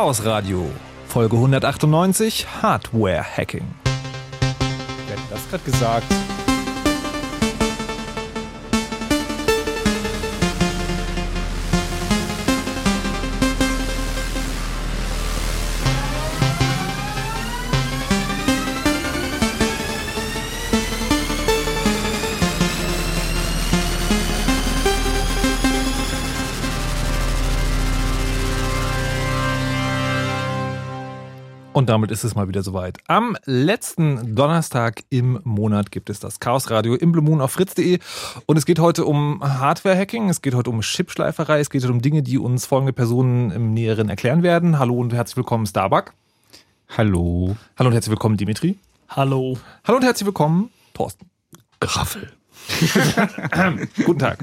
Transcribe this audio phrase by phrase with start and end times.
[0.00, 0.64] Chaos Radio,
[1.08, 3.66] Folge 198, Hardware Hacking.
[5.06, 6.06] Wer hat das gerade gesagt?
[31.80, 32.98] Und damit ist es mal wieder soweit.
[33.06, 38.00] Am letzten Donnerstag im Monat gibt es das Chaos Radio im Blue Moon auf fritz.de.
[38.44, 42.02] Und es geht heute um Hardware-Hacking, es geht heute um Chipschleiferei, es geht heute um
[42.02, 44.78] Dinge, die uns folgende Personen im Näheren erklären werden.
[44.78, 46.12] Hallo und herzlich willkommen, Starbuck.
[46.98, 47.56] Hallo.
[47.78, 48.76] Hallo und herzlich willkommen, Dimitri.
[49.08, 49.56] Hallo.
[49.84, 51.30] Hallo und herzlich willkommen, Thorsten.
[51.80, 52.30] Graffel.
[54.04, 54.38] Guten Tag.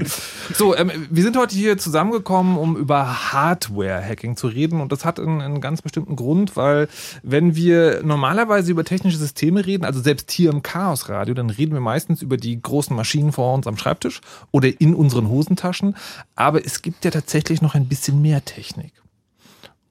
[0.53, 4.81] So, ähm, wir sind heute hier zusammengekommen, um über Hardware-Hacking zu reden.
[4.81, 6.87] Und das hat einen, einen, ganz bestimmten Grund, weil
[7.23, 11.79] wenn wir normalerweise über technische Systeme reden, also selbst hier im Chaos-Radio, dann reden wir
[11.79, 14.21] meistens über die großen Maschinen vor uns am Schreibtisch
[14.51, 15.95] oder in unseren Hosentaschen.
[16.35, 18.93] Aber es gibt ja tatsächlich noch ein bisschen mehr Technik.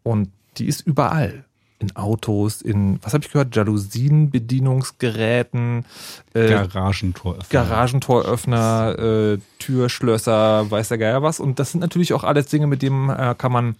[0.02, 1.45] Und die ist überall
[1.78, 5.84] in Autos, in, was habe ich gehört, Jalousienbedienungsgeräten,
[6.32, 11.38] äh, Garagentoröffner, Garagentoröffner äh, Türschlösser, weiß der Geier was.
[11.38, 13.76] Und das sind natürlich auch alles Dinge, mit denen äh, kann man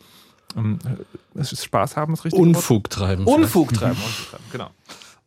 [0.56, 0.78] ähm,
[1.42, 2.40] Spaß haben, ist richtig.
[2.40, 3.24] Unfug treiben.
[3.24, 4.70] Unfug treiben, Unfug treiben, genau.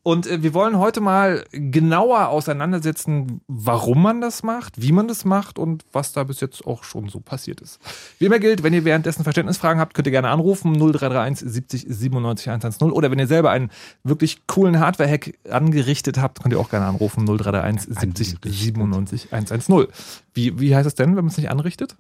[0.01, 5.25] Und äh, wir wollen heute mal genauer auseinandersetzen, warum man das macht, wie man das
[5.25, 7.79] macht und was da bis jetzt auch schon so passiert ist.
[8.17, 12.49] Wie immer gilt, wenn ihr währenddessen Verständnisfragen habt, könnt ihr gerne anrufen 0331 70 97
[12.49, 13.71] 110 oder wenn ihr selber einen
[14.03, 19.87] wirklich coolen Hardware-Hack angerichtet habt, könnt ihr auch gerne anrufen 0331 70 97 110.
[20.33, 21.97] Wie, wie heißt es denn, wenn man es nicht anrichtet?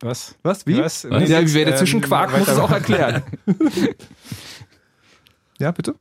[0.00, 0.34] Was?
[0.42, 0.66] Was?
[0.66, 0.76] Wie?
[0.76, 1.04] Was?
[1.04, 3.22] Ja, wie wer dazwischen quakt, muss es auch erklären.
[5.58, 5.94] ja, bitte?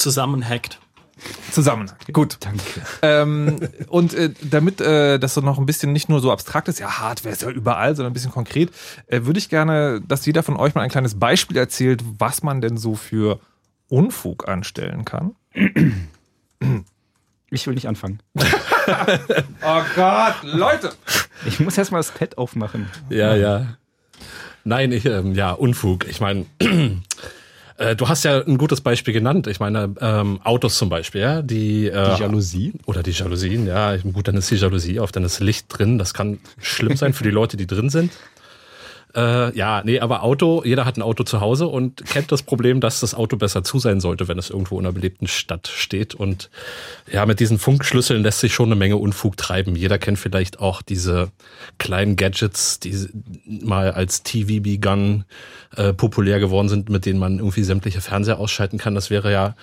[0.00, 0.78] Zusammenhackt.
[1.50, 1.90] Zusammen.
[2.12, 2.38] Gut.
[2.40, 2.62] Danke.
[3.02, 6.78] Ähm, und äh, damit äh, das so noch ein bisschen nicht nur so abstrakt ist,
[6.78, 8.70] ja, Hardware ist ja überall, sondern ein bisschen konkret,
[9.06, 12.60] äh, würde ich gerne, dass jeder von euch mal ein kleines Beispiel erzählt, was man
[12.60, 13.40] denn so für
[13.88, 15.34] Unfug anstellen kann.
[17.50, 18.20] Ich will nicht anfangen.
[19.62, 20.92] Oh Gott, Leute!
[21.46, 22.88] Ich muss erst mal das Pad aufmachen.
[23.08, 23.76] Ja, ja.
[24.64, 26.08] Nein, ich, ähm, ja, Unfug.
[26.08, 26.46] Ich meine,
[27.80, 29.46] äh, du hast ja ein gutes Beispiel genannt.
[29.46, 32.72] Ich meine, ähm, Autos zum Beispiel, ja, die, äh, Die Jalousie.
[32.86, 35.98] oder die Jalousien, ja, gut, dann ist die Jalousie auf, dann ist Licht drin.
[35.98, 38.12] Das kann schlimm sein für die Leute, die drin sind.
[39.14, 42.80] Äh, ja, nee, aber Auto, jeder hat ein Auto zu Hause und kennt das Problem,
[42.80, 46.14] dass das Auto besser zu sein sollte, wenn es irgendwo in einer belebten Stadt steht.
[46.14, 46.50] Und
[47.10, 49.74] ja, mit diesen Funkschlüsseln lässt sich schon eine Menge Unfug treiben.
[49.74, 51.30] Jeder kennt vielleicht auch diese
[51.78, 52.94] kleinen Gadgets, die
[53.46, 55.24] mal als TVB-Gun
[55.76, 58.94] äh, populär geworden sind, mit denen man irgendwie sämtliche Fernseher ausschalten kann.
[58.94, 59.56] Das wäre ja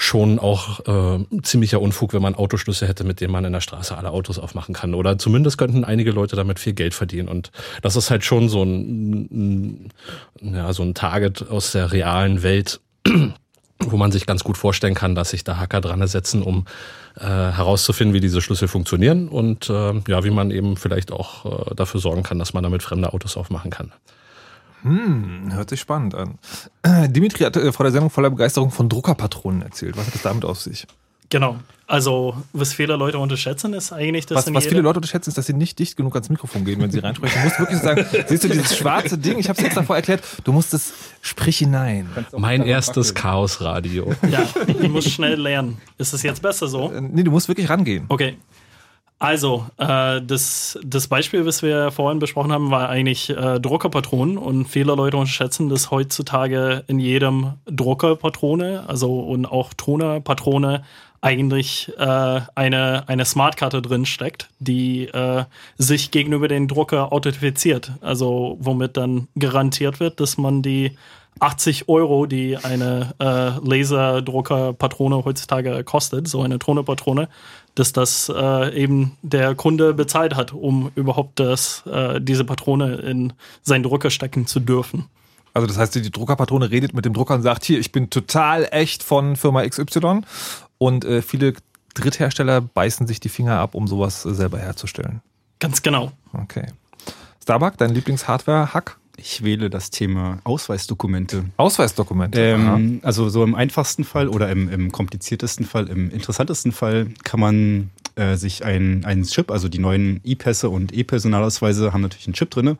[0.00, 3.98] schon auch äh, ziemlicher Unfug, wenn man Autoschlüssel hätte, mit denen man in der Straße
[3.98, 4.94] alle Autos aufmachen kann.
[4.94, 7.28] Oder zumindest könnten einige Leute damit viel Geld verdienen.
[7.28, 7.50] Und
[7.82, 9.92] das ist halt schon so ein, ein
[10.40, 12.80] ja, so ein Target aus der realen Welt,
[13.80, 16.66] wo man sich ganz gut vorstellen kann, dass sich da Hacker dran setzen, um
[17.16, 21.74] äh, herauszufinden, wie diese Schlüssel funktionieren und äh, ja, wie man eben vielleicht auch äh,
[21.74, 23.92] dafür sorgen kann, dass man damit fremde Autos aufmachen kann.
[24.82, 26.38] Hm, hört sich spannend an.
[27.12, 29.96] Dimitri hat äh, vor der Sendung voller Begeisterung von Druckerpatronen erzählt.
[29.96, 30.86] Was hat es damit auf sich?
[31.30, 31.56] Genau.
[31.86, 35.46] Also, was viele Leute unterschätzen, ist eigentlich, dass Was, was viele Leute unterschätzen, ist, dass
[35.46, 37.38] sie nicht dicht genug ans Mikrofon gehen, wenn sie reinsprechen.
[37.40, 39.38] Du musst wirklich sagen, siehst du dieses schwarze Ding?
[39.38, 40.22] Ich habe es jetzt davor erklärt.
[40.44, 40.92] Du musst es,
[41.22, 42.08] sprich hinein.
[42.36, 44.14] Mein erstes Chaosradio.
[44.30, 45.78] Ja, ich muss schnell lernen.
[45.96, 46.92] Ist es jetzt besser so?
[46.92, 48.04] Äh, Nee, du musst wirklich rangehen.
[48.08, 48.36] Okay.
[49.20, 54.66] Also, äh, das, das Beispiel, was wir vorhin besprochen haben, war eigentlich äh, Druckerpatronen und
[54.66, 60.84] viele Leute unterschätzen, dass heutzutage in jedem Druckerpatrone, also und auch Tonerpatrone,
[61.20, 65.44] eigentlich äh, eine, eine Smartkarte drin steckt, die äh,
[65.76, 67.90] sich gegenüber den Drucker authentifiziert.
[68.00, 70.96] Also womit dann garantiert wird, dass man die
[71.40, 77.28] 80 Euro, die eine äh, Laserdruckerpatrone heutzutage kostet, so eine Tonerpatrone,
[77.74, 83.32] dass das äh, eben der Kunde bezahlt hat, um überhaupt das, äh, diese Patrone in
[83.62, 85.06] seinen Drucker stecken zu dürfen.
[85.54, 88.68] Also das heißt, die Druckerpatrone redet mit dem Drucker und sagt, hier, ich bin total
[88.70, 90.22] echt von Firma XY.
[90.78, 91.54] Und äh, viele
[91.94, 95.20] Dritthersteller beißen sich die Finger ab, um sowas äh, selber herzustellen.
[95.58, 96.12] Ganz genau.
[96.32, 96.66] Okay.
[97.42, 98.98] Starbuck, dein Lieblings-Hardware-Hack?
[99.20, 101.44] Ich wähle das Thema Ausweisdokumente.
[101.56, 102.40] Ausweisdokumente.
[102.40, 107.40] Ähm, also so im einfachsten Fall oder im, im kompliziertesten Fall, im interessantesten Fall kann
[107.40, 112.34] man äh, sich ein- einen Chip, also die neuen E-Pässe und E-Personalausweise haben natürlich einen
[112.34, 112.78] Chip drinne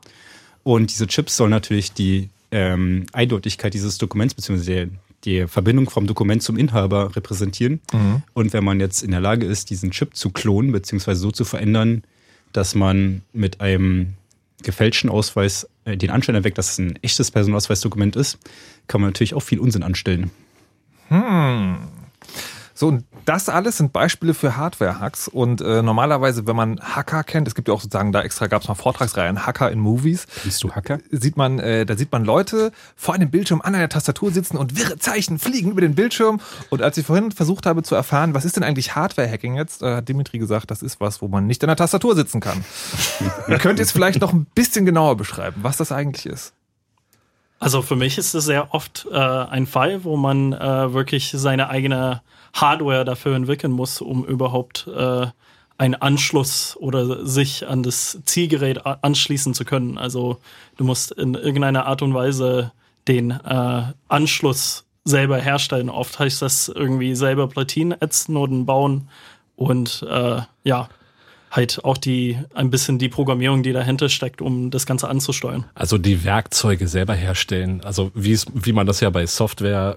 [0.62, 4.88] Und diese Chips sollen natürlich die ähm, Eindeutigkeit dieses Dokuments beziehungsweise
[5.24, 7.80] die Verbindung vom Dokument zum Inhaber repräsentieren.
[8.34, 11.44] Und wenn man jetzt in der Lage ist, diesen Chip zu klonen beziehungsweise so zu
[11.44, 12.02] verändern,
[12.52, 14.14] dass man mit einem
[14.62, 18.38] gefälschten Ausweis den Anschein erweckt, dass es ein echtes Personalausweisdokument ist,
[18.86, 20.30] kann man natürlich auch viel Unsinn anstellen.
[22.78, 25.26] So, und das alles sind Beispiele für Hardware-Hacks.
[25.26, 28.62] Und äh, normalerweise, wenn man Hacker kennt, es gibt ja auch sozusagen, da extra gab
[28.62, 30.28] es mal Vortragsreihen Hacker in Movies.
[30.44, 30.98] Bist du Hacker?
[31.10, 34.78] Sieht man, äh, da sieht man Leute vor einem Bildschirm an einer Tastatur sitzen und
[34.78, 36.40] wirre Zeichen fliegen über den Bildschirm.
[36.70, 39.96] Und als ich vorhin versucht habe zu erfahren, was ist denn eigentlich Hardware-Hacking jetzt, äh,
[39.96, 42.64] hat Dimitri gesagt, das ist was, wo man nicht an der Tastatur sitzen kann.
[43.58, 46.52] Könnt ihr es vielleicht noch ein bisschen genauer beschreiben, was das eigentlich ist?
[47.58, 51.70] Also für mich ist es sehr oft äh, ein Fall, wo man äh, wirklich seine
[51.70, 55.26] eigene Hardware dafür entwickeln muss, um überhaupt äh,
[55.78, 59.96] einen Anschluss oder sich an das Zielgerät anschließen zu können.
[59.96, 60.38] Also
[60.76, 62.72] du musst in irgendeiner Art und Weise
[63.06, 65.88] den äh, Anschluss selber herstellen.
[65.88, 69.08] Oft heißt das irgendwie selber Platinen ätzen oder bauen
[69.56, 70.88] und äh, ja,
[71.50, 75.64] halt auch die ein bisschen die Programmierung, die dahinter steckt, um das Ganze anzusteuern.
[75.74, 77.82] Also die Werkzeuge selber herstellen.
[77.84, 79.96] Also wie wie man das ja bei Software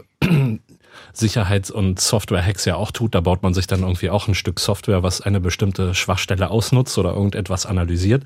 [1.13, 3.15] Sicherheits- und Software-Hacks ja auch tut.
[3.15, 6.98] Da baut man sich dann irgendwie auch ein Stück Software, was eine bestimmte Schwachstelle ausnutzt
[6.98, 8.24] oder irgendetwas analysiert.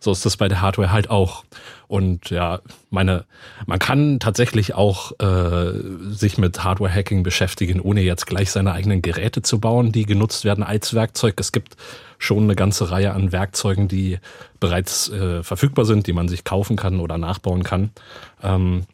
[0.00, 1.44] So ist das bei der Hardware halt auch.
[1.86, 2.60] Und ja,
[2.90, 3.24] meine,
[3.66, 5.72] man kann tatsächlich auch äh,
[6.10, 10.64] sich mit Hardware-Hacking beschäftigen, ohne jetzt gleich seine eigenen Geräte zu bauen, die genutzt werden
[10.64, 11.34] als Werkzeug.
[11.38, 11.76] Es gibt
[12.18, 14.18] schon eine ganze Reihe an Werkzeugen, die
[14.60, 17.90] bereits äh, verfügbar sind, die man sich kaufen kann oder nachbauen kann.
[18.42, 18.84] Ähm,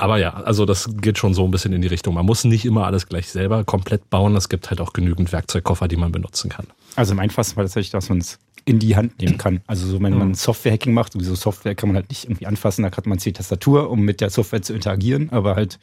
[0.00, 2.14] aber ja, also das geht schon so ein bisschen in die Richtung.
[2.14, 4.34] Man muss nicht immer alles gleich selber komplett bauen.
[4.34, 6.66] Es gibt halt auch genügend Werkzeugkoffer, die man benutzen kann.
[6.96, 9.60] Also im einfachsten Fall tatsächlich, dass man es in die Hand nehmen kann.
[9.66, 12.90] Also so, wenn man Software-Hacking macht, sowieso Software kann man halt nicht irgendwie anfassen, da
[12.90, 15.78] hat man die Tastatur, um mit der Software zu interagieren, aber halt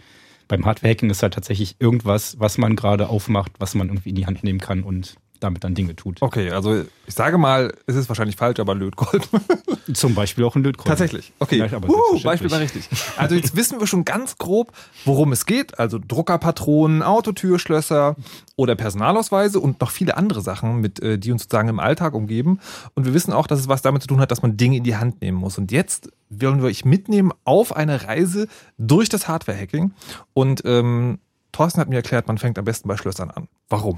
[0.48, 4.26] beim Hardware-Hacking ist halt tatsächlich irgendwas, was man gerade aufmacht, was man irgendwie in die
[4.26, 6.22] Hand nehmen kann und damit dann Dinge tut.
[6.22, 9.27] Okay, also ich sage mal, es ist wahrscheinlich falsch, aber Lötkolben.
[9.94, 10.89] Zum Beispiel auch ein Lötkolben.
[10.89, 11.32] Tatsächlich.
[11.39, 11.56] Okay.
[11.56, 12.20] Vielleicht, aber uh.
[12.22, 12.89] Beispiel war richtig.
[13.15, 14.74] Also jetzt wissen wir schon ganz grob,
[15.06, 15.79] worum es geht.
[15.79, 18.15] Also Druckerpatronen, Autotürschlösser
[18.56, 22.60] oder Personalausweise und noch viele andere Sachen, mit, äh, die uns sozusagen im Alltag umgeben.
[22.96, 24.84] Und wir wissen auch, dass es was damit zu tun hat, dass man Dinge in
[24.84, 25.58] die Hand nehmen muss.
[25.58, 29.91] Und jetzt wollen wir euch mitnehmen auf eine Reise durch das Hardware-Hacking.
[30.34, 31.20] Und ähm,
[31.51, 33.48] Thorsten hat mir erklärt, man fängt am besten bei Schlössern an.
[33.70, 33.98] Warum?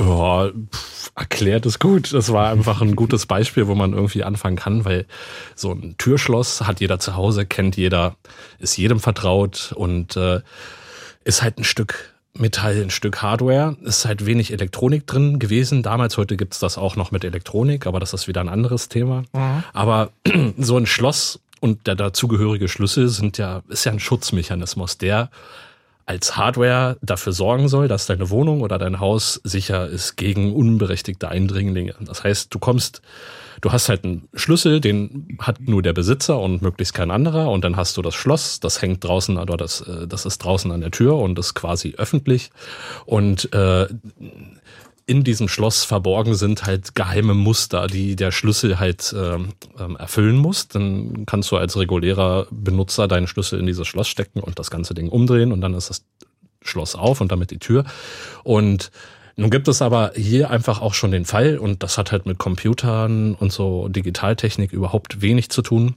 [0.00, 2.12] Ja, pff, erklärt ist gut.
[2.14, 5.06] Das war einfach ein gutes Beispiel, wo man irgendwie anfangen kann, weil
[5.54, 8.16] so ein Türschloss hat jeder zu Hause, kennt jeder,
[8.58, 10.40] ist jedem vertraut und äh,
[11.24, 13.76] ist halt ein Stück Metall, ein Stück Hardware.
[13.82, 15.82] Ist halt wenig Elektronik drin gewesen.
[15.82, 19.24] Damals, heute gibt's das auch noch mit Elektronik, aber das ist wieder ein anderes Thema.
[19.74, 20.10] Aber
[20.56, 25.28] so ein Schloss und der dazugehörige Schlüssel sind ja, ist ja ein Schutzmechanismus, der
[26.10, 31.28] als Hardware dafür sorgen soll, dass deine Wohnung oder dein Haus sicher ist gegen unberechtigte
[31.28, 31.94] Eindringlinge.
[32.00, 33.00] Das heißt, du kommst,
[33.60, 37.48] du hast halt einen Schlüssel, den hat nur der Besitzer und möglichst kein anderer.
[37.48, 40.72] Und dann hast du das Schloss, das hängt draußen, oder das, äh, das ist draußen
[40.72, 42.50] an der Tür und ist quasi öffentlich.
[43.06, 43.86] Und äh,
[45.10, 50.68] in diesem Schloss verborgen sind halt geheime Muster, die der Schlüssel halt ähm, erfüllen muss.
[50.68, 54.94] Dann kannst du als regulärer Benutzer deinen Schlüssel in dieses Schloss stecken und das ganze
[54.94, 56.04] Ding umdrehen und dann ist das
[56.62, 57.84] Schloss auf und damit die Tür.
[58.44, 58.92] Und
[59.34, 62.38] nun gibt es aber hier einfach auch schon den Fall, und das hat halt mit
[62.38, 65.96] Computern und so Digitaltechnik überhaupt wenig zu tun,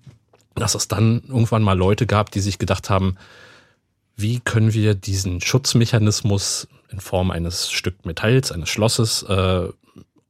[0.55, 3.15] dass es dann irgendwann mal Leute gab, die sich gedacht haben,
[4.15, 9.69] wie können wir diesen Schutzmechanismus in Form eines Stück Metalls, eines Schlosses äh,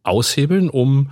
[0.03, 1.11] aushebeln, um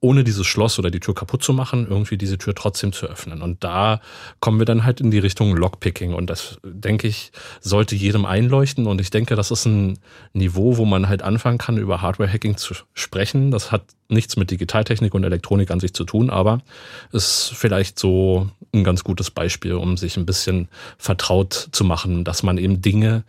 [0.00, 3.42] ohne dieses Schloss oder die Tür kaputt zu machen, irgendwie diese Tür trotzdem zu öffnen.
[3.42, 4.00] Und da
[4.40, 6.14] kommen wir dann halt in die Richtung Lockpicking.
[6.14, 8.86] Und das, denke ich, sollte jedem einleuchten.
[8.86, 9.98] Und ich denke, das ist ein
[10.32, 13.50] Niveau, wo man halt anfangen kann, über Hardware-Hacking zu sprechen.
[13.50, 16.62] Das hat nichts mit Digitaltechnik und Elektronik an sich zu tun, aber
[17.12, 22.42] ist vielleicht so ein ganz gutes Beispiel, um sich ein bisschen vertraut zu machen, dass
[22.42, 23.22] man eben Dinge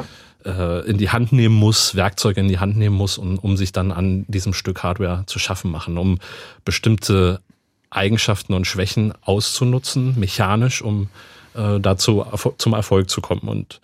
[0.46, 3.72] äh, in die Hand nehmen muss, Werkzeuge in die Hand nehmen muss, um, um sich
[3.72, 6.20] dann an diesem Stück Hardware zu schaffen machen, um
[6.66, 7.42] bestimmte
[7.90, 11.10] Eigenschaften und Schwächen auszunutzen, mechanisch, um
[11.54, 12.26] äh, dazu
[12.58, 13.48] zum Erfolg zu kommen.
[13.48, 13.82] Und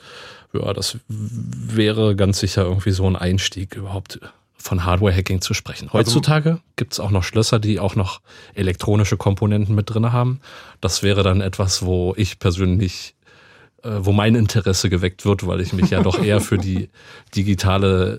[0.53, 4.19] ja, das wäre ganz sicher irgendwie so ein Einstieg überhaupt
[4.57, 5.91] von Hardware-Hacking zu sprechen.
[5.93, 8.21] Heutzutage gibt's auch noch Schlösser, die auch noch
[8.53, 10.41] elektronische Komponenten mit drin haben.
[10.81, 13.15] Das wäre dann etwas, wo ich persönlich
[13.83, 16.89] wo mein Interesse geweckt wird, weil ich mich ja doch eher für die
[17.35, 18.17] digitale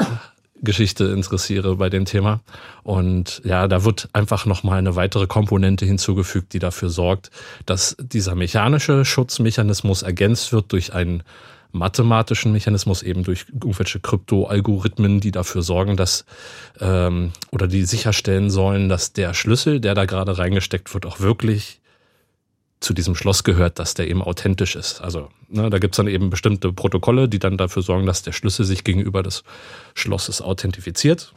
[0.62, 2.40] Geschichte interessiere bei dem Thema.
[2.82, 7.30] Und ja, da wird einfach nochmal eine weitere Komponente hinzugefügt, die dafür sorgt,
[7.66, 11.22] dass dieser mechanische Schutzmechanismus ergänzt wird durch einen
[11.70, 16.24] mathematischen Mechanismus, eben durch irgendwelche Kryptoalgorithmen, die dafür sorgen, dass
[16.80, 21.80] ähm, oder die sicherstellen sollen, dass der Schlüssel, der da gerade reingesteckt wird, auch wirklich
[22.80, 25.00] zu diesem Schloss gehört, dass der eben authentisch ist.
[25.00, 28.64] Also ne, da gibt's dann eben bestimmte Protokolle, die dann dafür sorgen, dass der Schlüssel
[28.64, 29.42] sich gegenüber des
[29.94, 31.34] Schlosses authentifiziert.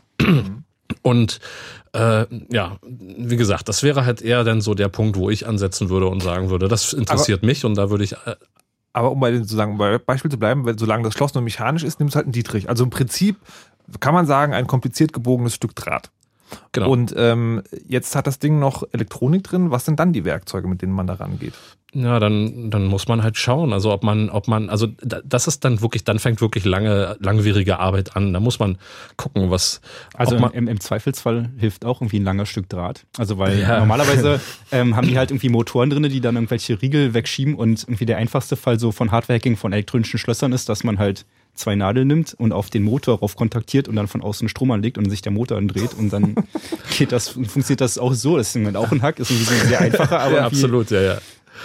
[1.02, 1.40] Und
[1.94, 5.90] äh, ja, wie gesagt, das wäre halt eher dann so der Punkt, wo ich ansetzen
[5.90, 8.36] würde und sagen würde, das interessiert mich und da würde ich äh,
[8.94, 11.84] Aber um bei dem sozusagen bei Beispiel zu bleiben, weil solange das Schloss nur mechanisch
[11.84, 12.70] ist, nimmt es halt einen Dietrich.
[12.70, 13.38] Also im Prinzip
[14.00, 16.12] kann man sagen, ein kompliziert gebogenes Stück Draht.
[16.72, 16.90] Genau.
[16.90, 19.72] Und ähm, jetzt hat das Ding noch Elektronik drin.
[19.72, 21.54] Was sind dann die Werkzeuge, mit denen man da rangeht?
[21.94, 23.74] Ja, dann, dann muss man halt schauen.
[23.74, 27.18] Also ob man, ob man, also da- das ist dann wirklich, dann fängt wirklich lange,
[27.20, 28.32] langwierige Arbeit an.
[28.32, 28.78] Da muss man
[29.18, 29.82] gucken, was.
[30.14, 33.06] Also man, im, im Zweifelsfall hilft auch irgendwie ein langer Stück Draht.
[33.18, 33.80] Also weil Ja.
[33.80, 34.40] normalerweise
[34.72, 38.16] ähm, haben die halt irgendwie Motoren drinne, die dann irgendwelche Riegel wegschieben und irgendwie der
[38.18, 42.34] einfachste Fall so von Hardware-Hacking von elektronischen Schlössern ist, dass man halt zwei Nadeln nimmt
[42.34, 45.32] und auf den Motor rauf kontaktiert und dann von außen Strom anlegt und sich der
[45.32, 46.36] Motor andreht und dann
[46.98, 48.38] geht das, funktioniert das auch so.
[48.38, 51.18] Das ist auch ein Hack, ist ein sehr einfacher, aber ja, absolut, ja, ja.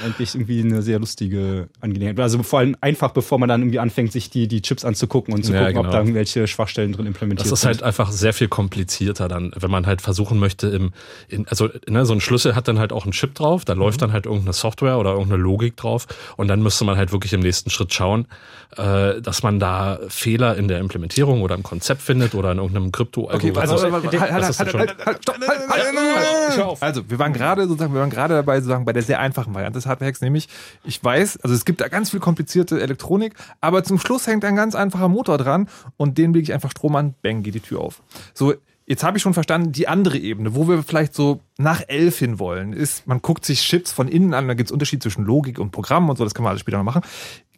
[0.05, 2.19] Eigentlich irgendwie eine sehr lustige Angelegenheit.
[2.21, 5.45] Also vor allem einfach, bevor man dann irgendwie anfängt, sich die, die Chips anzugucken und
[5.45, 5.93] zu Ja, gucken, ob genau.
[5.93, 7.69] da irgendwelche Schwachstellen drin implementiert Das ist sind.
[7.69, 10.93] halt einfach sehr viel komplizierter dann, wenn man halt versuchen möchte, im,
[11.29, 14.03] in, also ne, so ein Schlüssel hat dann halt auch einen Chip drauf, da läuft
[14.03, 17.41] dann halt irgendeine Software oder irgendeine Logik drauf und dann müsste man halt wirklich im
[17.41, 18.27] nächsten Schritt schauen,
[18.77, 22.93] äh, dass man da Fehler in der Implementierung oder im Konzept findet oder in irgendeinem
[22.93, 24.81] krypto Okay, also, Das ist schon-
[26.53, 26.83] stopp, halt.
[26.83, 29.81] Also, wir waren gerade sozusagen, wir waren gerade dabei, sozusagen bei der sehr einfachen Variante
[29.87, 30.49] Hardware-Hacks, nämlich,
[30.85, 34.57] ich weiß, also es gibt da ganz viel komplizierte Elektronik, aber zum Schluss hängt ein
[34.57, 37.81] ganz einfacher Motor dran und den lege ich einfach Strom an, bang, geht die Tür
[37.81, 38.03] auf.
[38.35, 38.55] So,
[38.87, 42.39] jetzt habe ich schon verstanden, die andere Ebene, wo wir vielleicht so nach elf hin
[42.39, 45.59] wollen, ist, man guckt sich Chips von innen an, da gibt es Unterschied zwischen Logik
[45.59, 47.03] und Programm und so, das kann man alles später noch machen.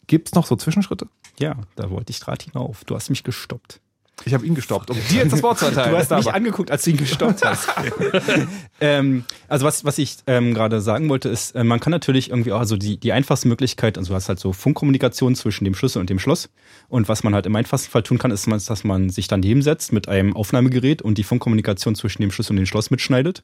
[0.06, 1.06] Gibt es noch so Zwischenschritte?
[1.38, 2.84] ja, da wollte ich gerade hinauf.
[2.84, 3.80] Du hast mich gestoppt.
[4.24, 5.90] Ich habe ihn gestoppt, um dir jetzt das Wort zu erteilen.
[5.90, 7.68] Du hast mich angeguckt, als du ihn gestoppt hast.
[8.80, 12.52] ähm, also was, was ich ähm, gerade sagen wollte, ist, äh, man kann natürlich irgendwie
[12.52, 16.00] auch, also die, die einfachste Möglichkeit, also du hast halt so Funkkommunikation zwischen dem Schlüssel
[16.00, 16.50] und dem Schloss.
[16.88, 19.92] Und was man halt im einfachsten Fall tun kann, ist, dass man sich daneben setzt
[19.92, 23.42] mit einem Aufnahmegerät und die Funkkommunikation zwischen dem Schlüssel und dem Schloss mitschneidet.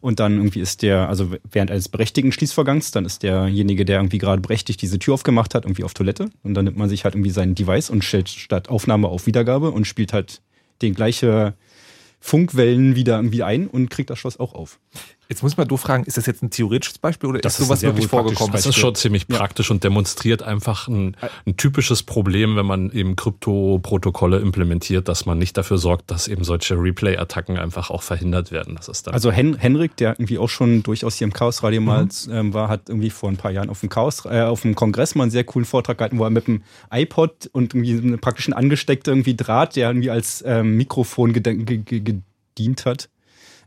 [0.00, 4.18] Und dann irgendwie ist der, also während eines berechtigten Schließvorgangs, dann ist derjenige, der irgendwie
[4.18, 6.30] gerade berechtigt diese Tür aufgemacht hat, irgendwie auf Toilette.
[6.42, 9.70] Und dann nimmt man sich halt irgendwie sein Device und stellt statt Aufnahme auf Wiedergabe
[9.70, 10.42] und spielt halt
[10.82, 11.54] den gleiche
[12.20, 14.78] Funkwellen wieder irgendwie ein und kriegt das Schloss auch auf.
[15.30, 17.60] Jetzt muss ich mal doof fragen, ist das jetzt ein theoretisches Beispiel oder Das ist
[17.60, 18.52] ist sowas sehr wirklich vorgekommen?
[18.52, 23.14] Das ist schon ziemlich praktisch und demonstriert einfach ein, ein typisches Problem, wenn man eben
[23.14, 28.76] Krypto-Protokolle implementiert, dass man nicht dafür sorgt, dass eben solche Replay-Attacken einfach auch verhindert werden.
[28.76, 32.08] Das ist dann Also Hen Henrik, der irgendwie auch schon durchaus hier im Chaosradio mal
[32.30, 35.14] ähm, war, hat irgendwie vor ein paar Jahren auf dem Chaos, äh, auf dem Kongress
[35.14, 38.54] mal einen sehr coolen Vortrag gehalten, wo er mit dem iPod und irgendwie praktisch ein
[38.54, 43.10] angesteckter irgendwie Draht, der irgendwie als ähm, Mikrofon gedient hat,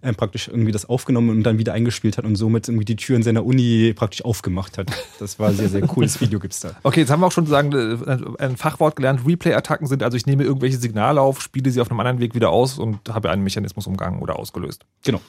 [0.03, 3.24] ähm, praktisch irgendwie das aufgenommen und dann wieder eingespielt hat und somit irgendwie die Türen
[3.24, 4.91] seiner Uni praktisch aufgemacht hat.
[5.20, 6.72] Das war sehr, sehr cooles Video gibt's da.
[6.84, 9.22] Okay, jetzt haben wir auch schon sagen, äh, ein Fachwort gelernt.
[9.25, 12.50] Replay-Attacken sind also, ich nehme irgendwelche Signale auf, spiele sie auf einem anderen Weg wieder
[12.50, 14.86] aus und habe einen Mechanismus umgangen oder ausgelöst.
[15.03, 15.22] Genau.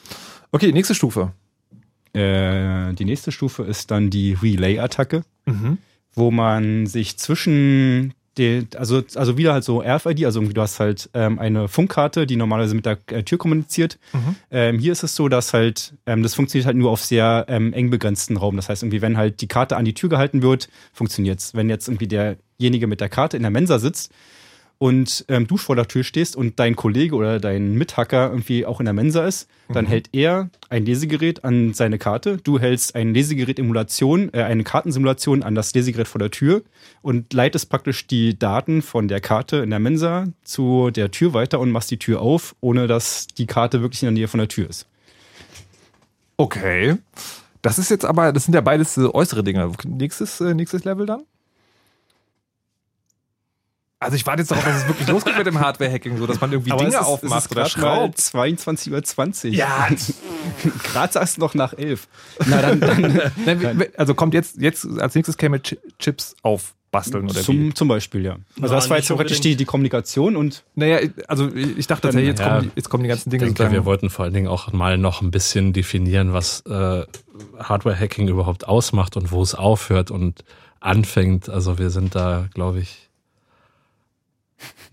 [0.51, 1.31] Okay, nächste Stufe.
[2.13, 5.77] Äh, die nächste Stufe ist dann die Relay-Attacke, Mhm.
[6.13, 10.79] wo man sich zwischen den, also, also wieder halt so RFID, also irgendwie du hast
[10.79, 13.99] halt ähm, eine Funkkarte, die normalerweise mit der äh, Tür kommuniziert.
[14.11, 14.35] Mhm.
[14.51, 17.73] Ähm, hier ist es so, dass halt, ähm, das funktioniert halt nur auf sehr ähm,
[17.73, 18.55] eng begrenzten Raum.
[18.55, 21.53] Das heißt, irgendwie, wenn halt die Karte an die Tür gehalten wird, funktioniert's.
[21.53, 24.11] Wenn jetzt irgendwie derjenige mit der Karte in der Mensa sitzt
[24.77, 28.79] und ähm, du vor der Tür stehst und dein Kollege oder dein Mithacker irgendwie auch
[28.79, 33.13] in der Mensa ist, dann hält er ein Lesegerät an seine Karte, du hältst ein
[33.13, 36.63] Lesegerät-Emulation, äh, eine Kartensimulation an das Lesegerät vor der Tür
[37.01, 41.59] und leitest praktisch die Daten von der Karte in der Mensa zu der Tür weiter
[41.59, 44.49] und machst die Tür auf, ohne dass die Karte wirklich in der Nähe von der
[44.49, 44.87] Tür ist.
[46.37, 46.97] Okay.
[47.61, 49.71] Das ist jetzt aber, das sind ja beides äh, äußere Dinge.
[49.85, 51.23] Nächstes, äh, nächstes Level dann?
[54.03, 56.51] Also ich warte jetzt darauf, dass es wirklich losgeht mit dem Hardware-Hacking, so dass man
[56.51, 58.19] irgendwie Dinge aufmacht oder schraubt.
[58.19, 59.53] 22.20 Uhr.
[59.53, 59.87] Ja.
[60.91, 62.07] Gerade sagst du noch nach 11.
[62.45, 63.23] Na dann, dann
[63.79, 67.43] w- also kommt jetzt, jetzt als nächstes käme Chi- Chips aufbasteln oder wie?
[67.43, 68.33] zum, zum Beispiel, ja.
[68.33, 72.23] Also Na, das war jetzt praktisch die, die Kommunikation und Naja, also ich dachte, Dann,
[72.23, 74.33] jetzt, ja, kommen, die- jetzt kommen die ganzen Ich Dinge denke, wir wollten vor allen
[74.33, 77.05] Dingen auch mal noch ein bisschen definieren, was äh,
[77.59, 80.43] Hardware-Hacking überhaupt ausmacht und wo es aufhört und
[80.79, 81.49] anfängt.
[81.49, 83.02] Also wir sind da, glaube ich,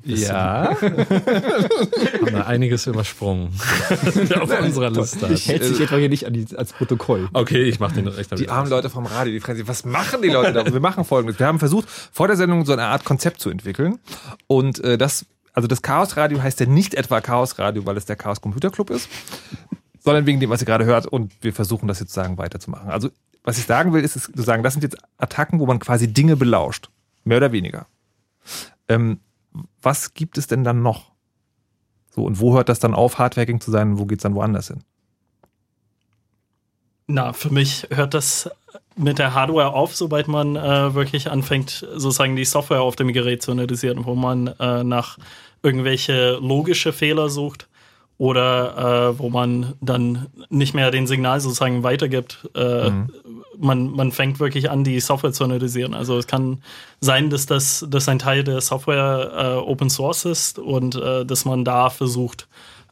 [0.05, 0.77] Ja.
[0.81, 3.49] haben da einiges übersprungen
[4.41, 5.29] auf unserer Liste.
[5.33, 7.29] ich hält sich etwa hier nicht an die, als Protokoll.
[7.33, 10.23] Okay, ich mache den recht Die armen Leute vom Radio, die fragen sich, was machen
[10.23, 10.73] die Leute da?
[10.73, 11.39] Wir machen folgendes.
[11.39, 13.99] Wir haben versucht, vor der Sendung so eine Art Konzept zu entwickeln.
[14.47, 18.07] Und äh, das, also das Chaos Radio heißt ja nicht etwa Chaos Radio, weil es
[18.07, 19.09] der Chaos Computer Club ist,
[19.99, 21.07] sondern wegen dem, was ihr gerade hört.
[21.07, 22.91] Und wir versuchen das jetzt sagen weiterzumachen.
[22.91, 23.11] Also,
[23.45, 26.13] was ich sagen will, ist, ist zu sagen, das sind jetzt Attacken, wo man quasi
[26.13, 26.89] Dinge belauscht.
[27.25, 27.87] Mehr oder weniger.
[28.89, 29.21] Ähm,
[29.83, 31.11] was gibt es denn dann noch?
[32.11, 34.69] So, und wo hört das dann auf, Hardware-Hacking zu sein und wo geht's dann woanders
[34.69, 34.83] hin?
[37.07, 38.51] Na, für mich hört das
[38.97, 43.43] mit der Hardware auf, sobald man äh, wirklich anfängt, sozusagen die Software auf dem Gerät
[43.43, 45.19] zu analysieren, wo man äh, nach
[45.63, 47.70] irgendwelche logische Fehler sucht
[48.21, 52.51] oder äh, wo man dann nicht mehr den Signal sozusagen weitergibt.
[52.55, 52.91] Äh,
[53.59, 55.95] man, man fängt wirklich an, die Software zu analysieren.
[55.95, 56.59] Also es kann
[57.01, 61.47] sein, dass das dass ein Teil der Software äh, Open Source ist und äh, dass
[61.47, 62.47] man da versucht,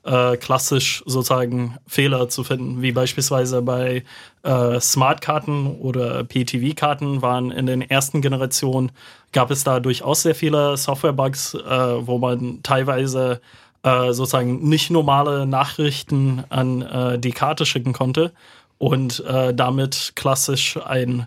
[0.04, 4.04] äh, klassisch sozusagen Fehler zu finden, wie beispielsweise bei
[4.44, 8.92] äh, Smartkarten oder PTV-Karten waren in den ersten Generationen,
[9.32, 13.42] gab es da durchaus sehr viele Software-Bugs, äh, wo man teilweise
[13.82, 18.32] äh, sozusagen nicht normale Nachrichten an äh, die Karte schicken konnte
[18.78, 21.26] und äh, damit klassisch ein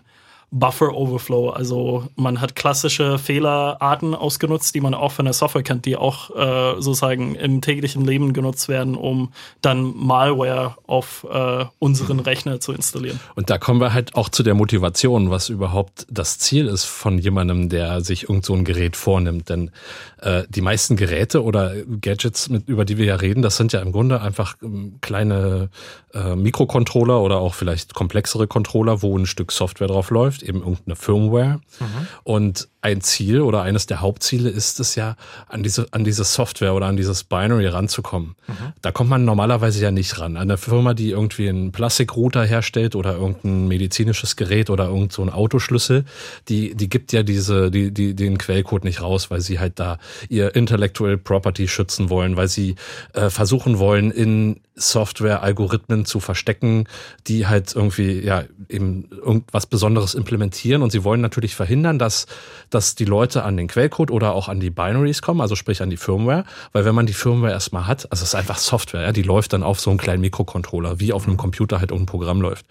[0.52, 1.48] Buffer Overflow.
[1.48, 6.30] Also man hat klassische Fehlerarten ausgenutzt, die man auch von der Software kennt, die auch
[6.36, 12.72] äh, sozusagen im täglichen Leben genutzt werden, um dann Malware auf äh, unseren Rechner zu
[12.72, 13.18] installieren.
[13.34, 17.16] Und da kommen wir halt auch zu der Motivation, was überhaupt das Ziel ist von
[17.16, 19.48] jemandem, der sich irgend so ein Gerät vornimmt.
[19.48, 19.70] Denn
[20.18, 23.80] äh, die meisten Geräte oder Gadgets, mit, über die wir ja reden, das sind ja
[23.80, 25.70] im Grunde einfach ähm, kleine
[26.12, 30.96] äh, Mikrocontroller oder auch vielleicht komplexere Controller, wo ein Stück Software drauf läuft eben irgendeine
[30.96, 31.60] Firmware.
[31.80, 32.06] Mhm.
[32.24, 35.16] Und ein Ziel oder eines der Hauptziele ist es ja,
[35.48, 38.34] an diese, an diese Software oder an dieses Binary ranzukommen.
[38.48, 38.72] Mhm.
[38.82, 40.36] Da kommt man normalerweise ja nicht ran.
[40.36, 45.22] An eine Firma, die irgendwie einen Plastikrouter herstellt oder irgendein medizinisches Gerät oder irgend so
[45.22, 46.04] ein Autoschlüssel,
[46.48, 49.98] die, die gibt ja diese, die, die, den Quellcode nicht raus, weil sie halt da
[50.28, 52.74] ihr Intellectual Property schützen wollen, weil sie
[53.12, 56.86] äh, versuchen wollen, in Software-Algorithmen zu verstecken,
[57.26, 60.82] die halt irgendwie, ja, eben irgendwas Besonderes implementieren.
[60.82, 62.26] Und sie wollen natürlich verhindern, dass
[62.70, 65.90] dass die Leute an den Quellcode oder auch an die Binaries kommen, also sprich an
[65.90, 69.12] die Firmware, weil wenn man die Firmware erstmal hat, also es ist einfach Software, ja,
[69.12, 72.40] die läuft dann auf so einem kleinen Mikrocontroller, wie auf einem Computer halt irgendein Programm
[72.40, 72.66] läuft.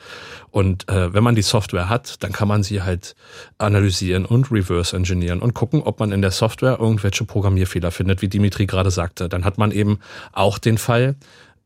[0.50, 3.16] Und äh, wenn man die Software hat, dann kann man sie halt
[3.58, 8.28] analysieren und reverse engineeren und gucken, ob man in der Software irgendwelche Programmierfehler findet, wie
[8.28, 9.30] Dimitri gerade sagte.
[9.30, 10.00] Dann hat man eben
[10.34, 11.16] auch den Fall,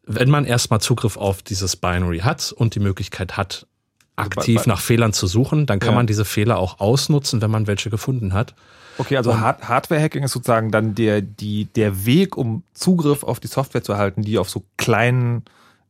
[0.05, 3.67] wenn man erstmal Zugriff auf dieses Binary hat und die Möglichkeit hat,
[4.15, 5.95] aktiv nach Fehlern zu suchen, dann kann ja.
[5.95, 8.55] man diese Fehler auch ausnutzen, wenn man welche gefunden hat.
[8.97, 13.47] Okay, also Hard Hardware-Hacking ist sozusagen dann der, die, der Weg, um Zugriff auf die
[13.47, 15.43] Software zu erhalten, die auf so kleinen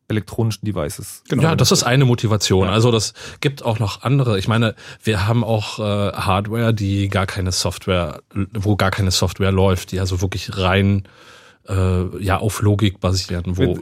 [0.08, 1.24] elektronischen Devices.
[1.28, 1.44] Genau.
[1.44, 2.68] Ja, das ist eine Motivation.
[2.68, 2.74] Ja.
[2.74, 4.38] Also das gibt auch noch andere.
[4.40, 8.22] Ich meine, wir haben auch äh, Hardware, die gar keine Software,
[8.54, 11.04] wo gar keine Software läuft, die also wirklich rein
[11.68, 13.58] äh, ja auf Logik basieren.
[13.58, 13.80] Wo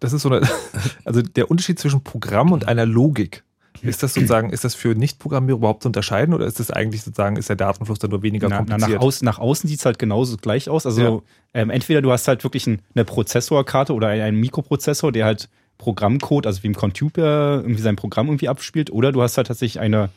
[0.00, 0.48] das ist so eine,
[1.04, 3.44] also der Unterschied zwischen Programm und einer Logik
[3.80, 7.36] ist das sozusagen, ist das für Nicht-Programmierer überhaupt zu unterscheiden oder ist das eigentlich sozusagen,
[7.36, 8.88] ist der Datenfluss dann nur weniger na, kompliziert?
[8.88, 10.86] Na, nach, außen, nach außen sieht es halt genauso gleich aus.
[10.86, 11.20] Also ja.
[11.54, 16.46] ähm, entweder du hast halt wirklich ein, eine Prozessorkarte oder einen Mikroprozessor, der halt Programmcode,
[16.46, 20.10] also wie im Computer irgendwie sein Programm irgendwie abspielt, oder du hast halt tatsächlich eine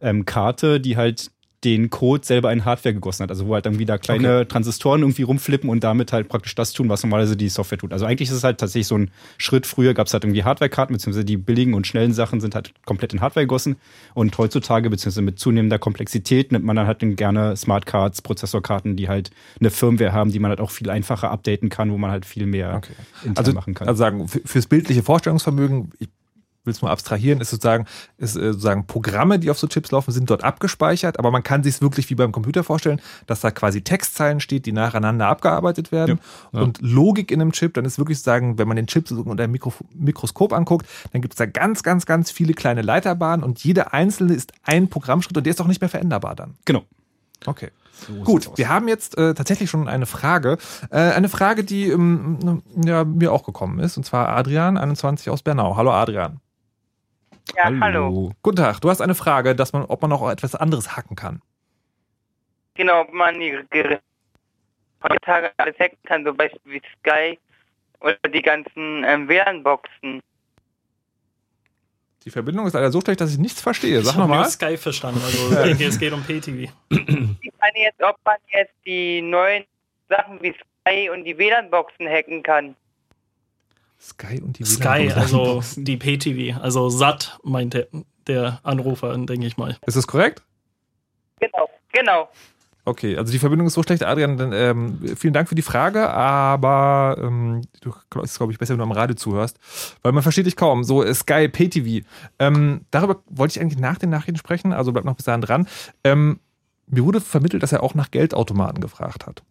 [0.00, 1.30] ähm, Karte, die halt
[1.64, 3.30] den Code selber in Hardware gegossen hat.
[3.30, 4.44] Also wo halt dann wieder kleine okay.
[4.46, 7.92] Transistoren irgendwie rumflippen und damit halt praktisch das tun, was normalerweise die Software tut.
[7.92, 9.66] Also eigentlich ist es halt tatsächlich so ein Schritt.
[9.66, 13.14] Früher gab es halt irgendwie Hardware-Karten, beziehungsweise die billigen und schnellen Sachen sind halt komplett
[13.14, 13.76] in Hardware gegossen.
[14.14, 19.08] Und heutzutage, beziehungsweise mit zunehmender Komplexität, nimmt man dann halt gerne Smart Cards, Prozessorkarten, die
[19.08, 22.26] halt eine Firmware haben, die man halt auch viel einfacher updaten kann, wo man halt
[22.26, 22.92] viel mehr okay.
[23.34, 23.88] also, machen kann.
[23.88, 26.08] Also sagen, fürs bildliche Vorstellungsvermögen, ich
[26.66, 27.86] will es mal abstrahieren, ist sozusagen,
[28.18, 31.62] ist äh, sozusagen Programme, die auf so Chips laufen, sind dort abgespeichert, aber man kann
[31.62, 35.92] sich es wirklich wie beim Computer vorstellen, dass da quasi Textzeilen steht, die nacheinander abgearbeitet
[35.92, 36.18] werden.
[36.52, 36.64] Ja, ja.
[36.64, 39.52] Und Logik in einem Chip, dann ist wirklich sagen, wenn man den Chip unter einem
[39.52, 43.92] Mikro Mikroskop anguckt, dann gibt es da ganz, ganz, ganz viele kleine Leiterbahnen und jede
[43.92, 46.54] einzelne ist ein Programmschritt und der ist auch nicht mehr veränderbar dann.
[46.64, 46.84] Genau.
[47.44, 47.70] Okay.
[48.06, 50.58] So Gut, wir haben jetzt äh, tatsächlich schon eine Frage.
[50.90, 55.42] Äh, eine Frage, die ähm, ja, mir auch gekommen ist, und zwar Adrian, 21 aus
[55.42, 55.76] Bernau.
[55.76, 56.40] Hallo Adrian.
[57.54, 57.80] Ja, hallo.
[57.80, 58.32] hallo.
[58.42, 58.80] Guten Tag.
[58.80, 61.42] Du hast eine Frage, dass man, ob man noch etwas anderes hacken kann.
[62.74, 64.00] Genau, ob man die Geräte
[65.02, 67.38] heutzutage alles hacken kann, zum Beispiel wie Sky
[68.00, 70.20] oder die ganzen ähm, WLAN-Boxen.
[72.24, 74.02] Die Verbindung ist leider so schlecht, dass ich nichts verstehe.
[74.02, 74.40] Sag nochmal.
[74.40, 75.20] Ich habe Sky verstanden.
[75.24, 76.70] Also ich denke, es geht um PTV.
[77.40, 79.64] Ich meine jetzt, ob man jetzt die neuen
[80.08, 82.76] Sachen wie Sky und die WLAN-Boxen hacken kann.
[84.06, 87.88] Sky und die Sky, also die PTV, also SAT meinte
[88.26, 89.76] der Anrufer, denke ich mal.
[89.84, 90.42] Ist das korrekt?
[91.40, 92.28] Genau, genau.
[92.84, 94.36] Okay, also die Verbindung ist so schlecht, Adrian.
[94.36, 97.92] Dann, ähm, vielen Dank für die Frage, aber ähm, du
[98.22, 99.58] ist glaube ich besser, wenn du am Radio zuhörst,
[100.02, 100.84] weil man versteht dich kaum.
[100.84, 102.06] So äh, Sky PTV.
[102.38, 105.66] Ähm, darüber wollte ich eigentlich nach den Nachrichten sprechen, also bleib noch bis dahin dran.
[106.04, 106.38] Ähm,
[106.86, 109.42] mir wurde vermittelt, dass er auch nach Geldautomaten gefragt hat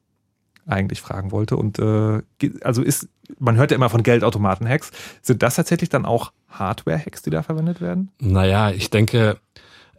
[0.65, 1.58] eigentlich fragen wollte.
[1.58, 2.21] Und äh,
[2.62, 3.08] also ist,
[3.39, 4.91] man hört ja immer von Geldautomaten-Hacks.
[5.21, 8.12] Sind das tatsächlich dann auch Hardware-Hacks, die da verwendet werden?
[8.19, 9.38] Naja, ich denke,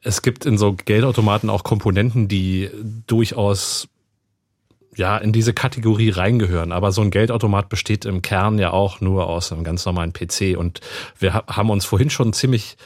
[0.03, 2.71] es gibt in so Geldautomaten auch Komponenten, die
[3.07, 3.89] durchaus
[4.97, 6.73] ja, in diese Kategorie reingehören.
[6.73, 10.57] Aber so ein Geldautomat besteht im Kern ja auch nur aus einem ganz normalen PC.
[10.57, 10.81] Und
[11.19, 12.77] wir haben uns vorhin schon ziemlich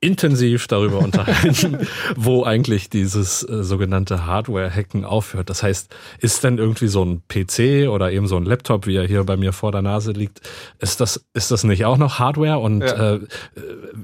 [0.00, 1.78] intensiv darüber unterhalten,
[2.16, 5.48] wo eigentlich dieses äh, sogenannte Hardware-Hacken aufhört.
[5.50, 9.06] Das heißt, ist denn irgendwie so ein PC oder eben so ein Laptop, wie er
[9.06, 10.40] hier bei mir vor der Nase liegt,
[10.78, 12.58] ist das, ist das nicht auch noch Hardware?
[12.58, 13.14] Und Ja.
[13.14, 13.20] äh,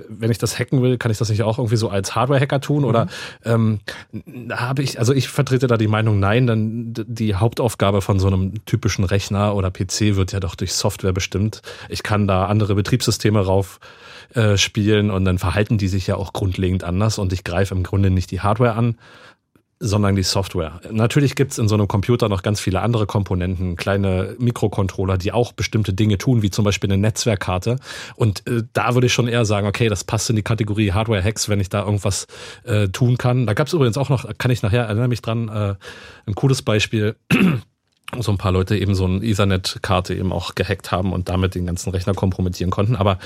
[0.09, 2.85] wenn ich das hacken will, kann ich das nicht auch irgendwie so als Hardware-Hacker tun?
[2.85, 3.07] Oder
[3.45, 3.81] ähm,
[4.51, 8.27] habe ich, also ich vertrete da die Meinung, nein, denn d- die Hauptaufgabe von so
[8.29, 11.63] einem typischen Rechner oder PC wird ja doch durch Software bestimmt.
[11.89, 13.79] Ich kann da andere Betriebssysteme rauf
[14.35, 17.83] äh, spielen und dann verhalten die sich ja auch grundlegend anders und ich greife im
[17.83, 18.97] Grunde nicht die Hardware an,
[19.85, 20.81] sondern die Software.
[20.93, 25.53] Natürlich gibt's in so einem Computer noch ganz viele andere Komponenten, kleine Mikrocontroller, die auch
[25.53, 27.77] bestimmte Dinge tun, wie zum Beispiel eine Netzwerkkarte.
[28.15, 31.49] Und äh, da würde ich schon eher sagen, okay, das passt in die Kategorie Hardware-Hacks,
[31.49, 32.29] wenn ich da irgendwas
[32.63, 33.45] äh, tun kann.
[33.45, 35.75] Da gab's übrigens auch noch, kann ich nachher, erinnere mich dran, äh,
[36.27, 37.17] ein cooles Beispiel.
[38.21, 41.67] So ein paar Leute eben so eine Ethernet-Karte eben auch gehackt haben und damit den
[41.67, 42.95] ganzen Rechner kompromittieren konnten.
[42.97, 43.19] Aber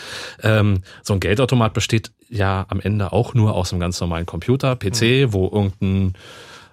[0.42, 4.76] ähm, so ein Geldautomat besteht ja am Ende auch nur aus einem ganz normalen Computer,
[4.76, 6.14] PC, wo irgendein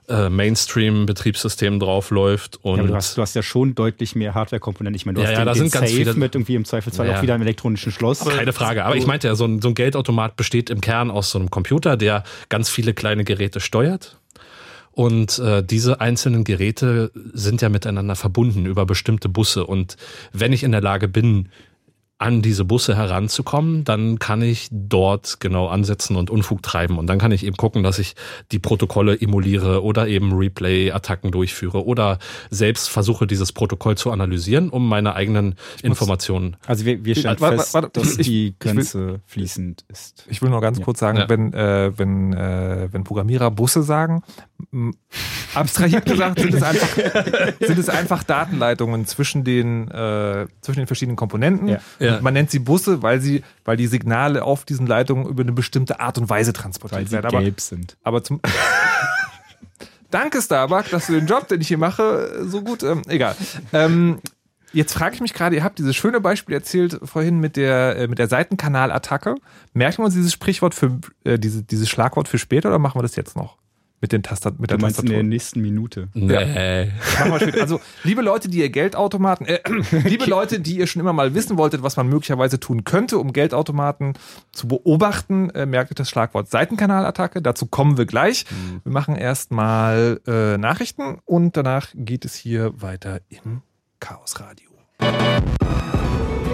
[0.09, 2.59] äh, Mainstream-Betriebssystem drauf läuft.
[2.63, 4.95] Und Ja, aber du, hast, du hast ja schon deutlich mehr Hardware-Komponenten.
[4.95, 6.55] Ich meine, du Ja, hast ja, den, da den sind ganz Safe viele- mit irgendwie
[6.55, 7.17] im Zweifelsfall Ja.
[7.17, 8.19] auch wieder einem elektronischen Schloss.
[8.25, 8.85] Keine Frage.
[8.85, 11.49] Aber ich meinte ja, so ein, so ein Geldautomat besteht im Kern aus so einem
[11.49, 14.17] Computer, der ganz viele kleine Geräte steuert.
[14.93, 19.65] Und äh, diese einzelnen Geräte sind ja miteinander verbunden über bestimmte Busse.
[19.65, 19.97] Und
[20.31, 21.49] wenn ich in der Lage bin,
[22.23, 26.97] an diese Busse heranzukommen, dann kann ich dort genau ansetzen und Unfug treiben.
[26.97, 28.15] Und dann kann ich eben gucken, dass ich
[28.53, 34.87] die Protokolle emuliere oder eben Replay-Attacken durchführe oder selbst versuche, dieses Protokoll zu analysieren, um
[34.87, 36.55] meine eigenen Informationen.
[36.65, 40.25] Also wir, wir stellen Warte, fest, warte, dass ich- die ich will- Grenze fließend ist.
[40.29, 40.85] Ich will nur ganz Ja.
[40.85, 41.27] kurz sagen, Ja.
[41.27, 44.23] wenn, äh, wenn, äh, wenn Programmierer Busse sagen,
[45.53, 46.87] abstrahiert gesagt sind es einfach,
[47.59, 51.67] sind es einfach Datenleitungen zwischen den, äh, zwischen den verschiedenen Komponenten.
[51.67, 51.79] Ja.
[52.13, 52.21] Ja.
[52.21, 55.99] Man nennt sie Busse, weil sie, weil die Signale auf diesen Leitungen über eine bestimmte
[55.99, 57.25] Art und Weise transportiert Weil sie werden.
[57.27, 57.97] Aber, gelb sind.
[58.03, 58.39] aber zum
[60.11, 62.83] Danke, Starbuck, dass du den Job, den ich hier mache, so gut.
[62.83, 63.35] Ähm, egal.
[63.71, 64.19] Ähm,
[64.71, 68.07] jetzt frage ich mich gerade, ihr habt dieses schöne Beispiel erzählt vorhin mit der, äh,
[68.07, 69.35] mit der Seitenkanalattacke.
[69.73, 73.01] Merken wir uns dieses Sprichwort für äh, diese, dieses Schlagwort für später oder machen wir
[73.01, 73.57] das jetzt noch?
[74.03, 75.29] Mit, den Tastat mit Du der meinst in der Tastatur.
[75.29, 76.09] nächsten Minute.
[76.13, 76.91] Nee.
[77.39, 77.61] Später.
[77.61, 79.61] Also, liebe Leute, die ihr Geldautomaten, äh,
[80.03, 83.31] liebe Leute, die ihr schon immer mal wissen wolltet, was man möglicherweise tun könnte, um
[83.31, 84.15] Geldautomaten
[84.51, 87.41] zu beobachten, äh, merkt euch das Schlagwort Seitenkanalattacke.
[87.41, 88.45] Dazu kommen wir gleich.
[88.83, 93.61] Wir machen erstmal äh, Nachrichten und danach geht es hier weiter im
[94.01, 94.69] Chaosradio.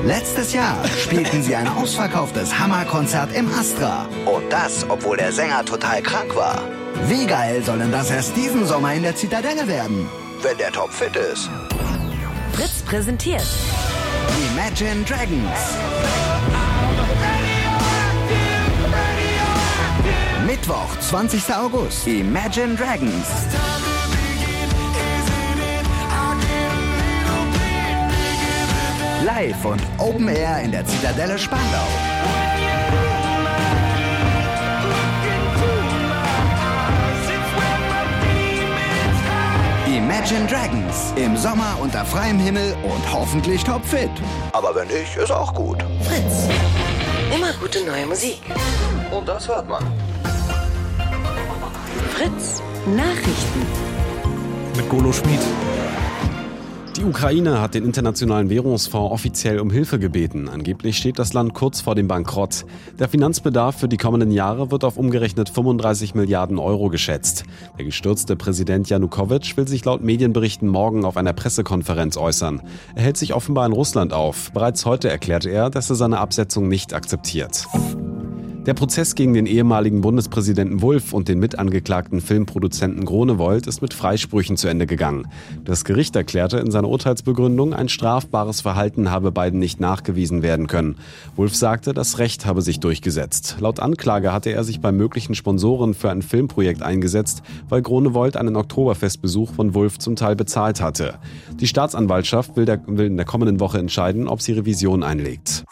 [0.05, 4.07] Letztes Jahr spielten sie ein ausverkauftes Hammerkonzert im Astra.
[4.25, 6.61] Und das, obwohl der Sänger total krank war.
[7.07, 10.07] Wie geil soll denn das erst diesen Sommer in der Zitadelle werden?
[10.41, 11.49] Wenn der Top fit ist.
[12.53, 13.45] Fritz präsentiert
[14.53, 15.77] Imagine Dragons.
[20.45, 21.53] Mittwoch, 20.
[21.53, 22.07] August.
[22.07, 23.27] Imagine Dragons.
[29.25, 31.87] Live und Open Air in der Zitadelle Spandau.
[39.87, 41.13] Imagine Dragons.
[41.17, 44.09] Im Sommer unter freiem Himmel und hoffentlich topfit.
[44.53, 45.83] Aber wenn nicht, ist auch gut.
[46.01, 46.47] Fritz.
[47.35, 48.39] Immer gute neue Musik.
[49.11, 49.83] Und das hört man.
[52.11, 53.65] Fritz Nachrichten.
[54.77, 55.41] Mit Golo Schmid.
[56.99, 60.49] Die Ukraine hat den Internationalen Währungsfonds offiziell um Hilfe gebeten.
[60.49, 62.65] Angeblich steht das Land kurz vor dem Bankrott.
[62.99, 67.45] Der Finanzbedarf für die kommenden Jahre wird auf umgerechnet 35 Milliarden Euro geschätzt.
[67.77, 72.61] Der gestürzte Präsident Janukowitsch will sich laut Medienberichten morgen auf einer Pressekonferenz äußern.
[72.95, 74.51] Er hält sich offenbar in Russland auf.
[74.51, 77.65] Bereits heute erklärte er, dass er seine Absetzung nicht akzeptiert.
[78.65, 84.57] Der Prozess gegen den ehemaligen Bundespräsidenten Wulff und den mitangeklagten Filmproduzenten Gronewold ist mit Freisprüchen
[84.57, 85.27] zu Ende gegangen.
[85.63, 90.97] Das Gericht erklärte in seiner Urteilsbegründung, ein strafbares Verhalten habe beiden nicht nachgewiesen werden können.
[91.37, 93.55] Wulff sagte, das Recht habe sich durchgesetzt.
[93.61, 98.57] Laut Anklage hatte er sich bei möglichen Sponsoren für ein Filmprojekt eingesetzt, weil Gronewold einen
[98.57, 101.15] Oktoberfestbesuch von Wulff zum Teil bezahlt hatte.
[101.59, 105.63] Die Staatsanwaltschaft will, der, will in der kommenden Woche entscheiden, ob sie Revision einlegt.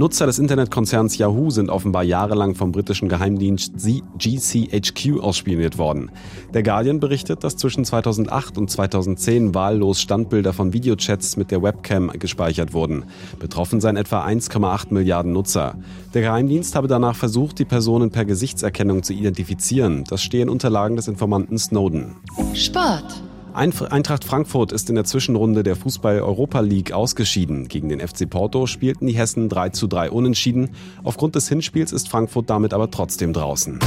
[0.00, 3.74] Nutzer des Internetkonzerns Yahoo sind offenbar jahrelang vom britischen Geheimdienst
[4.16, 6.10] GCHQ ausspioniert worden.
[6.54, 12.12] Der Guardian berichtet, dass zwischen 2008 und 2010 wahllos Standbilder von Videochats mit der Webcam
[12.18, 13.04] gespeichert wurden.
[13.38, 15.74] Betroffen seien etwa 1,8 Milliarden Nutzer.
[16.14, 20.04] Der Geheimdienst habe danach versucht, die Personen per Gesichtserkennung zu identifizieren.
[20.08, 22.16] Das stehe in Unterlagen des Informanten Snowden.
[22.54, 23.22] Sport.
[23.54, 27.68] Eintracht Frankfurt ist in der Zwischenrunde der Fußball-Europa League ausgeschieden.
[27.68, 30.70] Gegen den FC Porto spielten die Hessen 3 zu 3 unentschieden.
[31.02, 33.78] Aufgrund des Hinspiels ist Frankfurt damit aber trotzdem draußen.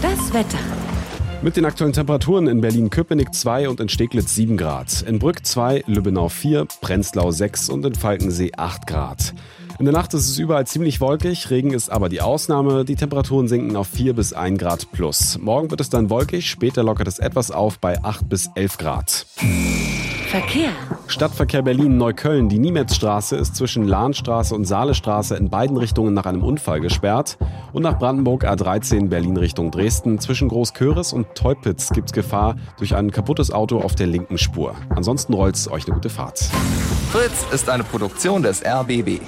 [0.00, 0.58] Das Wetter.
[1.40, 5.02] Mit den aktuellen Temperaturen in Berlin-Köpenick 2 und in Steglitz 7 Grad.
[5.02, 9.34] In Brück 2, Lübbenau 4, Prenzlau 6 und in Falkensee 8 Grad.
[9.78, 12.84] In der Nacht ist es überall ziemlich wolkig, Regen ist aber die Ausnahme.
[12.84, 15.38] Die Temperaturen sinken auf 4 bis 1 Grad plus.
[15.38, 19.26] Morgen wird es dann wolkig, später lockert es etwas auf bei 8 bis 11 Grad.
[20.26, 20.72] Verkehr.
[21.06, 22.48] Stadtverkehr Berlin-Neukölln.
[22.48, 27.38] Die Niemetzstraße ist zwischen Lahnstraße und Saalestraße in beiden Richtungen nach einem Unfall gesperrt.
[27.72, 30.18] Und nach Brandenburg A13 Berlin Richtung Dresden.
[30.18, 34.74] Zwischen Großköris und Teupitz gibt es Gefahr durch ein kaputtes Auto auf der linken Spur.
[34.90, 36.40] Ansonsten rollt's euch eine gute Fahrt.
[37.10, 39.22] Fritz ist eine Produktion des RBB.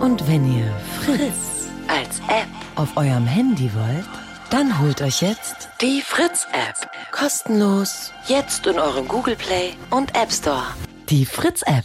[0.00, 4.08] Und wenn ihr Fritz als App auf eurem Handy wollt,
[4.48, 6.90] dann holt euch jetzt die Fritz-App.
[7.12, 8.10] Kostenlos.
[8.26, 10.64] Jetzt in eurem Google Play und App Store.
[11.10, 11.84] Die Fritz-App.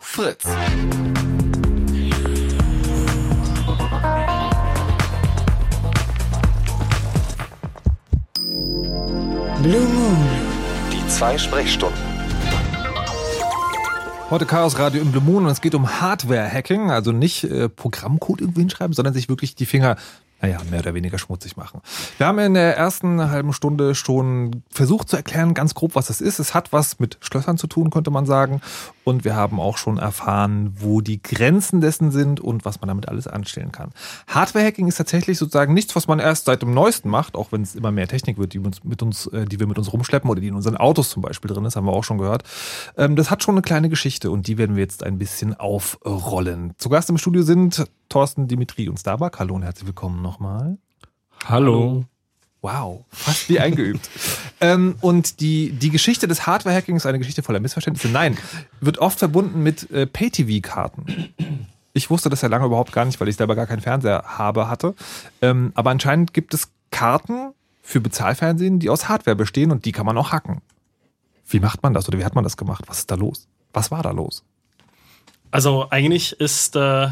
[0.00, 0.44] Fritz.
[9.62, 10.28] Blue Moon.
[10.92, 12.13] Die zwei Sprechstunden.
[14.34, 18.40] Heute Chaos Radio im Blue Moon und es geht um Hardware-Hacking, also nicht äh, Programmcode
[18.40, 19.94] irgendwie hinschreiben, sondern sich wirklich die Finger
[20.42, 21.80] naja, mehr oder weniger schmutzig machen.
[22.18, 26.20] Wir haben in der ersten halben Stunde schon versucht zu erklären, ganz grob, was das
[26.20, 26.40] ist.
[26.40, 28.60] Es hat was mit Schlössern zu tun, könnte man sagen.
[29.04, 33.08] Und wir haben auch schon erfahren, wo die Grenzen dessen sind und was man damit
[33.08, 33.90] alles anstellen kann.
[34.28, 37.74] Hardware-Hacking ist tatsächlich sozusagen nichts, was man erst seit dem Neuesten macht, auch wenn es
[37.74, 40.40] immer mehr Technik wird, die, uns mit uns, äh, die wir mit uns rumschleppen oder
[40.40, 42.44] die in unseren Autos zum Beispiel drin ist, haben wir auch schon gehört.
[42.96, 46.72] Ähm, das hat schon eine kleine Geschichte und die werden wir jetzt ein bisschen aufrollen.
[46.78, 49.38] Zu Gast im Studio sind Thorsten, Dimitri und Starbuck.
[49.38, 50.78] Hallo und herzlich willkommen nochmal.
[51.46, 52.04] Hallo.
[52.64, 54.08] Wow, fast wie eingeübt.
[54.62, 58.08] ähm, und die, die Geschichte des Hardware-Hacking ist eine Geschichte voller Missverständnisse.
[58.08, 58.38] Nein,
[58.80, 61.34] wird oft verbunden mit äh, Pay-TV-Karten.
[61.92, 64.66] Ich wusste das ja lange überhaupt gar nicht, weil ich selber gar keinen Fernseher habe,
[64.70, 64.94] hatte.
[65.42, 70.06] Ähm, aber anscheinend gibt es Karten für Bezahlfernsehen, die aus Hardware bestehen und die kann
[70.06, 70.62] man auch hacken.
[71.46, 72.84] Wie macht man das oder wie hat man das gemacht?
[72.86, 73.46] Was ist da los?
[73.74, 74.42] Was war da los?
[75.54, 77.06] Also eigentlich ist, äh,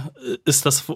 [0.45, 0.87] ist das,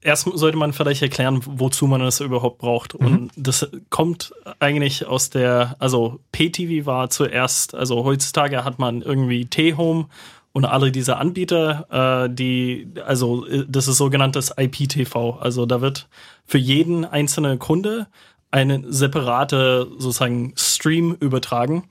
[0.00, 2.98] erst sollte man vielleicht erklären, wozu man das überhaupt braucht.
[2.98, 3.06] Mhm.
[3.06, 9.44] Und das kommt eigentlich aus der, also PTV war zuerst, also heutzutage hat man irgendwie
[9.44, 10.06] T-Home
[10.52, 15.40] und alle diese Anbieter, äh, die, also das ist sogenanntes IPTV.
[15.40, 16.08] Also da wird
[16.46, 18.06] für jeden einzelnen Kunde
[18.50, 21.84] eine separate sozusagen Stream übertragen.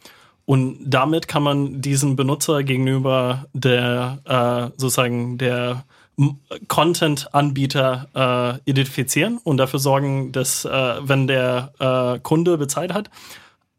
[0.47, 5.83] Und damit kann man diesen Benutzer gegenüber der äh, sozusagen der
[6.69, 10.69] Content-Anbieter äh, identifizieren und dafür sorgen, dass äh,
[11.01, 13.09] wenn der äh, Kunde bezahlt hat,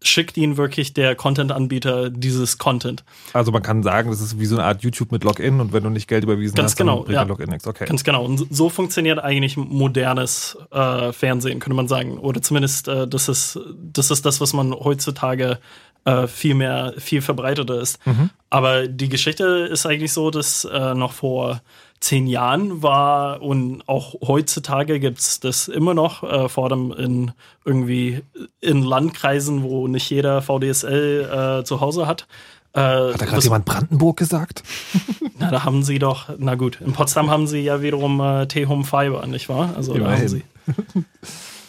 [0.02, 3.02] schickt ihn wirklich der Content-Anbieter dieses Content.
[3.32, 5.82] Also man kann sagen, das ist wie so eine Art YouTube mit Login und wenn
[5.82, 7.22] du nicht Geld überwiesen Ganz hast, genau, dann bringt ja.
[7.24, 7.66] Login nichts.
[7.66, 7.86] Okay.
[7.86, 8.24] Ganz genau.
[8.24, 12.18] Und so funktioniert eigentlich modernes äh, Fernsehen, könnte man sagen.
[12.18, 13.58] Oder zumindest äh, das, ist,
[13.92, 15.58] das ist das, was man heutzutage
[16.08, 18.04] äh, viel mehr, viel verbreiteter ist.
[18.06, 18.30] Mhm.
[18.50, 21.60] Aber die Geschichte ist eigentlich so, dass äh, noch vor
[22.00, 27.32] zehn Jahren war und auch heutzutage gibt es das immer noch, äh, vor allem in
[27.64, 28.22] irgendwie
[28.60, 32.26] in Landkreisen, wo nicht jeder VDSL äh, zu Hause hat.
[32.72, 34.62] Äh, Hat da gerade jemand Brandenburg gesagt?
[35.38, 38.84] na, da haben sie doch, na gut, in Potsdam haben sie ja wiederum äh, T-Home
[38.84, 39.74] Fiber, nicht wahr?
[39.76, 40.18] Also da Immerhin.
[40.18, 40.44] haben sie.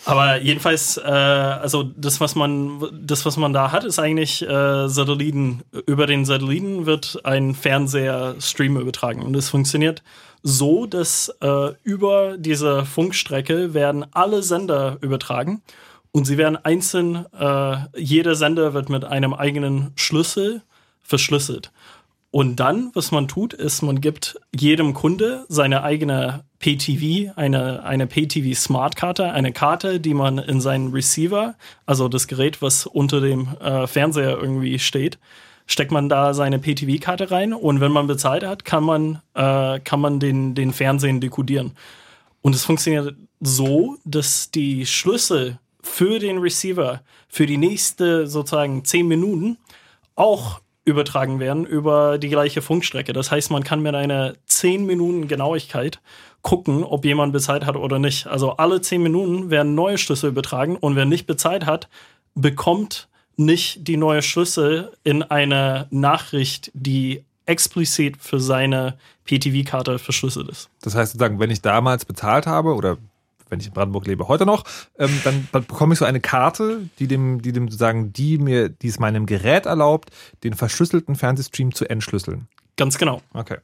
[0.10, 4.88] Aber jedenfalls, äh, also das, was man, das, was man da hat, ist eigentlich äh,
[4.88, 5.62] Satelliten.
[5.86, 9.22] Über den Satelliten wird ein Fernseher-Stream übertragen.
[9.22, 10.02] Und das funktioniert
[10.42, 15.62] so, dass äh, über diese Funkstrecke werden alle Sender übertragen.
[16.12, 20.64] Und sie werden einzeln, äh, jeder Sender wird mit einem eigenen Schlüssel
[21.04, 21.72] verschlüsselt.
[22.32, 28.06] Und dann, was man tut, ist, man gibt jedem Kunde seine eigene PTV, eine, eine
[28.06, 31.56] PTV Smart-Karte, eine Karte, die man in seinen Receiver,
[31.88, 35.18] also das Gerät, was unter dem äh, Fernseher irgendwie steht,
[35.66, 40.00] steckt man da seine PTV-Karte rein und wenn man bezahlt hat, kann man, äh, kann
[40.00, 41.72] man den, den Fernsehen dekodieren.
[42.42, 49.08] Und es funktioniert so, dass die Schlüssel für den Receiver für die nächste sozusagen 10
[49.08, 49.58] Minuten
[50.16, 53.14] auch übertragen werden über die gleiche Funkstrecke.
[53.14, 56.00] Das heißt, man kann mit einer 10 Minuten Genauigkeit
[56.42, 58.28] gucken, ob jemand bezahlt hat oder nicht.
[58.28, 61.90] Also alle 10 Minuten werden neue Schlüssel übertragen und wer nicht bezahlt hat,
[62.36, 70.70] bekommt nicht die neue Schlüssel in einer Nachricht, die explizit für seine PTV-Karte verschlüsselt ist.
[70.82, 72.98] Das heißt sozusagen, wenn ich damals bezahlt habe oder
[73.50, 74.64] wenn ich in Brandenburg lebe, heute noch,
[74.98, 78.70] ähm, dann, dann bekomme ich so eine Karte, die dem, die dem sozusagen, die mir,
[78.70, 80.10] die es meinem Gerät erlaubt,
[80.44, 82.48] den verschlüsselten Fernsehstream zu entschlüsseln.
[82.78, 83.22] Ganz genau.
[83.34, 83.58] Okay.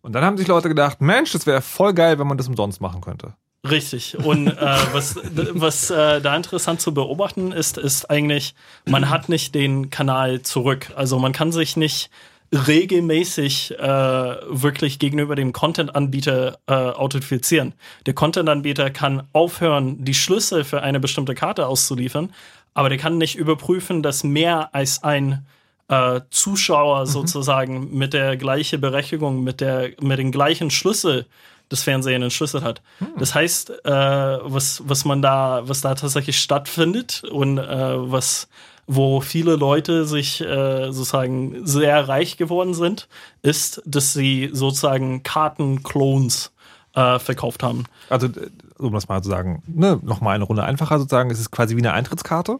[0.00, 2.80] Und dann haben sich Leute gedacht, Mensch, das wäre voll geil, wenn man das umsonst
[2.80, 3.34] machen könnte.
[3.68, 4.18] Richtig.
[4.18, 4.56] Und äh,
[4.92, 5.16] was,
[5.52, 10.92] was äh, da interessant zu beobachten ist, ist eigentlich, man hat nicht den Kanal zurück.
[10.96, 12.10] Also man kann sich nicht
[12.52, 17.72] regelmäßig äh, wirklich gegenüber dem Content-Anbieter äh, authentifizieren.
[18.06, 22.32] Der Content-Anbieter kann aufhören, die Schlüssel für eine bestimmte Karte auszuliefern,
[22.74, 25.46] aber der kann nicht überprüfen, dass mehr als ein
[25.88, 27.06] äh, Zuschauer mhm.
[27.06, 31.26] sozusagen mit der gleichen Berechtigung, mit, der, mit den gleichen Schlüssel
[31.70, 32.82] des Fernsehens entschlüsselt hat.
[32.98, 33.08] Hm.
[33.18, 38.48] Das heißt, äh, was, was man da, was da tatsächlich stattfindet und äh, was
[38.86, 43.08] wo viele Leute sich äh, sozusagen sehr reich geworden sind,
[43.42, 46.52] ist, dass sie sozusagen Kartenclones
[46.94, 47.84] äh, verkauft haben.
[48.10, 51.50] Also, äh, um das mal zu sagen, ne, nochmal eine Runde einfacher sozusagen, es ist
[51.50, 52.58] quasi wie eine Eintrittskarte.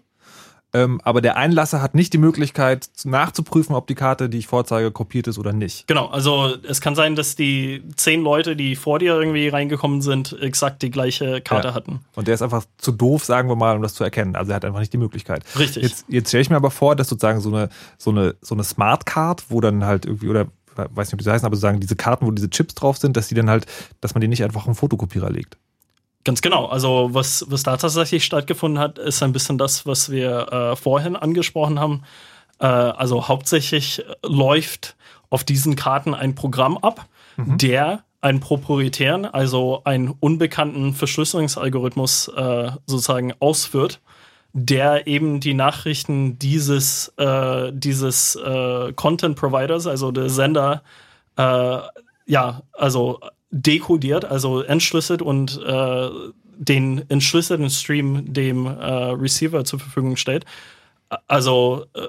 [0.74, 4.90] Ähm, aber der Einlasser hat nicht die Möglichkeit nachzuprüfen, ob die Karte, die ich vorzeige,
[4.90, 5.86] kopiert ist oder nicht.
[5.86, 10.36] Genau, also es kann sein, dass die zehn Leute, die vor dir irgendwie reingekommen sind,
[10.40, 11.74] exakt die gleiche Karte ja.
[11.74, 12.00] hatten.
[12.14, 14.34] Und der ist einfach zu doof, sagen wir mal, um das zu erkennen.
[14.34, 15.44] Also er hat einfach nicht die Möglichkeit.
[15.58, 15.82] Richtig.
[15.82, 17.68] Jetzt, jetzt stelle ich mir aber vor, dass sozusagen so eine,
[17.98, 21.30] so eine, so eine Smart Card, wo dann halt irgendwie, oder weiß nicht, ob die
[21.30, 23.66] heißen, aber sozusagen diese Karten, wo diese Chips drauf sind, dass die dann halt,
[24.00, 25.58] dass man die nicht einfach auf einen Fotokopierer legt.
[26.24, 26.66] Ganz genau.
[26.66, 31.16] Also was, was da tatsächlich stattgefunden hat, ist ein bisschen das, was wir äh, vorhin
[31.16, 32.02] angesprochen haben.
[32.60, 34.96] Äh, also hauptsächlich läuft
[35.30, 37.06] auf diesen Karten ein Programm ab,
[37.36, 37.58] mhm.
[37.58, 44.00] der einen proprietären, also einen unbekannten Verschlüsselungsalgorithmus äh, sozusagen ausführt,
[44.52, 50.82] der eben die Nachrichten dieses, äh, dieses äh, Content Providers, also der Sender,
[51.36, 51.78] äh,
[52.26, 53.18] ja, also
[53.52, 56.10] dekodiert, also entschlüsselt und äh,
[56.56, 60.44] den entschlüsselten Stream dem äh, Receiver zur Verfügung stellt.
[61.28, 62.08] Also äh,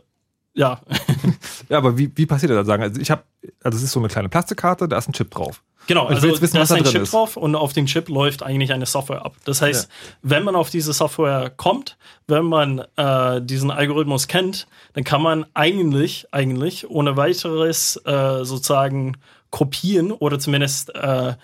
[0.53, 0.81] ja.
[1.69, 2.67] ja, aber wie, wie passiert das?
[2.67, 3.23] Also ich habe,
[3.63, 5.61] also es ist so eine kleine Plastikkarte, da ist ein Chip drauf.
[5.87, 7.13] Genau, also wissen, da ist ein Chip ist.
[7.13, 9.35] drauf und auf dem Chip läuft eigentlich eine Software ab.
[9.43, 10.15] Das heißt, ja.
[10.21, 15.45] wenn man auf diese Software kommt, wenn man äh, diesen Algorithmus kennt, dann kann man
[15.53, 19.17] eigentlich, eigentlich ohne weiteres äh, sozusagen
[19.53, 21.35] Kopien oder zumindest äh,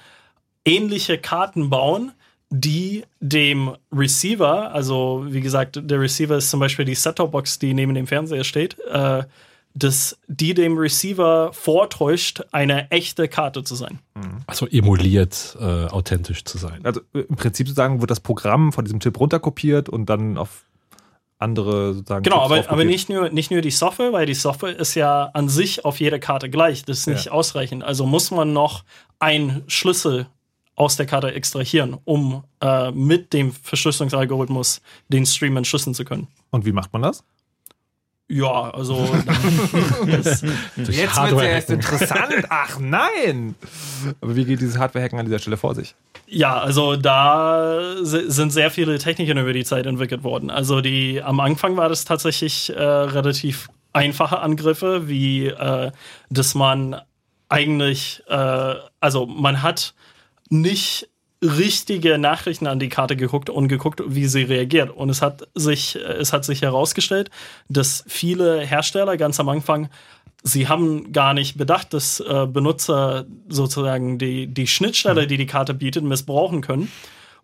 [0.65, 2.11] ähnliche Karten bauen,
[2.49, 7.93] die dem Receiver, also wie gesagt, der Receiver ist zum Beispiel die Set-Top-Box, die neben
[7.93, 9.25] dem Fernseher steht, äh,
[9.75, 13.99] dass die dem Receiver vortäuscht, eine echte Karte zu sein.
[14.15, 14.41] Mhm.
[14.47, 16.79] Also emuliert, äh, authentisch zu sein.
[16.83, 20.63] Also äh, im Prinzip sozusagen wird das Programm von diesem Chip runterkopiert und dann auf
[21.39, 22.23] andere sozusagen.
[22.23, 25.49] Genau, aber, aber nicht, nur, nicht nur die Software, weil die Software ist ja an
[25.49, 26.83] sich auf jeder Karte gleich.
[26.83, 27.31] Das ist nicht ja.
[27.31, 27.83] ausreichend.
[27.83, 28.83] Also muss man noch
[29.19, 30.27] einen Schlüssel
[30.75, 36.27] aus der Karte extrahieren, um äh, mit dem Verschlüsselungsalgorithmus den Stream entschlüsseln zu können.
[36.51, 37.23] Und wie macht man das?
[38.31, 39.09] Ja, also.
[40.05, 40.43] das,
[40.75, 42.45] Jetzt wird es erst interessant.
[42.49, 43.55] Ach nein!
[44.21, 45.95] Aber wie geht dieses Hardware-Hacken an dieser Stelle vor sich?
[46.27, 50.51] Ja, also da sind sehr viele Techniken über die Zeit entwickelt worden.
[50.51, 55.91] Also die am Anfang war das tatsächlich äh, relativ einfache Angriffe, wie äh,
[56.29, 57.01] dass man
[57.49, 59.95] eigentlich, äh, also man hat
[60.49, 61.09] nicht
[61.41, 64.89] richtige Nachrichten an die Karte geguckt und geguckt, wie sie reagiert.
[64.89, 67.29] Und es hat sich, es hat sich herausgestellt,
[67.69, 69.89] dass viele Hersteller ganz am Anfang
[70.43, 75.73] sie haben gar nicht bedacht, dass äh, Benutzer sozusagen die, die Schnittstelle, die die Karte
[75.73, 76.91] bietet, missbrauchen können.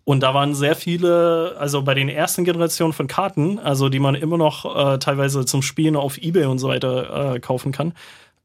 [0.03, 4.13] Und da waren sehr viele, also bei den ersten Generationen von Karten, also die man
[4.13, 7.93] immer noch äh, teilweise zum Spielen auf eBay und so weiter äh, kaufen kann,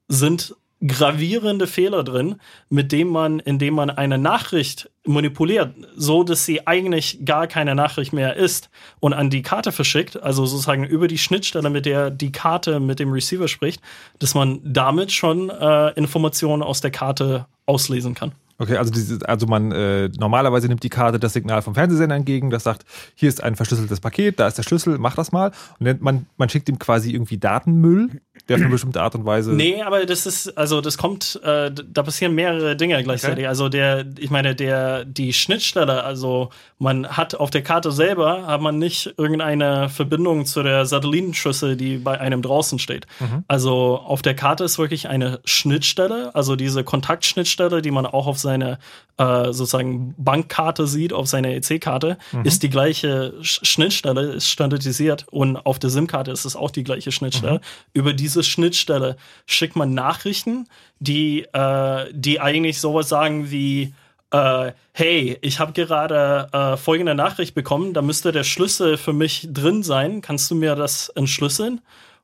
[0.08, 2.36] sind gravierende Fehler drin,
[2.68, 8.12] mit dem man, indem man eine Nachricht manipuliert, so dass sie eigentlich gar keine Nachricht
[8.12, 12.32] mehr ist und an die Karte verschickt, also sozusagen über die Schnittstelle, mit der die
[12.32, 13.82] Karte mit dem Receiver spricht,
[14.18, 18.32] dass man damit schon äh, Informationen aus der Karte auslesen kann.
[18.60, 22.50] Okay, also, diese, also man äh, normalerweise nimmt die Karte das Signal vom Fernsehsender entgegen,
[22.50, 22.84] das sagt,
[23.14, 25.50] hier ist ein verschlüsseltes Paket, da ist der Schlüssel, mach das mal.
[25.78, 29.52] Und man, man schickt ihm quasi irgendwie Datenmüll der auf eine bestimmte Art und Weise.
[29.52, 33.38] Nee, aber das ist, also das kommt, äh, da passieren mehrere Dinge gleichzeitig.
[33.38, 33.46] Okay.
[33.46, 38.60] Also der, ich meine, der, die Schnittstelle, also man hat auf der Karte selber, hat
[38.60, 43.06] man nicht irgendeine Verbindung zu der Satellitenschüssel, die bei einem draußen steht.
[43.20, 43.44] Mhm.
[43.48, 48.38] Also auf der Karte ist wirklich eine Schnittstelle, also diese Kontaktschnittstelle, die man auch auf
[48.50, 48.78] seine
[49.16, 52.44] äh, sozusagen Bankkarte sieht, auf seiner EC-Karte, mhm.
[52.44, 57.12] ist die gleiche Schnittstelle, ist standardisiert und auf der SIM-Karte ist es auch die gleiche
[57.12, 57.58] Schnittstelle.
[57.58, 57.64] Mhm.
[57.92, 60.66] Über diese Schnittstelle schickt man Nachrichten,
[60.98, 63.94] die, äh, die eigentlich sowas sagen wie
[64.32, 69.48] äh, hey, ich habe gerade äh, folgende Nachricht bekommen, da müsste der Schlüssel für mich
[69.50, 71.80] drin sein, kannst du mir das entschlüsseln?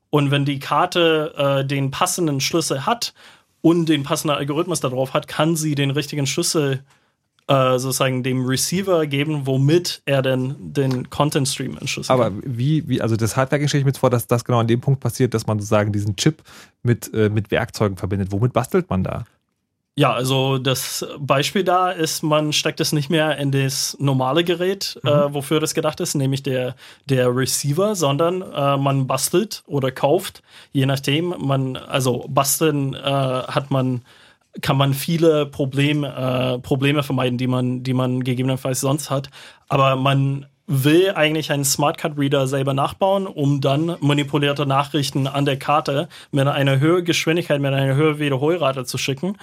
[0.09, 3.13] Und wenn die Karte äh, den passenden Schlüssel hat
[3.67, 6.85] und den passenden Algorithmus darauf hat, kann sie den richtigen Schlüssel
[7.47, 12.09] äh, sozusagen dem Receiver geben, womit er denn den Content Stream entschlüsselt.
[12.17, 14.67] Aber wie, wie, also das Hardware stelle ich mir jetzt vor, dass das genau an
[14.67, 16.43] dem Punkt passiert, dass man sozusagen diesen Chip
[16.81, 18.31] mit, äh, mit Werkzeugen verbindet.
[18.31, 19.25] Womit bastelt man da?
[19.99, 24.99] Ja, also das Beispiel da ist, man steckt es nicht mehr in das normale Gerät,
[25.03, 25.15] äh, mhm.
[25.15, 26.75] äh, wofür das gedacht ist, nämlich der,
[27.09, 31.33] der Receiver, sondern äh, man bastelt oder kauft, je nachdem.
[31.39, 34.03] Man, also basteln äh, hat man,
[34.61, 39.31] kann man viele Problem, äh, Probleme vermeiden, die man, die man gegebenenfalls sonst hat.
[39.67, 45.45] Aber man will eigentlich einen Smart Card Reader selber nachbauen, um dann manipulierte Nachrichten an
[45.45, 49.37] der Karte mit einer höheren Geschwindigkeit, mit einer höheren Wiederholrate zu schicken.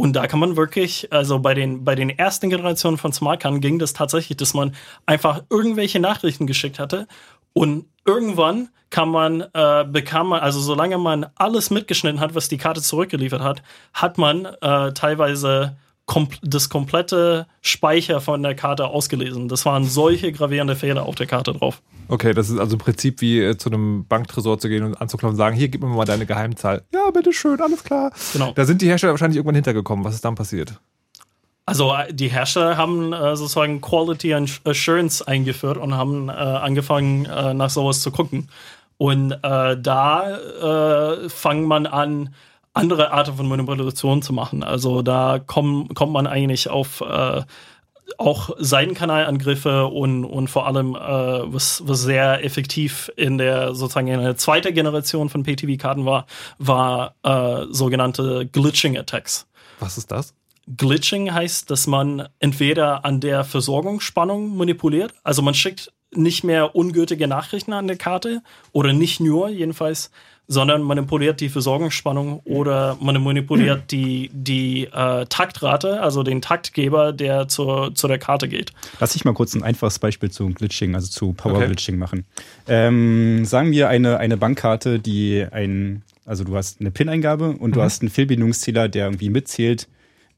[0.00, 3.78] Und da kann man wirklich, also bei den, bei den ersten Generationen von Smartcard ging
[3.78, 4.74] das tatsächlich, dass man
[5.04, 7.06] einfach irgendwelche Nachrichten geschickt hatte
[7.52, 12.56] und irgendwann kann man, äh, bekam man, also solange man alles mitgeschnitten hat, was die
[12.56, 15.76] Karte zurückgeliefert hat, hat man äh, teilweise
[16.06, 19.48] kom das komplette Speicher von der Karte ausgelesen.
[19.48, 21.82] Das waren solche gravierende Fehler auf der Karte drauf.
[22.10, 25.34] Okay, das ist also im Prinzip wie äh, zu einem Banktresor zu gehen und anzuklopfen
[25.34, 26.82] und sagen, hier, gib mir mal deine Geheimzahl.
[26.92, 28.10] Ja, bitteschön, alles klar.
[28.32, 28.52] Genau.
[28.52, 30.04] Da sind die Hersteller wahrscheinlich irgendwann hintergekommen.
[30.04, 30.80] Was ist dann passiert?
[31.66, 34.34] Also äh, die Hersteller haben äh, sozusagen Quality
[34.64, 38.48] Assurance eingeführt und haben äh, angefangen, äh, nach sowas zu gucken.
[38.98, 42.34] Und äh, da fangen man an,
[42.74, 44.62] andere Arten von Manipulation zu machen.
[44.62, 47.02] Also da komm, kommt man eigentlich auf
[48.18, 54.20] auch Seitenkanalangriffe und, und vor allem, äh, was, was sehr effektiv in der sozusagen in
[54.20, 56.26] der zweiten Generation von PTV-Karten war,
[56.58, 59.46] war äh, sogenannte Glitching-Attacks.
[59.78, 60.34] Was ist das?
[60.76, 67.28] Glitching heißt, dass man entweder an der Versorgungsspannung manipuliert, also man schickt nicht mehr ungültige
[67.28, 68.42] Nachrichten an der Karte
[68.72, 70.10] oder nicht nur jedenfalls,
[70.50, 77.46] sondern manipuliert die Versorgungsspannung oder man manipuliert die, die äh, Taktrate, also den Taktgeber, der
[77.46, 78.72] zur, zu der Karte geht.
[78.98, 81.66] Lass ich mal kurz ein einfaches Beispiel zu Glitching, also zu Power okay.
[81.66, 82.24] Glitching machen.
[82.66, 87.74] Ähm, sagen wir eine, eine Bankkarte, die ein, also du hast eine PIN-Eingabe und mhm.
[87.74, 89.86] du hast einen Fehlbindungszähler, der irgendwie mitzählt,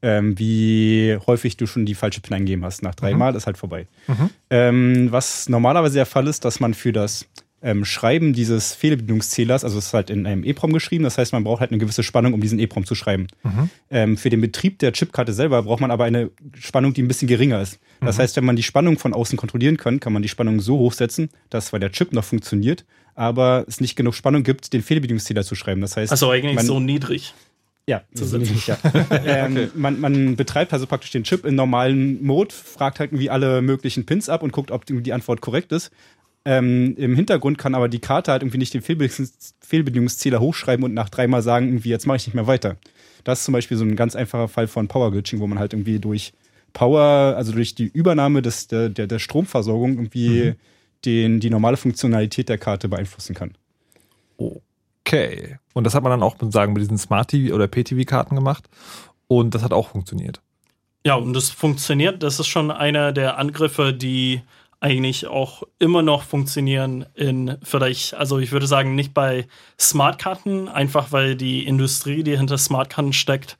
[0.03, 2.83] ähm, wie häufig du schon die falsche PIN eingegeben hast.
[2.83, 3.37] Nach dreimal mhm.
[3.37, 3.87] ist halt vorbei.
[4.07, 4.29] Mhm.
[4.51, 7.25] Ähm, was normalerweise der Fall ist, dass man für das
[7.63, 11.45] ähm, Schreiben dieses Fehlbedienungszählers, also es ist halt in einem EEPROM geschrieben, das heißt, man
[11.45, 13.27] braucht halt eine gewisse Spannung, um diesen EEPROM zu schreiben.
[13.43, 13.69] Mhm.
[13.89, 17.29] Ähm, für den Betrieb der Chipkarte selber braucht man aber eine Spannung, die ein bisschen
[17.29, 17.79] geringer ist.
[18.01, 18.21] Das mhm.
[18.21, 21.29] heißt, wenn man die Spannung von außen kontrollieren kann, kann man die Spannung so hochsetzen,
[21.49, 22.85] dass zwar der Chip noch funktioniert,
[23.15, 25.79] aber es nicht genug Spannung gibt, den Fehlbedienungszähler zu schreiben.
[25.79, 27.33] Das heißt, also eigentlich man, so niedrig.
[27.87, 28.77] Ja, so niedrig, ja.
[29.25, 29.69] ähm, okay.
[29.73, 34.05] man, man betreibt also praktisch den Chip in normalen Mode, fragt halt irgendwie alle möglichen
[34.05, 35.91] Pins ab und guckt, ob die Antwort korrekt ist.
[36.45, 41.09] Ähm, Im Hintergrund kann aber die Karte halt irgendwie nicht den Fehlbedingungszähler hochschreiben und nach
[41.09, 42.77] dreimal sagen, irgendwie, jetzt mache ich nicht mehr weiter.
[43.23, 45.73] Das ist zum Beispiel so ein ganz einfacher Fall von Power Glitching, wo man halt
[45.73, 46.33] irgendwie durch
[46.73, 50.55] Power, also durch die Übernahme des, der, der, der Stromversorgung irgendwie mhm.
[51.05, 53.53] den, die normale Funktionalität der Karte beeinflussen kann.
[54.37, 55.57] Okay.
[55.73, 58.67] Und das hat man dann auch sagen, mit diesen Smart TV oder PTV-Karten gemacht.
[59.27, 60.41] Und das hat auch funktioniert.
[61.05, 62.23] Ja, und das funktioniert.
[62.23, 64.41] Das ist schon einer der Angriffe, die
[64.83, 69.47] eigentlich auch immer noch funktionieren in vielleicht, also ich würde sagen, nicht bei
[69.79, 73.57] Smartkarten, einfach weil die Industrie, die hinter Smartkarten steckt,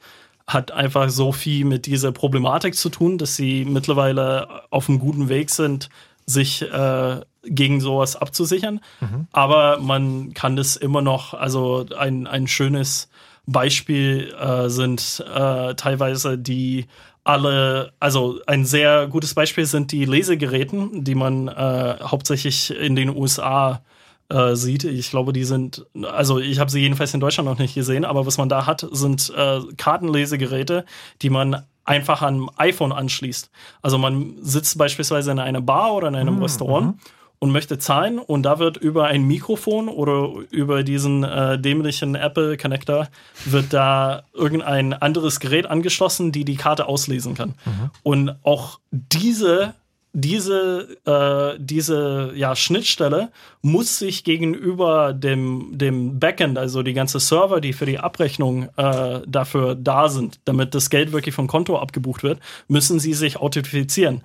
[0.47, 5.29] hat einfach so viel mit dieser Problematik zu tun, dass sie mittlerweile auf einem guten
[5.29, 5.89] Weg sind,
[6.25, 8.81] sich äh, gegen sowas abzusichern.
[8.99, 9.27] Mhm.
[9.31, 13.09] Aber man kann das immer noch, also ein, ein schönes
[13.45, 16.87] Beispiel äh, sind äh, teilweise die
[17.23, 23.15] alle, also ein sehr gutes Beispiel sind die Lesegeräten, die man äh, hauptsächlich in den
[23.15, 23.81] USA
[24.29, 24.83] äh, sieht.
[24.83, 28.25] Ich glaube, die sind, also ich habe sie jedenfalls in Deutschland noch nicht gesehen, aber
[28.25, 30.85] was man da hat, sind äh, Kartenlesegeräte,
[31.21, 33.49] die man einfach an iPhone anschließt.
[33.81, 36.43] Also man sitzt beispielsweise in einer Bar oder in einem mhm.
[36.43, 36.99] Restaurant mhm
[37.43, 42.55] und möchte zahlen und da wird über ein Mikrofon oder über diesen äh, dämlichen Apple
[42.55, 43.09] Connector
[43.43, 47.55] wird da irgendein anderes Gerät angeschlossen, die die Karte auslesen kann.
[47.65, 47.91] Mhm.
[48.01, 49.73] Und auch diese
[50.15, 53.31] diese, äh, diese ja, Schnittstelle
[53.63, 59.21] muss sich gegenüber dem, dem Backend, also die ganze Server, die für die Abrechnung äh,
[59.27, 64.21] dafür da sind, damit das Geld wirklich vom Konto abgebucht wird, müssen sie sich authentifizieren.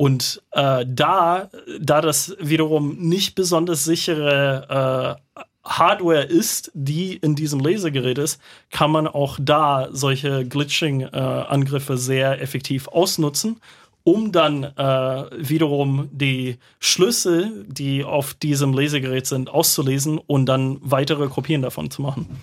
[0.00, 7.58] Und äh, da, da das wiederum nicht besonders sichere äh, Hardware ist, die in diesem
[7.58, 8.40] Lasergerät ist,
[8.70, 13.60] kann man auch da solche Glitching-Angriffe äh, sehr effektiv ausnutzen,
[14.04, 21.26] um dann äh, wiederum die Schlüssel, die auf diesem Lasergerät sind, auszulesen und dann weitere
[21.26, 22.38] Kopien davon zu machen.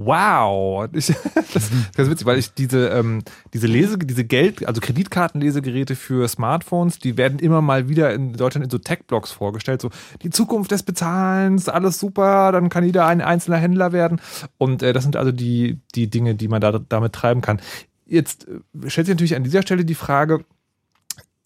[0.00, 4.80] Wow, ich, das ist ganz witzig, weil ich diese, ähm, diese Lese, diese Geld, also
[4.80, 9.82] Kreditkartenlesegeräte für Smartphones, die werden immer mal wieder in Deutschland in so Tech-Blogs vorgestellt.
[9.82, 9.90] So
[10.22, 14.20] die Zukunft des Bezahlens, alles super, dann kann jeder ein einzelner Händler werden.
[14.56, 17.60] Und äh, das sind also die, die Dinge, die man da, damit treiben kann.
[18.06, 20.44] Jetzt äh, stellt sich natürlich an dieser Stelle die Frage,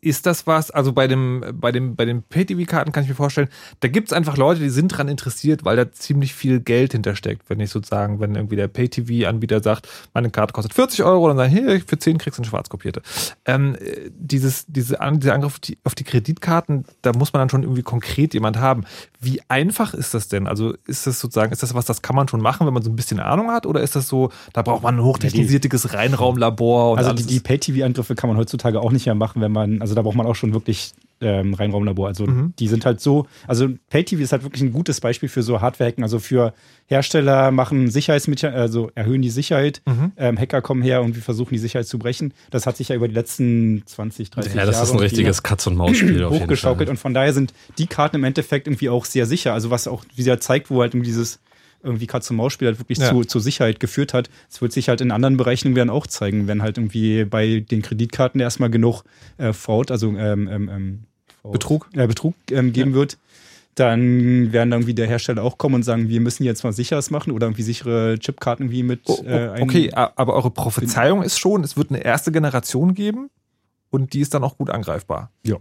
[0.03, 3.49] ist das was, also bei dem, bei dem, bei den Pay-TV-Karten kann ich mir vorstellen,
[3.81, 7.49] da gibt es einfach Leute, die sind dran interessiert, weil da ziemlich viel Geld hintersteckt.
[7.49, 11.53] Wenn ich sozusagen, wenn irgendwie der Pay-TV-Anbieter sagt, meine Karte kostet 40 Euro, dann sagen,
[11.53, 13.01] hier, für 10 kriegst du eine schwarz kopierte.
[13.45, 13.77] Ähm,
[14.11, 17.83] dieses, diese, dieser Angriff auf die, auf die Kreditkarten, da muss man dann schon irgendwie
[17.83, 18.85] konkret jemand haben.
[19.21, 20.49] Wie einfach ist das denn?
[20.49, 22.91] Also ist das sozusagen, ist das was, das kann man schon machen, wenn man so
[22.91, 23.67] ein bisschen Ahnung hat?
[23.67, 26.99] Oder ist das so, da braucht man ein hochtechnisiertes Reinraumlabor?
[26.99, 30.03] also die, die Pay-TV-Angriffe kann man heutzutage auch nicht mehr machen, wenn man, also da
[30.03, 32.09] braucht man auch schon wirklich ähm, Reinraumlabor.
[32.09, 32.53] Also mhm.
[32.59, 36.03] die sind halt so, also Pay-TV ist halt wirklich ein gutes Beispiel für so Hardware-Hacken.
[36.03, 36.53] Also für
[36.87, 39.83] Hersteller machen Sicherheitsmechanismen, also erhöhen die Sicherheit.
[39.87, 40.13] Mhm.
[40.17, 42.35] Ähm, Hacker kommen her und wir versuchen die Sicherheit zu brechen.
[42.51, 44.59] Das hat sich ja über die letzten 20, 30 Jahre.
[44.59, 46.29] Ja, das Jahre ist ein richtiges Katz-und-Maus-Spiel.
[46.29, 49.55] hochgeschaukelt und von daher sind die Karten im Endeffekt irgendwie auch sehr sicher.
[49.55, 51.39] Also was auch, wie sie halt zeigt, wo halt dieses
[51.83, 53.11] irgendwie Katz-und-Maus-Spiel halt wirklich ja.
[53.11, 54.31] zu, zur Sicherheit geführt hat.
[54.51, 57.83] Es wird sich halt in anderen Bereichen dann auch zeigen, wenn halt irgendwie bei den
[57.83, 59.03] Kreditkarten erstmal genug
[59.39, 60.99] äh, Fraud, also ähm, ähm, ähm
[61.43, 62.97] Fraud, Betrug, äh, Betrug ähm, geben ja.
[62.97, 63.19] wird,
[63.75, 67.33] dann werden irgendwie der Hersteller auch kommen und sagen, wir müssen jetzt mal sicheres machen
[67.33, 69.01] oder irgendwie sichere Chipkarten irgendwie mit.
[69.07, 73.31] Oh, oh, äh, okay, aber eure Prophezeiung ist schon, es wird eine erste Generation geben
[73.91, 75.31] und die ist dann auch gut angreifbar.
[75.43, 75.57] Ja.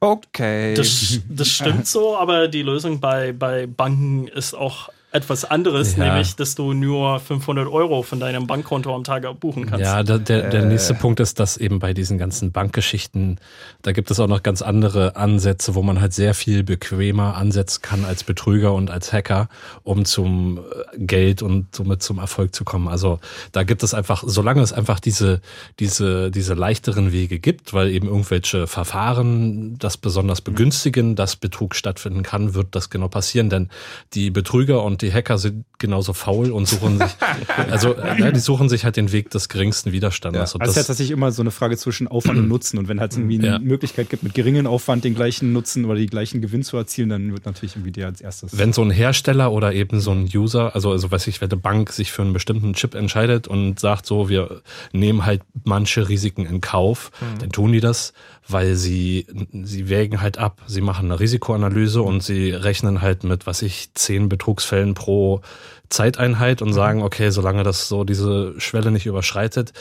[0.00, 0.74] Okay.
[0.74, 6.04] Das, das stimmt so, aber die Lösung bei, bei Banken ist auch etwas anderes, ja.
[6.04, 9.84] nämlich, dass du nur 500 Euro von deinem Bankkonto am Tag buchen kannst.
[9.84, 10.66] Ja, der, der, der äh.
[10.66, 13.38] nächste Punkt ist, dass eben bei diesen ganzen Bankgeschichten,
[13.82, 17.82] da gibt es auch noch ganz andere Ansätze, wo man halt sehr viel bequemer ansetzen
[17.82, 19.50] kann als Betrüger und als Hacker,
[19.82, 22.88] um zum äh, Geld und somit zum Erfolg zu kommen.
[22.88, 23.20] Also
[23.52, 25.42] da gibt es einfach, solange es einfach diese,
[25.78, 32.22] diese, diese leichteren Wege gibt, weil eben irgendwelche Verfahren das besonders begünstigen, dass Betrug stattfinden
[32.22, 33.68] kann, wird das genau passieren, denn
[34.14, 37.10] die Betrüger und die Hacker sind genauso faul und suchen sich,
[37.70, 40.36] also äh, die suchen sich halt den Weg des geringsten Widerstands.
[40.36, 40.42] Ja.
[40.42, 42.78] Also, also das ist tatsächlich immer so eine Frage zwischen Aufwand und Nutzen.
[42.78, 43.58] Und wenn halt irgendwie eine ja.
[43.58, 47.32] Möglichkeit gibt, mit geringem Aufwand den gleichen Nutzen oder den gleichen Gewinn zu erzielen, dann
[47.32, 48.56] wird natürlich irgendwie der als erstes.
[48.56, 51.60] Wenn so ein Hersteller oder eben so ein User, also, also weiß ich, wenn eine
[51.60, 56.46] Bank sich für einen bestimmten Chip entscheidet und sagt so, wir nehmen halt manche Risiken
[56.46, 57.38] in Kauf, mhm.
[57.40, 58.12] dann tun die das
[58.48, 59.26] weil sie,
[59.62, 63.90] sie wägen halt ab, sie machen eine Risikoanalyse und sie rechnen halt mit, was ich,
[63.94, 65.40] zehn Betrugsfällen pro
[65.88, 66.74] Zeiteinheit und mhm.
[66.74, 69.72] sagen, okay, solange das so diese Schwelle nicht überschreitet,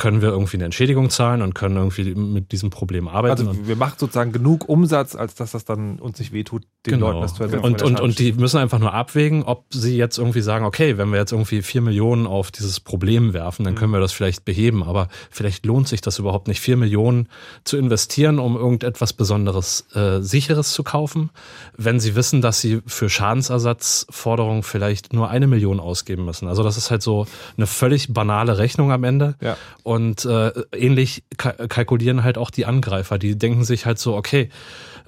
[0.00, 3.46] können wir irgendwie eine Entschädigung zahlen und können irgendwie mit diesem Problem arbeiten.
[3.46, 7.08] Also wir machen sozusagen genug Umsatz, als dass das dann uns nicht wehtut, den genau.
[7.08, 7.62] Leuten das zu ersetzen.
[7.62, 11.10] Und, und, und die müssen einfach nur abwägen, ob sie jetzt irgendwie sagen, okay, wenn
[11.10, 13.78] wir jetzt irgendwie vier Millionen auf dieses Problem werfen, dann mhm.
[13.78, 17.28] können wir das vielleicht beheben, aber vielleicht lohnt sich das überhaupt nicht, vier Millionen
[17.64, 21.28] zu investieren, um irgendetwas Besonderes äh, Sicheres zu kaufen,
[21.76, 26.48] wenn sie wissen, dass sie für Schadensersatzforderungen vielleicht nur eine Million ausgeben müssen.
[26.48, 27.26] Also das ist halt so
[27.58, 29.34] eine völlig banale Rechnung am Ende.
[29.42, 29.58] Ja.
[29.90, 33.18] Und äh, ähnlich ka kalkulieren halt auch die Angreifer.
[33.18, 34.48] Die denken sich halt so, okay,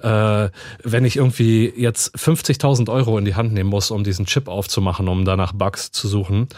[0.01, 0.49] äh,
[0.83, 5.07] wenn ich irgendwie jetzt 50.000 Euro in die Hand nehmen muss, um diesen Chip aufzumachen,
[5.07, 6.49] um danach Bugs zu suchen,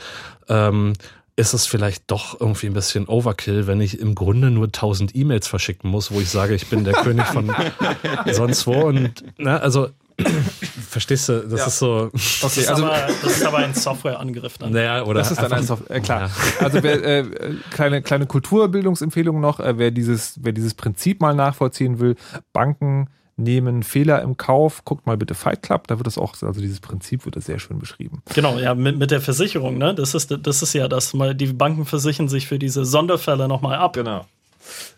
[0.49, 0.93] ähm,
[1.35, 5.47] ist es vielleicht doch irgendwie ein bisschen Overkill, wenn ich im Grunde nur 1000 E-Mails
[5.47, 7.53] verschicken muss, wo ich sage, ich bin der König von
[8.31, 8.87] sonst wo.
[8.87, 9.89] Und ne, also
[10.89, 11.47] Verstehst du?
[11.47, 11.67] Das ja.
[11.67, 11.95] ist so.
[11.95, 14.71] Okay, das, ist also, aber, das ist aber ein Softwareangriff dann.
[14.71, 15.97] Naja, oder das ist dann ein Software.
[15.97, 16.21] Äh, klar.
[16.29, 16.65] Ja.
[16.65, 17.25] Also wer, äh,
[17.71, 19.59] kleine kleine Kulturbildungsempfehlung noch.
[19.59, 22.15] Äh, wer dieses wer dieses Prinzip mal nachvollziehen will,
[22.53, 24.85] Banken nehmen Fehler im Kauf.
[24.85, 27.59] Guckt mal bitte Fight Club, da wird das auch, also dieses Prinzip wird das sehr
[27.59, 28.21] schön beschrieben.
[28.33, 29.93] Genau, ja, mit, mit der Versicherung, ne?
[29.93, 33.77] Das ist, das ist ja das, mal die Banken versichern sich für diese Sonderfälle nochmal
[33.77, 33.93] ab.
[33.93, 34.25] Genau.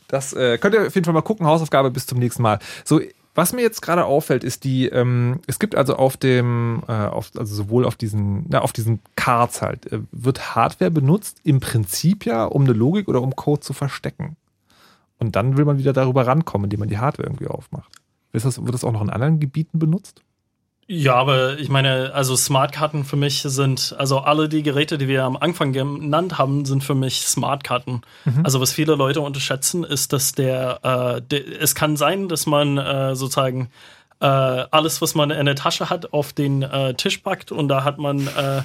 [0.07, 1.45] Das äh, könnt ihr auf jeden Fall mal gucken.
[1.45, 2.59] Hausaufgabe bis zum nächsten Mal.
[2.85, 3.01] So,
[3.37, 7.29] was mir jetzt gerade auffällt, ist die, ähm, es gibt also auf dem, äh, auf,
[7.37, 12.25] also sowohl auf diesen, na, auf diesen Cards halt, äh, wird Hardware benutzt, im Prinzip
[12.25, 14.37] ja, um eine Logik oder um Code zu verstecken.
[15.19, 17.91] Und dann will man wieder darüber rankommen, indem man die Hardware irgendwie aufmacht.
[18.31, 20.23] Das, wird das auch noch in anderen Gebieten benutzt?
[20.89, 25.25] Ja, aber ich meine, also Smartkarten für mich sind, also alle die Geräte, die wir
[25.25, 28.01] am Anfang genannt haben, sind für mich Smartkarten.
[28.23, 28.45] Mhm.
[28.45, 32.77] Also was viele Leute unterschätzen, ist, dass der, äh, der, es kann sein, dass man
[32.77, 33.69] äh, sozusagen
[34.21, 37.83] äh, alles, was man in der Tasche hat, auf den äh, Tisch packt und da
[37.83, 38.61] hat man äh,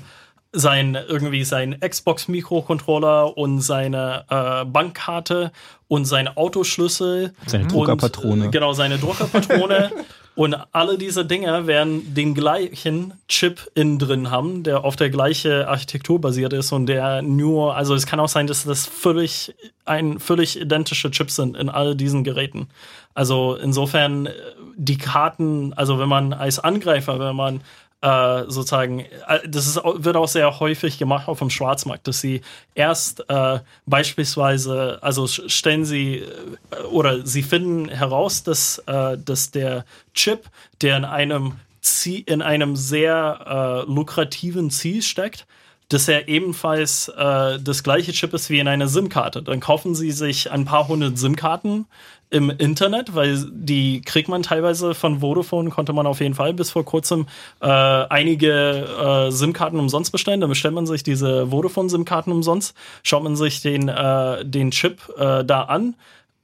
[0.52, 5.50] sein irgendwie sein Xbox Mikrocontroller und seine äh, Bankkarte
[5.88, 9.90] und seine Autoschlüssel seine Druckerpatrone und, äh, genau seine Druckerpatrone
[10.35, 15.68] und alle diese Dinge werden den gleichen Chip innen drin haben, der auf der gleiche
[15.68, 19.55] Architektur basiert ist und der nur also es kann auch sein, dass das völlig
[19.85, 22.68] ein völlig identische Chips sind in all diesen Geräten.
[23.14, 24.33] Also insofern äh,
[24.76, 27.61] die Karten, also wenn man als Angreifer, wenn man
[28.03, 32.42] äh, sozusagen, äh, das ist, wird auch sehr häufig gemacht auf dem Schwarzmarkt, dass sie
[32.74, 39.84] erst äh, beispielsweise, also stellen sie äh, oder sie finden heraus, dass, äh, dass der
[40.14, 40.48] Chip,
[40.80, 45.46] der in einem Ziel, in einem sehr lukrativen Ziel steckt,
[45.88, 49.42] dass er ebenfalls äh, das gleiche Chip ist wie in einer SIM-Karte.
[49.42, 51.86] Dann kaufen sie sich ein paar hundert SIM-Karten
[52.33, 56.70] im Internet, weil die kriegt man teilweise von Vodafone, konnte man auf jeden Fall bis
[56.70, 57.26] vor kurzem
[57.61, 60.41] äh, einige äh, SIM-Karten umsonst bestellen.
[60.41, 65.45] Dann bestellt man sich diese Vodafone-SIM-Karten umsonst, schaut man sich den, äh, den Chip äh,
[65.45, 65.95] da an,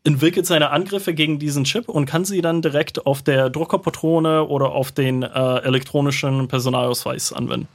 [0.05, 4.73] entwickelt seine Angriffe gegen diesen Chip und kann sie dann direkt auf der Druckerpatrone oder
[4.73, 5.29] auf den äh,
[5.61, 7.67] elektronischen Personalausweis anwenden.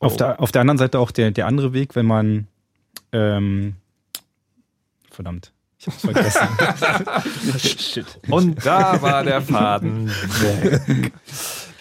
[0.00, 0.16] Auf, oh.
[0.16, 2.48] der, auf der anderen Seite auch der, der andere Weg, wenn man
[3.12, 3.76] ähm,
[5.10, 5.52] verdammt.
[5.86, 6.48] Ich hab's vergessen.
[7.58, 8.06] Shit.
[8.28, 11.12] Und da war der Faden weg.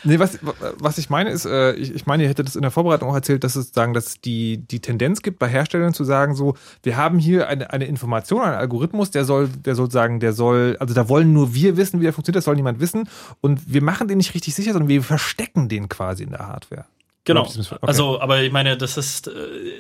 [0.06, 0.38] Nee, was,
[0.78, 3.16] was ich meine ist, äh, ich, ich meine, ihr hättet das in der Vorbereitung auch
[3.16, 6.96] erzählt, dass es sagen, dass die, die Tendenz gibt bei Herstellern zu sagen, so, wir
[6.96, 10.94] haben hier eine, eine Information, einen Algorithmus, der soll, der soll sagen, der soll, also
[10.94, 13.10] da wollen nur wir wissen, wie der funktioniert, das soll niemand wissen.
[13.42, 16.86] Und wir machen den nicht richtig sicher, sondern wir verstecken den quasi in der Hardware.
[17.24, 17.42] Genau.
[17.42, 17.76] Okay.
[17.82, 19.32] Also, aber ich meine, das ist äh,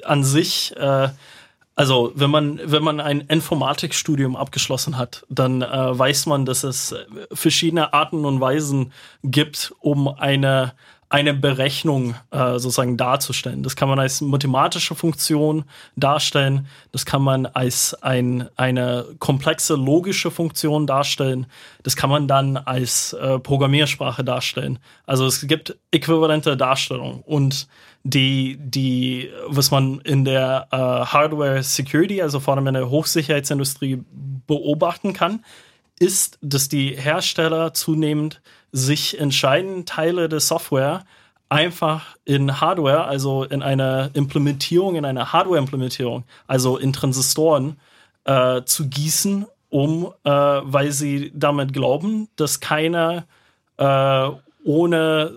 [0.04, 1.10] an sich, äh,
[1.76, 5.68] also wenn man wenn man ein Informatikstudium abgeschlossen hat, dann äh,
[6.00, 6.96] weiß man, dass es
[7.34, 10.74] verschiedene Arten und Weisen gibt, um eine
[11.10, 13.64] eine Berechnung äh, sozusagen darzustellen.
[13.64, 20.32] Das kann man als mathematische Funktion darstellen, das kann man als ein, eine komplexe logische
[20.32, 21.46] Funktion darstellen,
[21.84, 24.80] das kann man dann als äh, Programmiersprache darstellen.
[25.06, 27.68] Also es gibt äquivalente Darstellungen und
[28.04, 34.04] die, die, was man in der äh, Hardware Security, also vor allem in der Hochsicherheitsindustrie
[34.46, 35.44] beobachten kann,
[36.00, 38.42] ist, dass die Hersteller zunehmend
[38.76, 41.06] sich entscheiden, Teile der Software
[41.48, 47.78] einfach in Hardware, also in einer Implementierung, in einer Hardware-Implementierung, also in Transistoren
[48.26, 53.26] äh, zu gießen, um, äh, weil sie damit glauben, dass keiner
[53.78, 54.30] äh,
[54.66, 55.32] ohne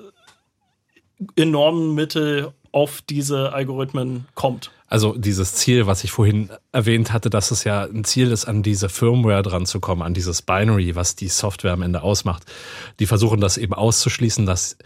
[1.37, 4.73] enormen Mittel auf diese Algorithmen kommt.
[4.89, 8.63] Also dieses Ziel, was ich vorhin erwähnt hatte, dass es ja ein Ziel ist, an
[8.63, 12.45] diese Firmware dran zu kommen, an dieses Binary, was die Software am Ende ausmacht.
[12.99, 14.79] Die versuchen das eben auszuschließen, dass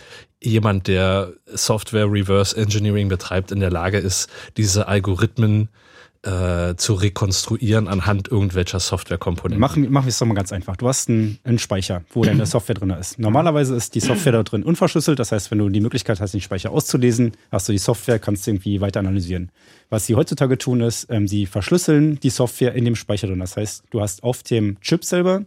[0.42, 5.91] jemand, der Software Reverse Engineering betreibt, in der Lage ist, diese Algorithmen äh,
[6.24, 9.60] zu rekonstruieren anhand irgendwelcher Softwarekomponenten.
[9.60, 10.76] Machen, machen wir es doch mal ganz einfach.
[10.76, 13.18] Du hast einen, einen Speicher, wo deine Software drin ist.
[13.18, 15.18] Normalerweise ist die Software da drin unverschlüsselt.
[15.18, 18.46] Das heißt, wenn du die Möglichkeit hast, den Speicher auszulesen, hast du die Software, kannst
[18.46, 19.50] du irgendwie weiter analysieren.
[19.90, 23.40] Was sie heutzutage tun, ist, ähm, sie verschlüsseln die Software in dem Speicher drin.
[23.40, 25.42] Das heißt, du hast auf dem Chip selber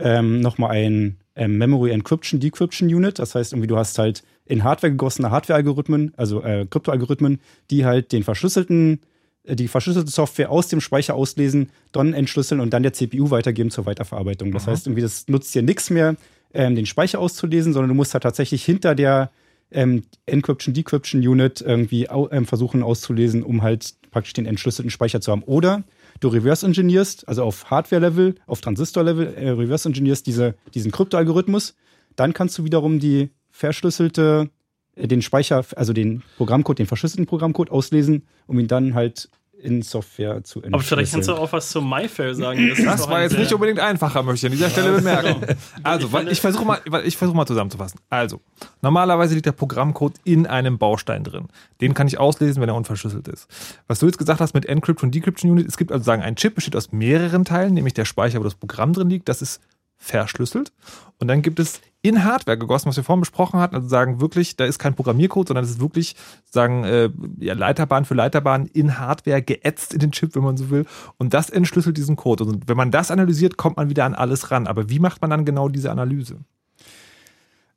[0.00, 3.20] ähm, nochmal ein ähm, Memory Encryption Decryption Unit.
[3.20, 7.40] Das heißt, irgendwie du hast halt in Hardware gegossene Hardware-Algorithmen, also äh, Krypto-Algorithmen,
[7.70, 9.17] die halt den verschlüsselten äh,
[9.54, 13.86] die verschlüsselte Software aus dem Speicher auslesen, dann entschlüsseln und dann der CPU weitergeben zur
[13.86, 14.52] Weiterverarbeitung.
[14.52, 14.72] Das Aha.
[14.72, 16.16] heißt, irgendwie, das nutzt dir nichts mehr,
[16.54, 19.30] ähm, den Speicher auszulesen, sondern du musst halt tatsächlich hinter der
[19.70, 25.20] ähm, Encryption, Decryption Unit irgendwie au ähm, versuchen auszulesen, um halt praktisch den entschlüsselten Speicher
[25.20, 25.42] zu haben.
[25.42, 25.84] Oder
[26.20, 31.74] du reverse engineerst, also auf Hardware-Level, auf Transistor-Level, äh, reverse engineerst diese, diesen Krypto-Algorithmus.
[32.16, 34.50] Dann kannst du wiederum die verschlüsselte,
[34.96, 39.28] äh, den Speicher, also den Programmcode, den verschlüsselten Programmcode auslesen, um ihn dann halt
[39.60, 40.74] in Software zu entschlüsseln.
[40.74, 42.68] Aber vielleicht kannst du auch was zu MyFair sagen.
[42.68, 45.46] Das, das war jetzt nicht unbedingt einfacher, möchte ich an dieser Stelle bemerken.
[45.82, 48.00] Also, ich, ich versuche mal, ich versuche mal zusammenzufassen.
[48.10, 48.40] Also,
[48.82, 51.48] normalerweise liegt der Programmcode in einem Baustein drin.
[51.80, 53.48] Den kann ich auslesen, wenn er unverschlüsselt ist.
[53.86, 56.36] Was du jetzt gesagt hast mit Encrypt und Decryption Unit, es gibt also sagen, ein
[56.36, 59.60] Chip besteht aus mehreren Teilen, nämlich der Speicher, wo das Programm drin liegt, das ist
[59.98, 60.72] verschlüsselt.
[61.18, 64.56] Und dann gibt es in Hardware gegossen, was wir vorhin besprochen hatten, also sagen wirklich,
[64.56, 68.98] da ist kein Programmiercode, sondern es ist wirklich sagen äh, ja, Leiterbahn für Leiterbahn in
[68.98, 70.86] Hardware geätzt in den Chip, wenn man so will,
[71.16, 72.44] und das entschlüsselt diesen Code.
[72.44, 74.68] Und wenn man das analysiert, kommt man wieder an alles ran.
[74.68, 76.38] Aber wie macht man dann genau diese Analyse?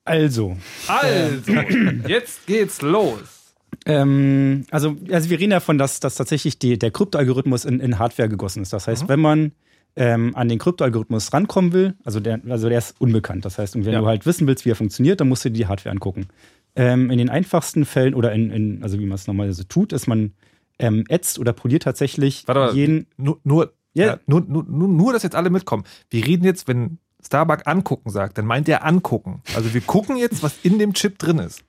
[0.06, 0.58] Also.
[0.88, 1.54] Also,
[2.08, 3.54] jetzt geht's los.
[3.86, 8.30] Ähm, also, also wir reden davon, dass, dass tatsächlich die, der Kryptoalgorithmus in, in Hardware
[8.30, 8.74] gegossen ist.
[8.74, 9.10] Das heißt, mhm.
[9.10, 9.52] wenn man
[9.96, 13.44] ähm, an den Kryptoalgorithmus rankommen will, also der, also der ist unbekannt.
[13.46, 14.00] Das heißt, wenn Ja.
[14.00, 16.28] du halt wissen willst, wie er funktioniert, dann musst du dir die Hardware angucken.
[16.76, 20.08] Ähm, in den einfachsten Fällen oder in, in also wie man es normalerweise tut, ist
[20.08, 20.34] man
[20.80, 23.08] ähm, ätzt oder poliert tatsächlich Warte jeden.
[23.18, 24.06] nur, nur, Ja.
[24.08, 25.84] ja, nur, nur, nur, nur, dass jetzt alle mitkommen.
[26.10, 29.42] Wir reden jetzt, wenn Starbuck angucken sagt, dann meint er angucken.
[29.56, 31.62] Also wir gucken jetzt, was in dem Chip drin ist.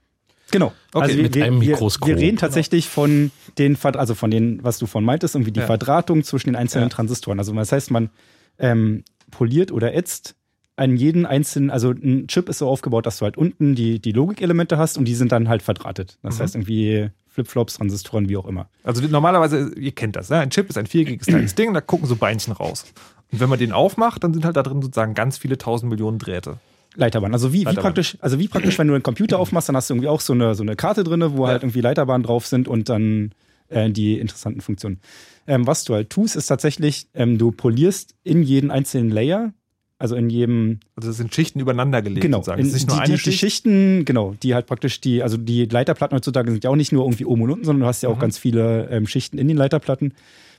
[0.53, 0.73] Genau.
[0.93, 2.09] Okay, also wir, mit wir, einem Mikroskop.
[2.09, 5.67] wir reden tatsächlich von den, also von den, was du von meintest, irgendwie die Ja.
[5.67, 6.95] Verdrahtung zwischen den einzelnen Ja.
[6.95, 7.39] Transistoren.
[7.41, 8.11] Also das heißt, man
[8.59, 10.37] ähm, poliert oder ätzt
[10.77, 14.13] an jeden einzelnen, also ein Chip ist so aufgebaut, dass du halt unten die, die
[14.13, 16.19] Logikelemente hast und die sind dann halt verdrahtet.
[16.23, 16.43] Das Mhm.
[16.43, 18.69] heißt irgendwie Flipflops, Transistoren, wie auch immer.
[18.85, 20.39] Also normalerweise, ihr kennt das, ne?
[20.39, 22.85] ein Chip ist ein viereckiges kleines Ding, da gucken so Beinchen raus.
[23.31, 26.19] Und wenn man den aufmacht, dann sind halt da drin sozusagen ganz viele tausend Millionen
[26.19, 26.59] Drähte.
[26.97, 27.33] Leiterbahn.
[27.33, 27.83] Also wie, wie Leiterbahn.
[27.83, 30.33] praktisch, also wie praktisch, wenn du einen Computer aufmachst, dann hast du irgendwie auch so
[30.33, 31.53] eine, so eine Karte drin, wo Ja.
[31.53, 33.33] halt irgendwie Leiterbahnen drauf sind und dann
[33.69, 35.01] äh, die interessanten Funktionen.
[35.47, 39.53] Ähm, was du halt tust, ist tatsächlich, ähm, du polierst in jeden einzelnen Layer,
[39.99, 42.61] also in jedem, Also das sind Schichten übereinander gelegt genau, sozusagen.
[42.63, 43.39] ist nicht nur die, eine die, die Schicht.
[43.39, 47.05] Schichten, genau, die halt praktisch die, also die Leiterplatten heutzutage sind ja auch nicht nur
[47.05, 48.21] irgendwie oben und unten, sondern du hast ja auch Mhm.
[48.21, 50.15] ganz viele ähm, Schichten in den Leiterplatten.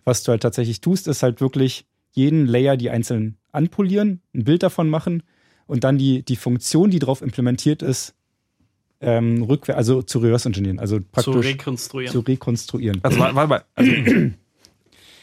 [0.06, 4.64] Was du halt tatsächlich tust, ist halt wirklich jeden Layer die einzeln anpolieren, ein Bild
[4.64, 5.24] davon machen
[5.68, 8.16] und dann die, die Funktion, die drauf implementiert ist,
[9.02, 12.12] ähm, rückwär, also zu reverse engineeren, also Zu praktisch rekonstruieren.
[12.12, 13.00] zu rekonstruieren.
[13.04, 13.64] Also warte warte mal.
[13.76, 13.92] Also,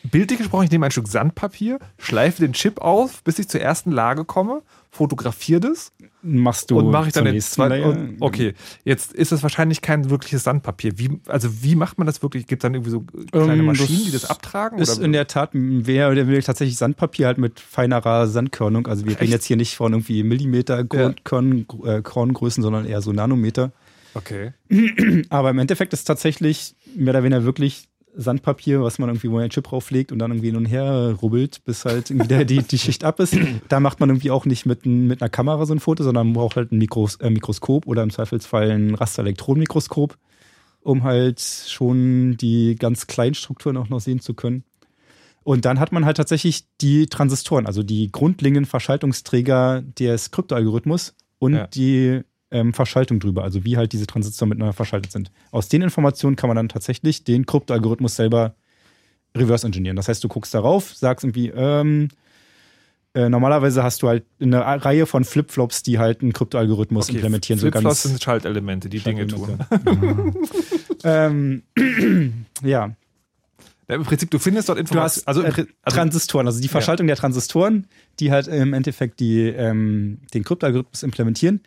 [0.03, 3.91] bildlich gesprochen, ich nehme ein Stück Sandpapier, schleife den Chip auf, bis ich zur ersten
[3.91, 5.93] Lage komme, fotografiere das
[6.23, 8.17] machst du und mache ich dann den zweiten.
[8.21, 10.99] Okay, jetzt ist das wahrscheinlich kein wirkliches Sandpapier.
[10.99, 12.47] Wie, also wie macht man das wirklich?
[12.47, 13.01] Gibt es dann irgendwie so
[13.33, 14.79] kleine Ähm, Maschinen, die das abtragen?
[14.79, 15.05] Ist oder?
[15.07, 18.87] in der Tat mehr oder weniger tatsächlich Sandpapier halt mit feinerer Sandkörnung.
[18.87, 21.15] Also wir reden jetzt hier nicht von irgendwie Millimeter Ja.
[21.25, 23.73] Korn, äh, Korngrößen, sondern eher so Nanometer.
[24.15, 24.53] okay.
[25.31, 29.51] Aber im Endeffekt ist tatsächlich mehr oder weniger wirklich Sandpapier, was man irgendwie wo einen
[29.51, 32.79] Chip drauflegt und dann irgendwie hin und her rubbelt, bis halt irgendwie der, die, die
[32.79, 33.37] Schicht ab ist.
[33.69, 36.35] Da macht man irgendwie auch nicht mit, mit einer Kamera so ein Foto, sondern man
[36.35, 40.17] braucht halt ein Mikros, äh, Mikroskop oder im Zweifelsfall ein Rasterelektronenmikroskop,
[40.83, 44.65] um halt schon die ganz kleinen Strukturen auch noch sehen zu können.
[45.43, 51.55] Und dann hat man halt tatsächlich die Transistoren, also die grundlegenden Verschaltungsträger des Kryptoalgorithmus und
[51.55, 51.67] Ja.
[51.69, 52.21] die
[52.51, 55.31] ähm, Verschaltung drüber, also wie halt diese Transistoren miteinander verschaltet sind.
[55.51, 58.55] Aus den Informationen kann man dann tatsächlich den Kryptoalgorithmus selber
[59.37, 59.97] reverse engineeren.
[59.97, 62.09] Das heißt, du guckst darauf, sagst irgendwie, ähm,
[63.15, 67.17] äh, normalerweise hast du halt eine Reihe von Flipflops, die halt einen Kryptoalgorithmus okay.
[67.17, 67.59] implementieren.
[67.59, 69.59] So Flipflops ganz sind Schaltelemente, die Dinge tun.
[71.05, 71.63] ähm,
[72.63, 72.95] ja,
[73.89, 75.27] Ja, Im Prinzip, du findest dort Du Informationen.
[75.27, 77.89] hast Also, äh, also Transistoren, also die Verschaltung der Transistoren,
[78.21, 81.61] die halt im Endeffekt die, ähm, den Kryptoalgorithmus implementieren.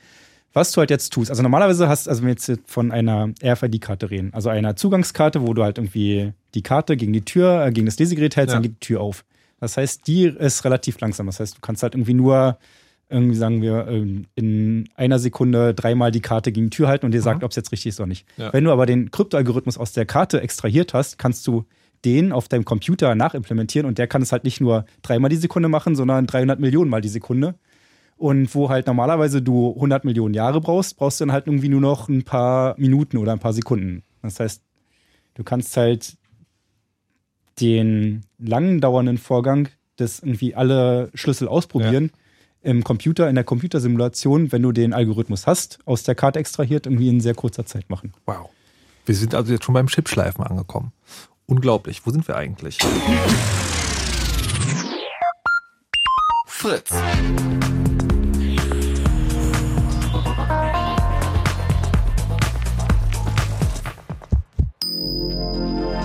[0.53, 4.11] Was du halt jetzt tust, also normalerweise hast, also wenn wir jetzt von einer RFID-Karte
[4.11, 7.87] reden, also einer Zugangskarte, wo du halt irgendwie die Karte gegen die Tür, äh, gegen
[7.87, 8.57] das Lesegerät hältst, Ja.
[8.57, 9.25] dann geht die Tür auf.
[9.59, 11.25] Das heißt, die ist relativ langsam.
[11.25, 12.57] Das heißt, du kannst halt irgendwie nur,
[13.09, 17.13] irgendwie sagen wir, ähm, in einer Sekunde dreimal die Karte gegen die Tür halten und
[17.13, 18.25] dir sagt, ob es jetzt richtig ist oder nicht.
[18.37, 18.53] Ja.
[18.53, 21.65] Wenn du aber den Kryptoalgorithmus aus der Karte extrahiert hast, kannst du
[22.05, 25.69] den auf deinem Computer nachimplementieren und der kann es halt nicht nur dreimal die Sekunde
[25.69, 27.55] machen, sondern 300 Millionen mal die Sekunde.
[28.17, 31.81] Und wo halt normalerweise du 100 Millionen Jahre brauchst, brauchst du dann halt irgendwie nur
[31.81, 34.03] noch ein paar Minuten oder ein paar Sekunden.
[34.21, 34.61] Das heißt,
[35.33, 36.17] du kannst halt
[37.59, 42.11] den lang dauernden Vorgang des irgendwie alle Schlüssel ausprobieren
[42.61, 47.09] im Computer, in der Computersimulation, wenn du den Algorithmus hast, aus der Karte extrahiert, irgendwie
[47.09, 48.13] in sehr kurzer Zeit machen.
[48.25, 48.49] wow.
[49.05, 50.93] Wir sind also jetzt schon beim Chipschleifen angekommen.
[51.45, 52.05] Unglaublich.
[52.05, 52.77] Wo sind wir eigentlich?
[56.47, 56.91] Fritz.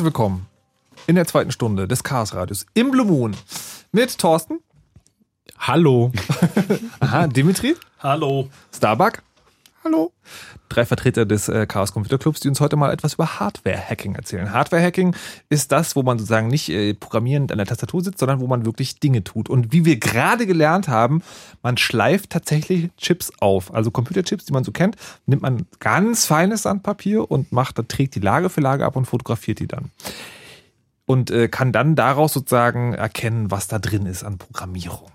[0.00, 0.46] Herzlich willkommen
[1.06, 3.36] in der zweiten Stunde des Chaos Radios im Blue Moon
[3.92, 4.60] mit Thorsten,
[5.58, 6.10] Hallo.
[7.00, 8.48] aha, Dimitri, Hallo.
[8.74, 9.22] Starbuck.
[9.84, 10.10] Hallo.
[10.70, 14.52] Drei Vertreter des äh, Chaos Computer Clubs, die uns heute mal etwas über Hardware-Hacking erzählen.
[14.52, 15.16] Hardware-Hacking
[15.48, 18.64] ist das, wo man sozusagen nicht äh, programmierend an der Tastatur sitzt, sondern wo man
[18.64, 19.48] wirklich Dinge tut.
[19.48, 21.22] Und wie wir gerade gelernt haben,
[21.60, 23.74] man schleift tatsächlich Chips auf.
[23.74, 24.94] Also Computerchips, die man so kennt,
[25.26, 29.58] nimmt man ganz feines Sandpapier und macht, trägt die Lage für Lage ab und fotografiert
[29.58, 29.90] die dann
[31.10, 35.10] und äh, kann dann daraus sozusagen erkennen, was da drin ist an Programmierung.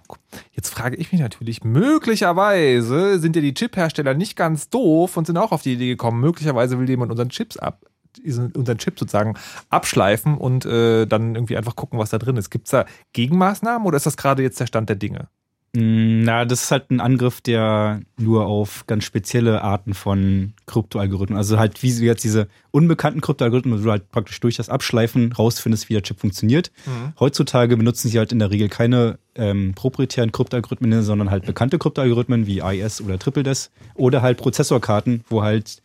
[0.51, 5.37] Jetzt frage ich mich natürlich, möglicherweise sind ja die Chip-Hersteller nicht ganz doof und sind
[5.37, 7.85] auch auf die Idee gekommen, möglicherweise will jemand unseren Chips ab,
[8.25, 9.35] unseren Chip sozusagen
[9.69, 12.49] abschleifen und äh, dann irgendwie einfach gucken, was da drin ist.
[12.49, 15.29] Gibt es da Gegenmaßnahmen oder ist das gerade jetzt der Stand der Dinge?
[15.75, 21.37] Mm, na, das ist halt ein Angriff, der nur auf ganz spezielle Arten von Kryptoalgorithmen,
[21.37, 25.89] also halt wie jetzt diese unbekannten Kryptoalgorithmen, wo du halt praktisch durch das Abschleifen rausfindest,
[25.89, 26.71] wie der Chip funktioniert.
[26.85, 27.13] Mhm.
[27.19, 32.47] Heutzutage benutzen sie halt in der Regel keine ähm, proprietären Kryptoalgorithmen, sondern halt bekannte Kryptoalgorithmen
[32.47, 35.81] wie IS oder TripleDes oder halt Prozessorkarten, wo halt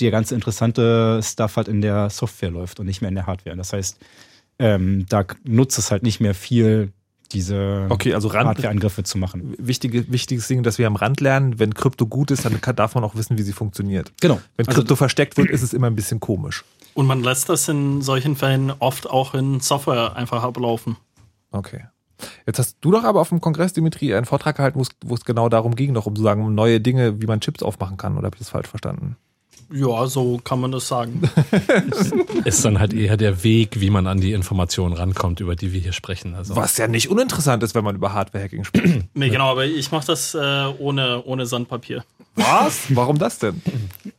[0.00, 3.56] der ganze interessante Stuff halt in der Software läuft und nicht mehr in der Hardware.
[3.56, 3.98] Das heißt,
[4.58, 6.92] ähm, da nutzt es halt nicht mehr viel
[7.32, 9.54] diese okay, also Hardware-Angriffe zu machen.
[9.58, 12.94] Wichtige, wichtiges Ding, dass wir am Rand lernen, wenn Krypto gut ist, dann kann, darf
[12.94, 14.12] man auch wissen, wie sie funktioniert.
[14.20, 14.40] Genau.
[14.56, 16.64] Wenn also Krypto versteckt wird, ist es immer ein bisschen komisch.
[16.94, 20.96] Und man lässt das in solchen Fällen oft auch in Software einfach ablaufen.
[21.50, 21.84] Okay.
[22.46, 25.48] Jetzt hast du doch aber auf dem Kongress, Dimitri, einen Vortrag gehalten, wo es genau
[25.48, 28.26] darum ging, noch um zu sagen, um neue Dinge, wie man Chips aufmachen kann, oder
[28.26, 29.16] habe ich das falsch verstanden?
[29.70, 31.22] Ja, so kann man das sagen.
[32.44, 35.80] ist dann halt eher der Weg, wie man an die Informationen rankommt, über die wir
[35.80, 36.34] hier sprechen.
[36.34, 39.04] Also Was ja nicht uninteressant ist, wenn man über Hardware-Hacking spricht.
[39.14, 40.38] nee, genau, aber ich mache das äh,
[40.78, 42.04] ohne, ohne Sandpapier.
[42.34, 42.84] Was?
[42.90, 43.60] Warum das denn?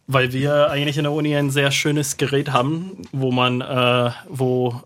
[0.08, 4.82] Weil wir eigentlich in der Uni ein sehr schönes Gerät haben, wo man, äh, wo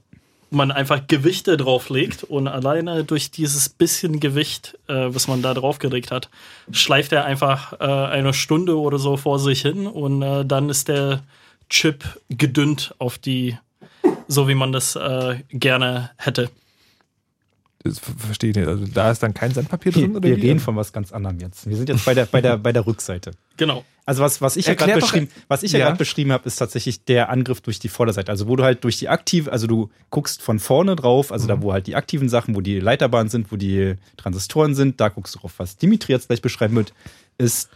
[0.54, 6.12] man einfach Gewichte drauflegt und alleine durch dieses bisschen Gewicht, äh, was man da draufgelegt
[6.12, 6.30] hat,
[6.72, 10.88] schleift er einfach äh, eine Stunde oder so vor sich hin und äh, dann ist
[10.88, 11.24] der
[11.70, 13.58] Chip gedünnt auf die,
[14.28, 16.50] so wie man das äh, gerne hätte.
[17.84, 18.68] Das verstehe ich nicht.
[18.68, 20.16] Also da ist dann kein Sandpapier drin?
[20.16, 21.68] Oder wir reden von was ganz anderem jetzt.
[21.68, 23.32] Wir sind jetzt bei der, bei der, bei der Rückseite.
[23.58, 23.84] Genau.
[24.06, 26.48] Also was, was ich Erklär ja gerade beschrieben, was ich ja, ja gerade beschrieben habe,
[26.48, 28.32] ist tatsächlich der Angriff durch die Vorderseite.
[28.32, 31.50] Also wo du halt durch die aktive, also du guckst von vorne drauf, also mhm.
[31.50, 35.10] da wo halt die aktiven Sachen, wo die Leiterbahnen sind, wo die Transistoren sind, da
[35.10, 35.54] guckst du drauf.
[35.58, 36.94] Was Dimitri jetzt gleich beschreiben wird,
[37.38, 37.70] ist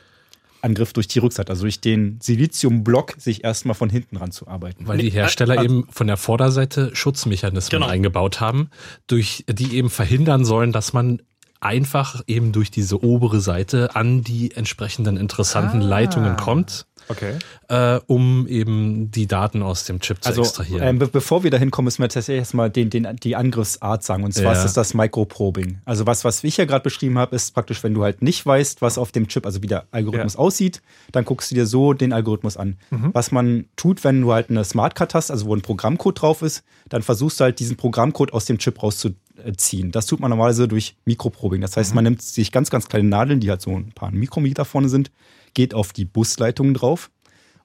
[0.68, 4.88] Angriff durch die Rückseite, also durch den Siliziumblock sich erstmal von hinten ranzuarbeiten.
[4.88, 7.92] Weil die Hersteller also, eben von der Vorderseite Schutzmechanismen genau.
[7.92, 8.70] eingebaut haben,
[9.08, 11.22] durch die eben verhindern sollen, dass man
[11.60, 15.86] einfach eben durch diese obere Seite an die entsprechenden interessanten ah.
[15.86, 16.86] Leitungen kommt.
[17.10, 17.36] Okay.
[17.70, 20.84] Äh, um eben die Daten aus dem Chip zu also, extrahieren.
[20.84, 24.24] Ähm, be bevor wir dahin kommen, müssen wir tatsächlich erstmal den, den, die Angriffsart sagen.
[24.24, 24.54] Und zwar ja.
[24.54, 25.80] ist das das Microprobing.
[25.86, 28.82] Also was, was ich ja gerade beschrieben habe, ist praktisch, wenn du halt nicht weißt,
[28.82, 30.40] was auf dem Chip, also wie der Algorithmus ja.
[30.40, 30.82] aussieht,
[31.12, 32.78] dann guckst du dir so den Algorithmus an.
[32.90, 33.12] Mhm.
[33.14, 36.64] Was man tut, wenn du halt eine Smartcard hast, also wo ein Programmcode drauf ist,
[36.90, 39.22] dann versuchst du halt diesen Programmcode aus dem Chip rauszuziehen
[39.58, 39.92] ziehen.
[39.92, 41.62] Das tut man normalerweise durch Mikroprobing.
[41.62, 41.96] Das heißt, mhm.
[41.96, 45.12] man nimmt sich ganz, ganz kleine Nadeln, die halt so ein paar Mikrometer vorne sind,
[45.58, 47.10] geht auf die Busleitungen drauf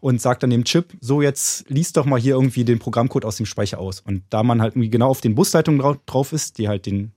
[0.01, 3.36] und sagt dann dem Chip, so jetzt liest doch mal hier irgendwie den Programmcode aus
[3.36, 4.01] dem Speicher aus.
[4.01, 7.12] Und da man halt irgendwie genau auf den Busleitungen drauf ist, die halt den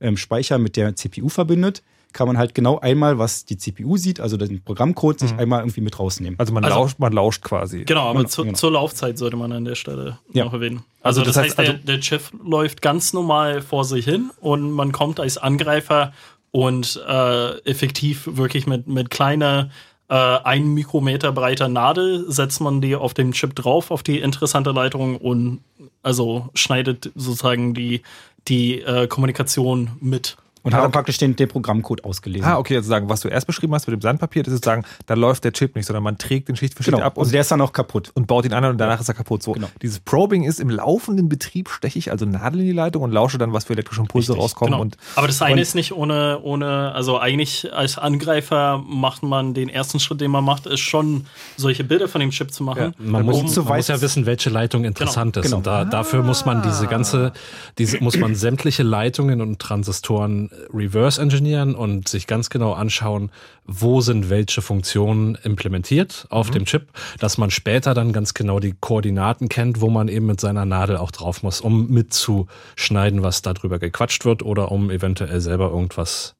[0.00, 4.18] ähm, Speicher mit der CPU verbindet, kann man halt genau einmal, was die CPU sieht,
[4.18, 5.38] also den Programmcode, sich mhm.
[5.38, 6.36] einmal irgendwie mit rausnehmen.
[6.40, 7.84] Also man, also, lauscht, man lauscht quasi.
[7.84, 8.54] Genau, aber zu, genau.
[8.54, 10.44] zur Laufzeit sollte man an der Stelle ja.
[10.44, 10.82] noch erwähnen.
[11.02, 14.32] Also, also das, das, heißt, also, der, der Chip läuft ganz normal vor sich hin
[14.40, 16.12] und man kommt als Angreifer
[16.50, 19.70] und äh, effektiv wirklich mit, mit kleiner
[20.10, 24.72] äh, ein Mikrometer breiter Nadel setzt man die auf den Chip drauf, auf die interessante
[24.72, 25.60] Leitung und
[26.02, 28.02] also schneidet sozusagen die,
[28.48, 30.36] die äh, Kommunikation mit.
[30.62, 32.46] Und hat dann praktisch den, den Programmcode ausgelesen.
[32.46, 34.84] Ah, okay, also sagen, was du erst beschrieben hast mit dem Sandpapier, das ist sagen,
[35.06, 37.06] da läuft der Chip nicht, sondern man trägt den Schicht für Schicht genau.
[37.06, 37.18] ab.
[37.18, 38.10] Also der ist dann auch kaputt.
[38.14, 39.42] Und baut ihn an und danach ist er kaputt.
[39.42, 39.68] So, genau.
[39.80, 43.38] dieses Probing ist im laufenden Betrieb, steche ich also Nadel in die Leitung und lausche
[43.38, 44.72] dann, was für elektrische Impulse Richtig, rauskommen.
[44.72, 44.82] Genau.
[44.82, 49.68] Und, Aber das eine ist nicht ohne, ohne, also eigentlich als Angreifer macht man den
[49.70, 52.94] ersten Schritt, den man macht, ist schon solche Bilder von dem Chip zu machen.
[52.98, 55.44] Ja, man, muss, um, man muss, ja wissen, welche Leitung interessant genau.
[55.44, 55.50] ist.
[55.50, 55.56] Genau.
[55.58, 57.32] Und da, dafür muss man diese ganze,
[57.78, 63.30] diese, muss man sämtliche Leitungen und Transistoren reverse engineeren und sich ganz genau anschauen,
[63.64, 66.52] wo sind welche Funktionen implementiert auf mhm.
[66.52, 66.88] dem Chip,
[67.18, 70.96] dass man später dann ganz genau die Koordinaten kennt, wo man eben mit seiner Nadel
[70.96, 76.34] auch drauf muss, um mitzuschneiden, was darüber gequatscht wird oder um eventuell selber irgendwas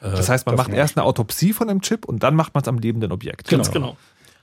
[0.00, 2.62] äh, das heißt, man macht erst eine Autopsie von dem Chip und dann macht man
[2.62, 3.48] es am lebenden Objekt.
[3.48, 3.88] Ganz genau.
[3.88, 3.96] genau.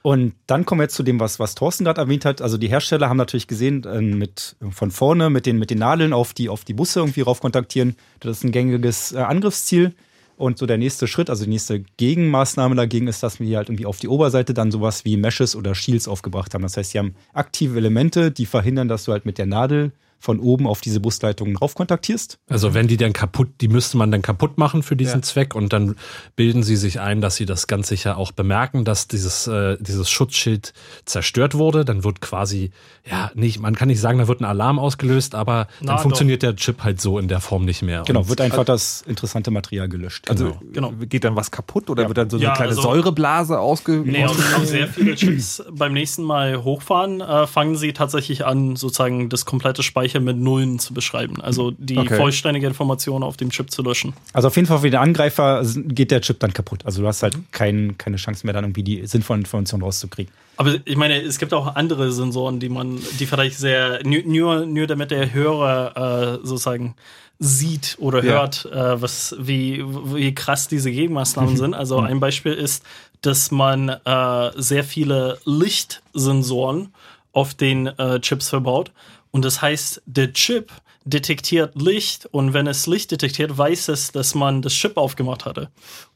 [0.06, 2.40] Und dann kommen wir jetzt zu dem, was, was Thorsten gerade erwähnt hat.
[2.40, 6.14] Also die Hersteller haben natürlich gesehen, äh, mit, von vorne mit den, mit den Nadeln
[6.14, 7.96] auf die, auf die Busse irgendwie rauf kontaktieren.
[8.20, 9.96] Das ist ein gängiges äh, Angriffsziel.
[10.38, 13.88] Und so der nächste Schritt, also die nächste Gegenmaßnahme dagegen ist, dass wir halt irgendwie
[13.88, 16.62] auf die Oberseite dann sowas wie Meshes oder Shields aufgebracht haben.
[16.62, 20.40] Das heißt, sie haben aktive Elemente, die verhindern, dass du halt mit der Nadel von
[20.40, 22.40] oben auf diese Busleitungen drauf kontaktierst.
[22.50, 25.22] Also wenn die dann kaputt, die müsste man dann kaputt machen für diesen ja.
[25.22, 25.96] Zweck und dann
[26.36, 30.10] bilden sie sich ein, dass sie das ganz sicher auch bemerken, dass dieses, äh, dieses
[30.10, 30.74] Schutzschild
[31.06, 31.86] zerstört wurde.
[31.86, 32.72] Dann wird quasi,
[33.10, 36.42] ja, nicht, man kann nicht sagen, da wird ein Alarm ausgelöst, aber Na, dann funktioniert
[36.42, 36.50] doch.
[36.50, 38.04] der Chip halt so in der Form nicht mehr.
[38.08, 40.28] Genau, und wird einfach das interessante Material gelöscht.
[40.30, 40.90] Also genau.
[40.90, 41.06] genau.
[41.06, 42.10] geht dann was kaputt oder ja.
[42.10, 44.08] wird dann so eine ja, kleine also, Säureblase ausgelöst?
[44.08, 48.76] Nee, und wenn sehr viele Chips beim nächsten Mal hochfahren, äh, fangen sie tatsächlich an,
[48.76, 51.42] sozusagen das komplette Speicher mit Nullen zu beschreiben.
[51.42, 52.16] Also die okay.
[52.16, 54.14] vollständige Information auf dem Chip zu löschen.
[54.34, 56.86] Also auf jeden Fall für den Angreifer geht der Chip dann kaputt.
[56.86, 60.32] Also du hast halt kein, keine Chance mehr, dann irgendwie die sinnvollen Informationen rauszukriegen.
[60.58, 64.88] Aber ich meine, es gibt auch andere Sensoren, die man, die vielleicht sehr, nur, nur
[64.88, 66.96] damit der Hörer äh, sozusagen
[67.40, 68.34] sieht oder ja.
[68.34, 71.74] hört, äh, was, wie, wie krass diese Gegenmaßnahmen sind.
[71.74, 72.84] Also ein Beispiel ist,
[73.22, 76.94] dass man äh, sehr viele Lichtsensoren
[77.34, 78.92] auf den äh, Chips verbaut.
[79.36, 80.72] Und das heißt, der Chip
[81.04, 85.68] detektiert Licht und wenn es Licht detektiert, weiß es, dass man das Chip aufgemacht hatte.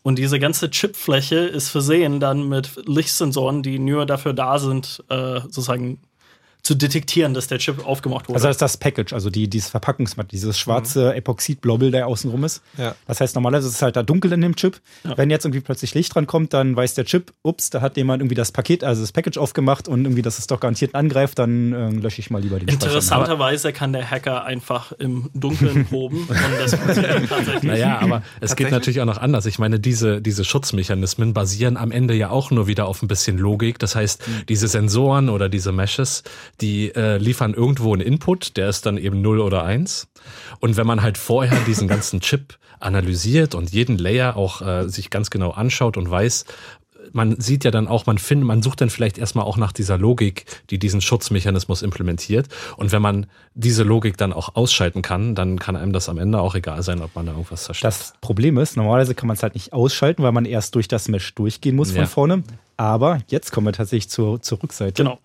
[0.04, 5.42] Und diese ganze Chipfläche ist versehen dann mit Lichtsensoren, die nur dafür da sind, äh,
[5.42, 6.00] sozusagen
[6.64, 8.36] zu detektieren, dass der Chip aufgemacht wurde.
[8.36, 11.18] Also das ist das Package, also die, dieses Verpackungsmaterial, dieses schwarze mhm.
[11.18, 12.62] Epoxidblobbel, der außen rum ist.
[12.78, 12.96] Ja.
[13.08, 14.80] Das heißt, normalerweise ist es halt da dunkel in dem Chip.
[15.04, 15.18] Ja.
[15.18, 18.22] Wenn jetzt irgendwie plötzlich Licht dran kommt, dann weiß der Chip, ups, da hat jemand
[18.22, 21.74] irgendwie das Paket, also das Package aufgemacht und irgendwie, dass es doch garantiert angreift, dann
[21.74, 26.38] äh, lösche ich mal lieber den Interessanterweise kann der Hacker einfach im Dunkeln proben und
[26.60, 27.64] das funktioniert tatsächlich.
[27.64, 29.46] Naja, aber es geht natürlich auch noch anders.
[29.46, 33.38] Ich meine, diese, diese Schutzmechanismen basieren am Ende ja auch nur wieder auf ein bisschen
[33.38, 33.80] Logik.
[33.80, 34.46] Das heißt, mhm.
[34.48, 36.24] diese Sensoren oder diese Meshes,
[36.62, 40.08] die äh, liefern irgendwo einen Input, der ist dann eben 0 oder 1.
[40.60, 45.10] Und wenn man halt vorher diesen ganzen Chip analysiert und jeden Layer auch äh, sich
[45.10, 46.46] ganz genau anschaut und weiß,
[47.14, 49.98] man sieht ja dann auch, man findet, man sucht dann vielleicht erstmal auch nach dieser
[49.98, 52.48] Logik, die diesen Schutzmechanismus implementiert.
[52.78, 56.40] Und wenn man diese Logik dann auch ausschalten kann, dann kann einem das am Ende
[56.40, 57.94] auch egal sein, ob man da irgendwas zerstört.
[57.94, 61.08] Das Problem ist, normalerweise kann man es halt nicht ausschalten, weil man erst durch das
[61.08, 61.98] Mesh durchgehen muss ja.
[61.98, 62.44] von vorne.
[62.80, 65.04] Aber jetzt kommen wir tatsächlich zur, zur Rückseite.
[65.04, 65.20] Genau.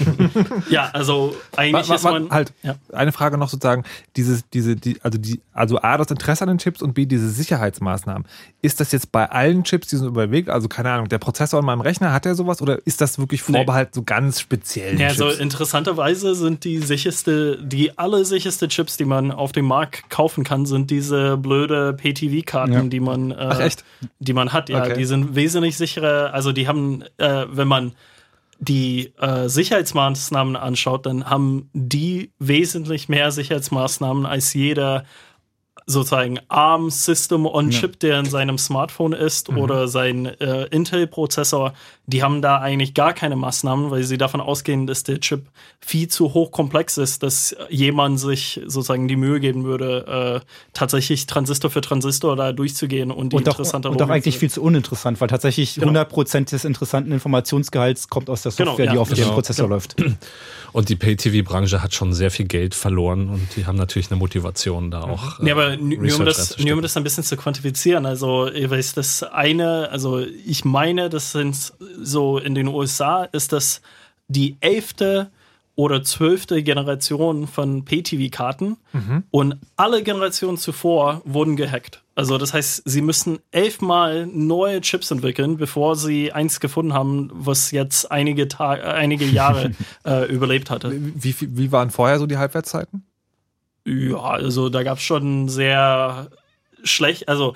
[0.70, 2.30] ja, also eigentlich ist man.
[2.30, 2.76] Halt, ja.
[2.90, 3.84] eine Frage noch sozusagen:
[4.16, 7.28] dieses, diese, die, also, die, also A, das Interesse an den Chips und B, diese
[7.28, 8.26] Sicherheitsmaßnahmen.
[8.62, 10.48] Ist das jetzt bei allen Chips, die sind überlegt?
[10.48, 13.40] Also, keine Ahnung, der Prozessor in meinem Rechner, hat der sowas oder ist das wirklich
[13.40, 14.00] vorbehalten nee.
[14.00, 15.00] so ganz speziell?
[15.00, 20.44] Ja, also interessanterweise sind die sicherste, die allersicherste Chips, die man auf dem Markt kaufen
[20.44, 22.82] kann, sind diese blöde PTV-Karten, ja.
[22.82, 23.84] die man, äh, Ach, echt?
[24.18, 24.68] die man hat.
[24.68, 24.94] Ja, okay.
[24.94, 26.34] die sind wesentlich sicherer.
[26.34, 27.92] Also, die haben äh, wenn man
[28.58, 35.04] die äh, Sicherheitsmaßnahmen anschaut, dann haben die wesentlich mehr Sicherheitsmaßnahmen als jeder
[35.88, 38.08] sozusagen ARM-System on Chip, ja.
[38.08, 39.58] der in seinem Smartphone ist mhm.
[39.58, 41.74] oder sein äh, Intel-Prozessor,
[42.06, 45.46] die haben da eigentlich gar keine Maßnahmen, weil sie davon ausgehen, dass der Chip
[45.80, 51.70] viel zu hochkomplex ist, dass jemand sich sozusagen die Mühe geben würde, äh, tatsächlich Transistor
[51.70, 55.28] für Transistor da durchzugehen und die und interessante Und auch eigentlich viel zu uninteressant, weil
[55.28, 56.00] tatsächlich genau.
[56.00, 59.04] 100% des interessanten Informationsgehalts kommt aus der genau, Software, genau, ja.
[59.04, 59.28] die auf genau.
[59.28, 59.74] dem Prozessor genau.
[59.76, 59.96] läuft.
[60.72, 64.90] Und die Pay-TV-Branche hat schon sehr viel Geld verloren und die haben natürlich eine Motivation
[64.90, 65.40] da auch.
[65.42, 68.94] Ja, aber nur um, das, nur um das ein bisschen zu quantifizieren, also ich weiß,
[68.94, 73.80] das eine, also ich meine, das sind so in den USA ist das
[74.28, 75.30] die elfte
[75.76, 79.24] oder zwölfte Generation von Pay-TV-Karten mhm.
[79.30, 82.02] und alle Generationen zuvor wurden gehackt.
[82.14, 87.70] Also das heißt, sie müssen elfmal neue Chips entwickeln, bevor sie eins gefunden haben, was
[87.72, 89.72] jetzt einige, Tage, einige Jahre
[90.04, 90.90] äh, überlebt hatte.
[90.90, 93.04] Wie, wie, wie waren vorher so die Halbwertszeiten?
[93.84, 96.30] Ja, also da gab es schon sehr
[96.82, 97.54] schlecht, also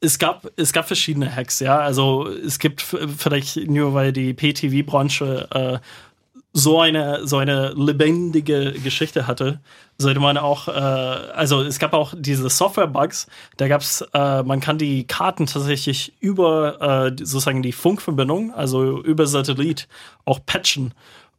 [0.00, 1.78] es gab, es gab verschiedene Hacks, ja.
[1.78, 5.78] Also es gibt vielleicht nur, weil die PTV-Branche äh,
[6.52, 9.60] so eine so eine lebendige Geschichte hatte,
[9.98, 13.26] sollte man auch, äh, also es gab auch diese Software-Bugs,
[13.56, 19.00] da gab es, äh, man kann die Karten tatsächlich über äh, sozusagen die Funkverbindung, also
[19.02, 19.88] über Satellit,
[20.24, 20.92] auch patchen.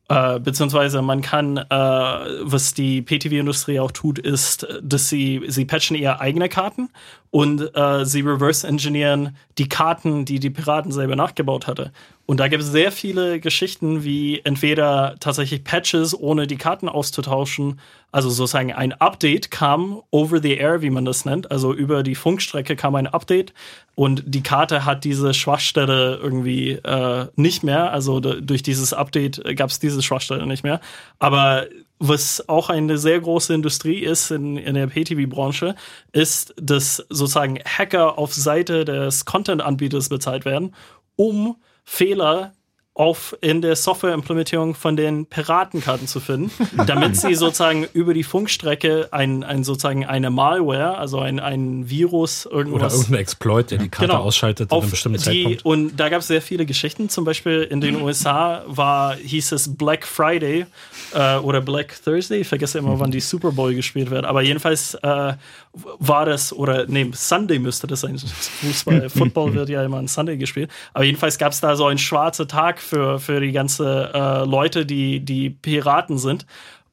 [0.10, 5.96] Äh, beziehungsweise man kann, äh, was die PTV-Industrie auch tut, ist, dass sie, sie patchen
[5.96, 6.90] ihre eigene Karten
[7.32, 11.94] und äh, sie reverse engineeren die Karten, die die Piraten selber nachgebaut hatte.
[12.26, 17.82] Und da gibt es sehr viele Geschichten, wie entweder tatsächlich Patches, ohne die Karten auszutauschen,
[18.14, 22.16] also sozusagen ein Update kam over the air, wie man das nennt, also über die
[22.16, 23.54] Funkstrecke kam ein Update
[23.96, 29.70] und die Karte hat diese Schwachstelle irgendwie äh, nicht mehr, also durch dieses Update gab
[29.70, 30.80] es diese Schwachstelle nicht mehr.
[31.20, 31.66] Aber
[32.00, 35.76] was auch eine sehr große Industrie ist in, in der Pay-TV-Branche,
[36.12, 40.74] ist, dass sozusagen Hacker auf Seite des Content-Anbieters bezahlt werden,
[41.16, 42.54] um Fehler
[42.96, 46.52] auf in der Softwareimplementierung von den Piratenkarten zu finden,
[46.86, 52.46] damit sie sozusagen über die Funkstrecke ein, ein sozusagen eine Malware, also ein, ein Virus,
[52.46, 52.94] irgendwas.
[52.94, 54.24] Oder irgendein Exploit, der die Karte Genau.
[54.24, 55.66] ausschaltet auf in einem bestimmten die, Zeitpunkt.
[55.66, 57.10] Und da gab es sehr viele Geschichten.
[57.10, 60.68] Zum Beispiel in den USA war, hieß es Black Friday
[61.14, 62.42] äh, oder Black Thursday.
[62.42, 64.26] Ich vergesse immer, wann die Super Bowl gespielt wird.
[64.26, 65.34] Aber jedenfalls äh,
[65.74, 68.20] war das, oder nee, Sunday müsste das sein.
[68.62, 70.70] Fußball, Football wird ja immer an Sunday gespielt.
[70.94, 74.86] Aber jedenfalls gab es da so einen schwarzen Tag für, für die ganze äh, Leute,
[74.86, 76.46] die, die Piraten sind.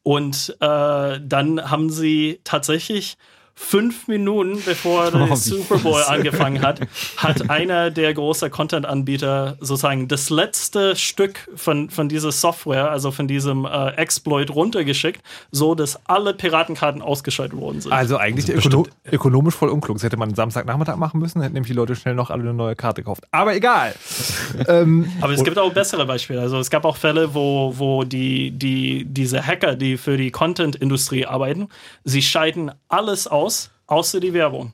[0.03, 3.17] Und äh, dann haben sie tatsächlich
[3.61, 6.81] fünf Minuten bevor der Oh, Super Bowl angefangen hat,
[7.19, 13.28] hat einer der großen Content-Anbieter sozusagen das letzte Stück von, von dieser Software, also von
[13.28, 15.23] diesem äh, Exploit runtergeschickt,
[15.53, 17.93] so dass alle Piratenkarten ausgeschaltet worden sind.
[17.93, 19.99] Also eigentlich Also ökono ökonomisch voll unklug.
[19.99, 22.74] Das hätte man Samstagnachmittag machen müssen, hätten nämlich die Leute schnell noch alle eine neue
[22.74, 23.24] Karte gekauft.
[23.31, 23.95] Aber egal.
[24.69, 26.41] ähm, Aber es gibt auch bessere Beispiele.
[26.41, 31.27] Also es gab auch Fälle, wo, wo die, die, diese Hacker, die für die Content-Industrie
[31.27, 31.69] arbeiten,
[32.05, 33.49] sie schalten alles aus,
[33.86, 34.72] außer die Werbung.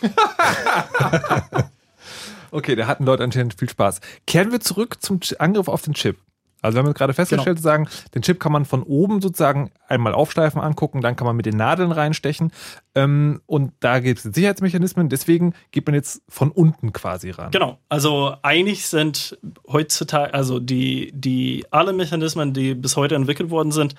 [2.50, 4.00] okay, da hatten Leute anscheinend viel Spaß.
[4.26, 6.18] Kehren wir zurück zum Angriff auf den Chip.
[6.64, 10.14] Also wir haben jetzt gerade festgestellt, sozusagen, den Chip kann man von oben sozusagen einmal
[10.14, 12.52] aufsteifen angucken, dann kann man mit den Nadeln reinstechen
[12.94, 17.50] ähm, und da gibt es Sicherheitsmechanismen, deswegen geht man jetzt von unten quasi ran.
[17.50, 17.78] Genau.
[17.90, 19.36] Also eigentlich sind
[19.68, 23.94] heutzutage, also die, die alle Mechanismen, die bis heute entwickelt worden sind,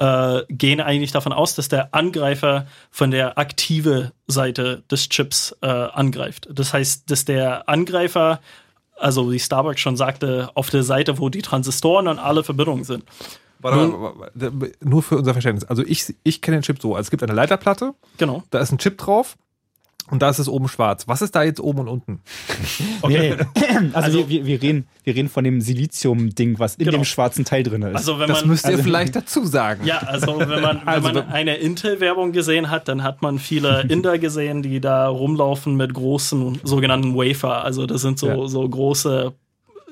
[0.00, 5.66] äh, gehen eigentlich davon aus, dass der Angreifer von der aktive Seite des Chips äh,
[5.66, 6.48] angreift.
[6.50, 8.40] Das heißt, dass der Angreifer,
[8.98, 13.04] also wie Starbucks schon sagte, auf der Seite, wo die Transistoren und alle Verbindungen sind.
[13.60, 15.64] Warte, warte, warte, nur für unser Verständnis.
[15.68, 18.42] Also ich, ich kenne den Chip so, also es gibt eine Leiterplatte, Genau.
[18.50, 19.36] da ist ein Chip drauf
[20.10, 21.06] und da ist es oben schwarz.
[21.08, 22.20] Was ist da jetzt oben und unten?
[23.08, 23.34] Nee,
[23.92, 26.98] also, Also- wir, wir, wir, reden, wir reden von dem Silizium-Ding, was in Genau.
[26.98, 27.96] dem schwarzen Teil drin ist.
[27.96, 29.84] Also wenn Das man müsst ihr also- vielleicht dazu sagen.
[29.84, 33.82] Ja, also wenn man, wenn Also, man eine Intel-Werbung gesehen hat, dann hat man viele
[33.88, 37.64] Inder gesehen, die da rumlaufen mit großen sogenannten Wafer.
[37.64, 38.46] Also das sind so, Ja.
[38.48, 39.32] so große,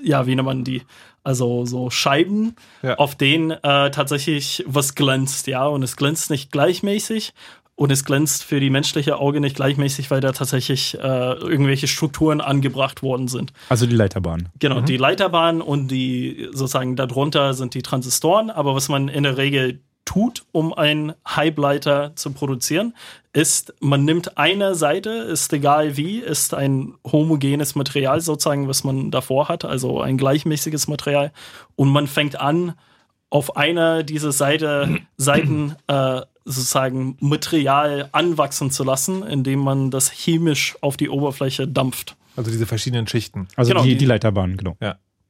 [0.03, 0.83] ja, wie nennt man die?
[1.25, 2.95] Also so Scheiben, Ja.
[2.97, 5.67] auf denen äh, tatsächlich was glänzt, ja.
[5.67, 7.35] Und es glänzt nicht gleichmäßig.
[7.79, 12.41] Und es glänzt für die menschliche Auge nicht gleichmäßig, weil da tatsächlich äh, irgendwelche Strukturen
[12.41, 13.53] angebracht worden sind.
[13.69, 14.49] Also die Leiterbahn.
[14.59, 18.51] Genau, die Leiterbahn und die sozusagen darunter sind die Transistoren.
[18.51, 22.97] Aber was man in der Regel tut, um einen Halbleiter zu produzieren,
[23.33, 29.13] ist, man nimmt eine Seite, ist egal wie, ist ein homogenes Material sozusagen, was man
[29.13, 31.31] davor hat, also ein gleichmäßiges Material.
[31.77, 32.75] Und man fängt an,
[33.31, 36.23] auf einer dieser Seite, Seiten äh,
[36.53, 42.17] sozusagen Material anwachsen zu lassen, indem man das chemisch auf die Oberfläche dampft.
[42.37, 43.49] Also diese verschiedenen Schichten.
[43.57, 44.77] Also Genau, die, die- die Leiterbahn, genau.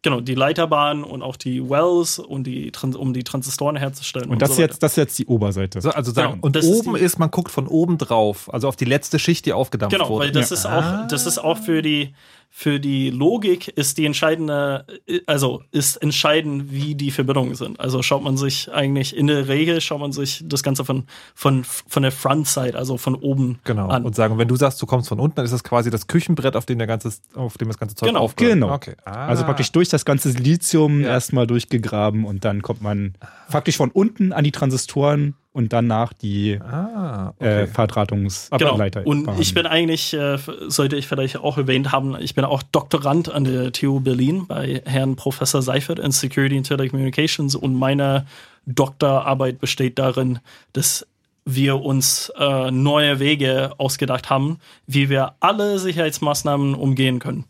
[0.02, 4.30] Genau, die Leiterbahn und auch die Wells und die um die Transistoren herzustellen.
[4.30, 5.80] Und das, so ist jetzt, das ist jetzt die Oberseite.
[5.80, 8.48] So, also sagen, Genau, und das ist oben die- ist, man guckt von oben drauf,
[8.54, 10.26] also auf die letzte Schicht, die aufgedampft Genau, wurde.
[10.26, 12.14] weil das ist auch, das ist auch für die,
[12.50, 14.84] für die Logik ist die entscheidende,
[15.26, 17.78] also ist entscheidend, wie die Verbindungen sind.
[17.78, 21.04] Also schaut man sich eigentlich in der Regel schaut man sich das Ganze von,
[21.34, 23.88] von, von der Frontside, also von oben Genau.
[23.88, 24.04] an.
[24.04, 26.56] Und sagen, wenn du sagst, du kommst von unten, dann ist das quasi das Küchenbrett,
[26.56, 28.20] auf dem, der ganze, auf dem das ganze Zeug Genau.
[28.20, 28.54] aufgehört.
[28.54, 28.72] Genau.
[28.74, 28.94] Okay.
[29.04, 29.26] Ah.
[29.26, 31.10] Also praktisch durch das ganze Silizium Ja.
[31.10, 33.14] erstmal durchgegraben und dann kommt man
[33.48, 37.60] faktisch von unten an die Transistoren und danach die Ah, äh, okay.
[37.62, 37.66] Genau.
[37.74, 39.04] Verdrahtungsleiter.
[39.04, 43.28] Und ich bin eigentlich, äh, sollte ich vielleicht auch erwähnt haben, ich bin auch Doktorand
[43.32, 48.24] an der TU Berlin bei Herrn Professor Seifert in Security and Telecommunications und meine
[48.66, 50.38] Doktorarbeit besteht darin,
[50.74, 51.04] dass
[51.44, 57.46] wir uns äh, neue Wege ausgedacht haben, wie wir alle Sicherheitsmaßnahmen umgehen können,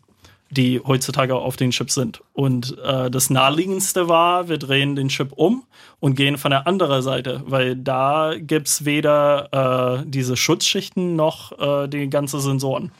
[0.51, 2.21] die heutzutage auf den Chips sind.
[2.33, 5.63] Und äh, das naheliegendste war, wir drehen den Chip um
[5.99, 11.87] und gehen von der anderen Seite, weil da gibt's weder äh, diese Schutzschichten noch äh,
[11.87, 12.91] die ganzen Sensoren.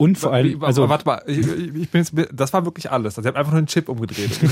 [0.00, 3.18] Und vor allem, also warte mal, ich, ich bin jetzt, das war wirklich alles.
[3.18, 4.30] Also, ihr habt einfach nur einen Chip umgedreht.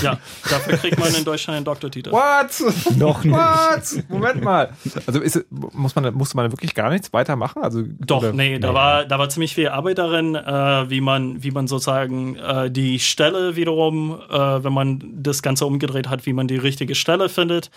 [0.00, 0.16] Ja,
[0.48, 2.12] dafür kriegt man in Deutschland einen Doktortitel.
[2.12, 2.96] What?
[2.96, 3.34] noch nicht.
[3.34, 4.04] What?
[4.08, 4.70] Moment mal.
[5.06, 7.62] Also ist, muss man, musste man wirklich gar nichts weitermachen?
[7.62, 11.42] Also, Doch, oder- nee, da war, da war ziemlich viel Arbeit darin, äh, wie man,
[11.42, 16.32] wie man sozusagen äh, die Stelle wiederum, äh, wenn man das Ganze umgedreht hat, wie
[16.32, 17.70] man die richtige Stelle findet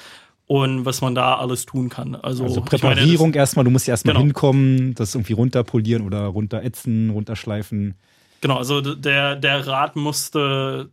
[0.47, 2.15] und was man da alles tun kann.
[2.15, 4.26] Also, Also ich meine, Präparierung erstmal, du musst ja erstmal Genau.
[4.26, 7.95] hinkommen, das irgendwie runterpolieren oder runterätzen, runterschleifen.
[8.41, 10.91] genau, also der, der Rad musste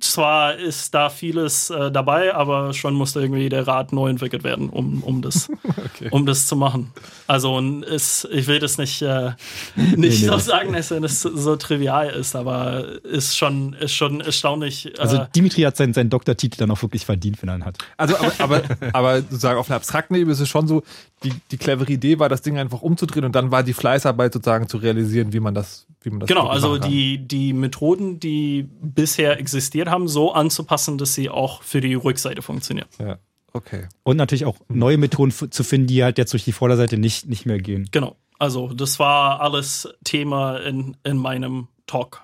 [0.00, 4.68] zwar ist da vieles äh, dabei, aber schon musste irgendwie der Rad neu entwickelt werden,
[4.68, 5.48] um, um, das,
[5.94, 6.08] okay.
[6.10, 6.92] um das zu machen.
[7.28, 9.32] Also ist, ich will das nicht, äh,
[9.76, 10.10] nicht nee, nee.
[10.10, 14.86] so sagen, dass es so trivial ist, aber ist schon, ist schon erstaunlich.
[14.86, 17.78] Äh, also Dimitri hat seinen, seinen Doktortitel dann auch wirklich verdient, wenn er ihn hat.
[17.96, 20.82] Also aber, aber, aber sozusagen auf einer abstrakten Ebene ist es schon so,
[21.22, 24.68] die, die clevere Idee war, das Ding einfach umzudrehen und dann war die Fleißarbeit sozusagen
[24.68, 29.38] zu realisieren, wie man das, wie man das Genau, also die, die Methoden, die bisher
[29.38, 32.88] existiert haben, so anzupassen, dass sie auch für die Rückseite funktionieren.
[32.98, 33.18] Ja.
[33.52, 33.88] Okay.
[34.04, 37.46] Und natürlich auch neue Methoden zu finden, die halt jetzt durch die Vorderseite nicht, nicht
[37.46, 37.88] mehr gehen.
[37.90, 38.16] Genau.
[38.38, 42.22] Also, das war alles Thema in, in meinem Talk.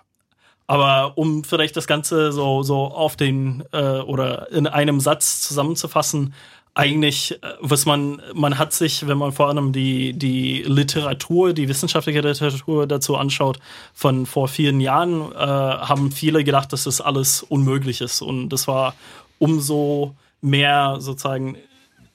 [0.67, 6.35] Aber um vielleicht das Ganze so, so auf den äh, oder in einem Satz zusammenzufassen,
[6.77, 11.69] eigentlich, äh, was man, man hat sich, wenn man vor allem die, die Literatur, die
[11.69, 13.59] wissenschaftliche Literatur dazu anschaut,
[13.95, 18.21] von vor vielen Jahren, äh, haben viele gedacht, dass das alles unmöglich ist.
[18.21, 18.95] Und das war
[19.39, 21.57] umso mehr sozusagen,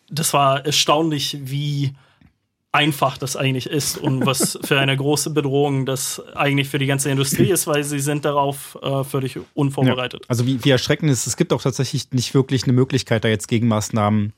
[0.09, 1.95] das war erstaunlich, wie
[2.71, 7.09] einfach das eigentlich ist und was für eine große Bedrohung das eigentlich für die ganze
[7.09, 10.21] Industrie ist, weil sie sind darauf äh, völlig unvorbereitet.
[10.21, 13.27] Ja, also wie, wie erschreckend ist, es gibt auch tatsächlich nicht wirklich eine Möglichkeit, da
[13.27, 14.33] jetzt Gegenmaßnahmen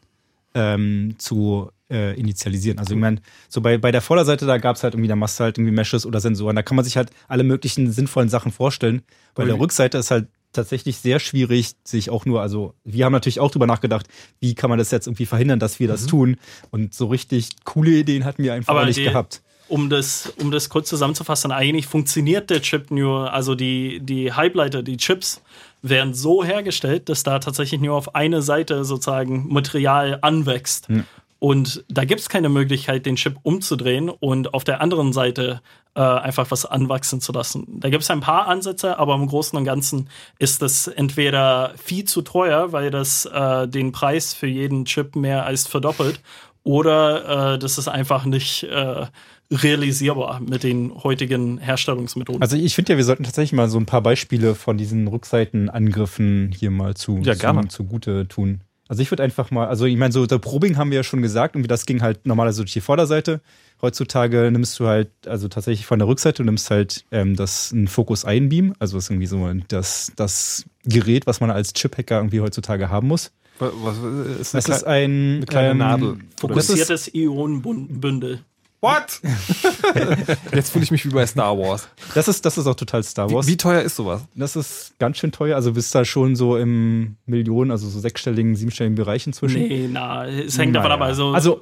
[0.54, 2.80] ähm, zu äh, initialisieren.
[2.80, 5.40] Also ich meine, so bei, bei der Vorderseite, da gab es halt irgendwie, da machst
[5.40, 6.56] du halt irgendwie Meshes oder Sensoren.
[6.56, 9.02] Da kann man sich halt alle möglichen sinnvollen Sachen vorstellen.
[9.36, 13.40] Bei der Rückseite ist halt tatsächlich sehr schwierig, sich auch nur, also wir haben natürlich
[13.40, 14.08] auch drüber nachgedacht,
[14.40, 16.08] wie kann man das jetzt irgendwie verhindern, dass wir das mhm.
[16.08, 16.38] tun.
[16.72, 19.42] Und so richtig coole Ideen hatten wir einfach nicht die, gehabt.
[19.68, 24.84] Um das, um das kurz zusammenzufassen, eigentlich funktioniert der Chip nur, also die, die Halbleiter,
[24.84, 25.42] die Chips,
[25.84, 30.90] werden so hergestellt, dass da tatsächlich nur auf eine Seite sozusagen Material anwächst.
[30.90, 31.04] Ja.
[31.40, 35.62] Und da gibt es keine Möglichkeit, den Chip umzudrehen und auf der anderen Seite
[35.94, 37.68] äh, einfach was anwachsen zu lassen.
[37.82, 42.06] Da gibt es ein paar Ansätze, aber im Großen und Ganzen ist das entweder viel
[42.06, 46.22] zu teuer, weil das äh, den Preis für jeden Chip mehr als verdoppelt,
[46.64, 49.06] oder äh, das ist einfach nicht äh,
[49.54, 52.42] realisierbar mit den heutigen Herstellungsmethoden.
[52.42, 56.52] Also ich finde ja, wir sollten tatsächlich mal so ein paar Beispiele von diesen Rückseitenangriffen
[56.58, 58.62] hier mal zu, ja, zu, zugute tun.
[58.90, 61.22] Also ich würde einfach mal, also ich meine, so der Probing haben wir ja schon
[61.22, 63.42] gesagt, irgendwie das ging halt normalerweise durch die Vorderseite.
[63.82, 67.88] Heutzutage nimmst du halt, also tatsächlich von der Rückseite, du nimmst halt ähm, das ein
[67.88, 72.90] Focus Einbeam, also ist irgendwie so das, das Gerät, was man als Chip-Hacker irgendwie heutzutage
[72.90, 73.32] haben muss.
[73.60, 73.98] Was, was
[74.40, 74.68] ist das?
[74.68, 76.18] ist ein, eine kleine ähm, Nadel.
[76.40, 78.40] Fokussiertes Ionenbündel.
[78.84, 79.22] What?
[80.54, 81.88] Jetzt fühle ich mich wie bei Star Wars.
[82.16, 83.48] Das ist, das ist auch total Star Wars.
[83.48, 84.24] Wie, wie, teuer ist sowas?
[84.36, 85.56] Das ist ganz schön teuer.
[85.56, 89.62] Also bist da schon so im Millionen, also so sechsstelligen, siebenstelligen Bereich inzwischen.
[89.62, 91.00] Nee, na, es hängt davon ab.
[91.00, 91.62] Also, also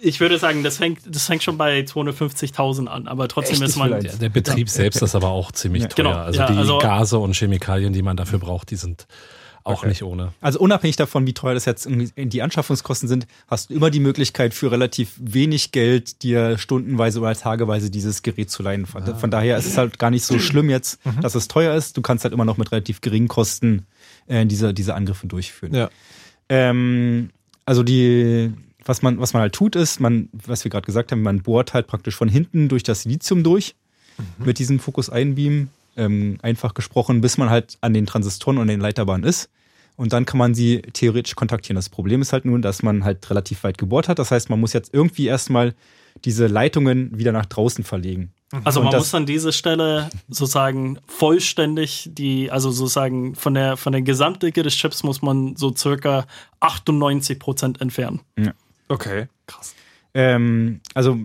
[0.00, 3.90] ich würde sagen, das fängt, das fängt schon bei 250.000 an, aber trotzdem ist man.
[3.90, 4.72] Der, der Betrieb ja.
[4.72, 5.88] selbst ist aber auch ziemlich ja.
[5.88, 6.04] teuer.
[6.06, 6.16] Genau.
[6.16, 9.06] Also ja, die also, Gase und Chemikalien, die man dafür braucht, die sind
[9.68, 9.88] auch okay.
[9.88, 10.32] nicht ohne.
[10.40, 14.54] Also unabhängig davon, wie teuer das jetzt die Anschaffungskosten sind, hast du immer die Möglichkeit
[14.54, 18.86] für relativ wenig Geld dir stundenweise oder tageweise dieses Gerät zu leihen.
[18.86, 19.14] Von, ah.
[19.14, 21.20] von daher ist es halt gar nicht so schlimm jetzt, mhm.
[21.20, 21.96] dass es teuer ist.
[21.96, 23.86] Du kannst halt immer noch mit relativ geringen Kosten
[24.26, 25.74] äh, diese, diese Angriffe durchführen.
[25.74, 25.90] Ja.
[26.48, 27.30] Ähm,
[27.66, 28.52] also die,
[28.84, 31.74] was man, was man halt tut, ist, man, was wir gerade gesagt haben, man bohrt
[31.74, 33.74] halt praktisch von hinten durch das Silizium durch
[34.16, 34.46] mhm.
[34.46, 35.68] mit diesem Fokus Einbeam,
[35.98, 39.50] ähm, einfach gesprochen, bis man halt an den Transistoren und den Leiterbahnen ist
[39.98, 41.74] und dann kann man sie theoretisch kontaktieren.
[41.74, 44.20] Das Problem ist halt nun, dass man halt relativ weit gebohrt hat.
[44.20, 45.74] Das heißt, man muss jetzt irgendwie erstmal
[46.24, 48.32] diese Leitungen wieder nach draußen verlegen.
[48.52, 48.60] Mhm.
[48.62, 54.02] Also man muss an dieser Stelle sozusagen vollständig die, also sozusagen von der, von der
[54.02, 56.26] Gesamtdicke des Chips muss man so circa
[56.60, 58.20] 98 Prozent entfernen.
[58.38, 58.52] Ja.
[58.88, 59.74] Okay, krass.
[60.14, 61.18] Ähm, also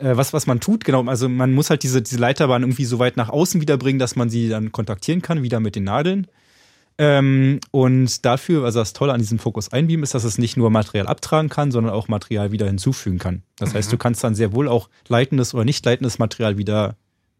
[0.00, 2.98] äh, was, was man tut, genau, also man muss halt diese, diese Leiterbahn irgendwie so
[2.98, 6.26] weit nach außen wiederbringen, dass man sie dann kontaktieren kann, wieder mit den Nadeln.
[6.98, 10.70] Ähm, und dafür, also das Tolle an diesem Fokus Einbeam ist, dass es nicht nur
[10.70, 13.42] Material abtragen kann, sondern auch Material wieder hinzufügen kann.
[13.56, 13.78] Das mhm.
[13.78, 16.96] heißt, du kannst dann sehr wohl auch leitendes oder nicht leitendes Material wieder,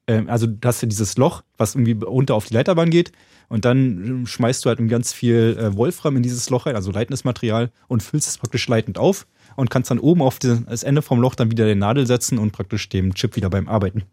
[0.07, 3.13] ähm, also du hast ja dieses Loch, was irgendwie runter auf die Leiterbahn geht
[3.49, 7.25] und dann schmeißt du halt ganz viel äh, Wolfram in dieses Loch rein, also leitendes
[7.25, 11.21] Material und füllst es praktisch leitend auf und kannst dann oben auf das Ende vom
[11.21, 14.05] Loch dann wieder den Nadel setzen und praktisch dem Chip wieder beim Arbeiten.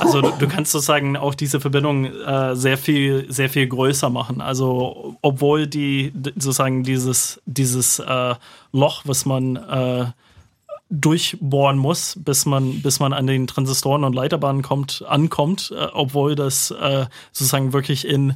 [0.00, 4.40] Also du, du, kannst sozusagen auch diese Verbindung äh, sehr viel, sehr viel größer machen.
[4.40, 8.34] Also obwohl die sozusagen dieses, dieses äh,
[8.72, 10.06] Loch, was man äh,
[10.90, 16.34] durchbohren muss, bis man, bis man an den Transistoren und Leiterbahnen kommt, ankommt, äh, obwohl
[16.34, 18.34] das äh, sozusagen wirklich in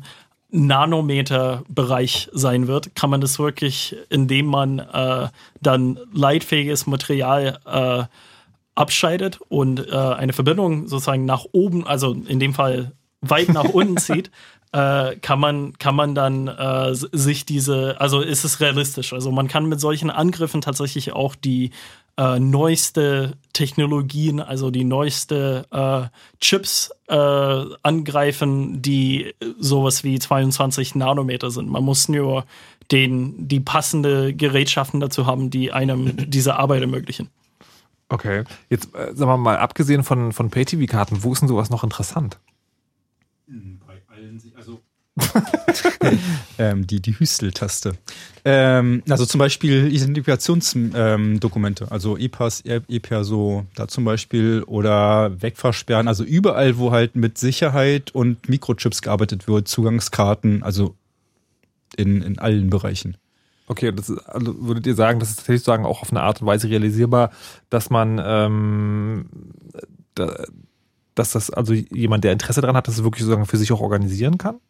[0.55, 5.29] Nanometer-Bereich sein wird, kann man das wirklich, indem man äh,
[5.61, 8.09] dann leitfähiges Material
[8.75, 13.97] abscheidet und äh, eine Verbindung sozusagen nach oben, also in dem Fall weit nach unten
[13.99, 14.31] zieht,
[14.73, 19.13] äh, kann man kann man dann äh, sich diese, also ist es realistisch.
[19.13, 21.71] Also man kann mit solchen Angriffen tatsächlich auch die
[22.17, 26.03] äh, neueste Technologien, also die neueste äh,
[26.41, 27.15] Chips äh,
[27.83, 31.69] angreifen, die sowas wie 22 Nanometer sind.
[31.69, 32.45] Man muss nur
[32.93, 37.31] den, die passende Gerätschaften dazu haben, die einem diese Arbeit ermöglichen.
[38.09, 41.85] Okay, jetzt äh, sagen wir mal, abgesehen von, von Pay-TV-Karten, wo ist denn sowas noch
[41.85, 42.39] interessant?
[46.59, 47.95] Ähm, die, die Hüstel-Taste.
[48.45, 56.23] Ähm, also zum Beispiel Identifikationsdokumente, ähm, also E-Pass, E-Perso, da zum Beispiel, oder Wegfahrsperren, also
[56.23, 60.95] überall, wo halt mit Sicherheit und Mikrochips gearbeitet wird, Zugangskarten, also
[61.97, 63.17] in, in allen Bereichen.
[63.67, 66.41] Okay, das ist, also würdet ihr sagen, das ist tatsächlich sagen auch auf eine Art
[66.41, 67.31] und Weise realisierbar,
[67.71, 69.27] dass man ähm,
[70.15, 70.45] da,
[71.15, 74.39] dass das also jemand, der Interesse daran hat, das wirklich sozusagen für sich auch organisieren
[74.39, 74.61] kann?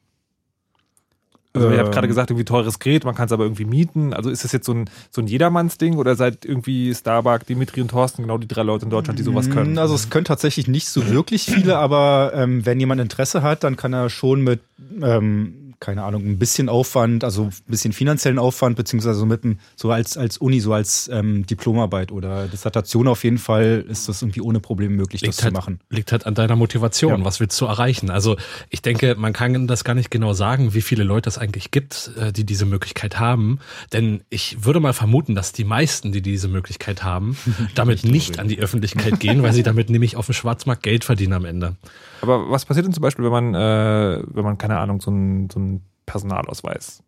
[1.54, 2.10] Also ihr habt gerade ähm.
[2.10, 4.12] gesagt, irgendwie teures Gerät, man kann es aber irgendwie mieten.
[4.12, 7.88] Also ist das jetzt so ein, so ein Jedermannsding oder seid irgendwie Starbuck, Dimitri und
[7.88, 9.78] Thorsten genau die drei Leute in Deutschland, die sowas können?
[9.78, 13.76] Also es können tatsächlich nicht so wirklich viele, aber ähm, wenn jemand Interesse hat, dann
[13.76, 14.60] kann er schon mit
[15.00, 19.90] ähm, keine Ahnung, ein bisschen Aufwand, also ein bisschen finanziellen Aufwand, beziehungsweise mit einem, so
[19.90, 24.40] als, als Uni, so als ähm, Diplomarbeit oder Dissertation auf jeden Fall ist das irgendwie
[24.40, 25.80] ohne Probleme möglich, liegt das halt, zu machen.
[25.90, 27.18] Liegt halt an deiner Motivation.
[27.18, 27.24] Ja.
[27.26, 28.08] Was willst du erreichen?
[28.08, 28.36] Also
[28.70, 32.12] ich denke, man kann das gar nicht genau sagen, wie viele Leute es eigentlich gibt,
[32.18, 33.58] äh, die diese Möglichkeit haben.
[33.92, 37.36] Denn ich würde mal vermuten, dass die meisten, die diese Möglichkeit haben,
[37.74, 41.34] damit nicht an die Öffentlichkeit gehen, weil sie damit nämlich auf dem Schwarzmarkt Geld verdienen
[41.34, 41.76] am Ende.
[42.22, 45.50] Aber was passiert denn zum Beispiel, wenn man, äh, wenn man, keine Ahnung, so ein,
[45.50, 45.73] so ein
[46.06, 47.02] Personalausweis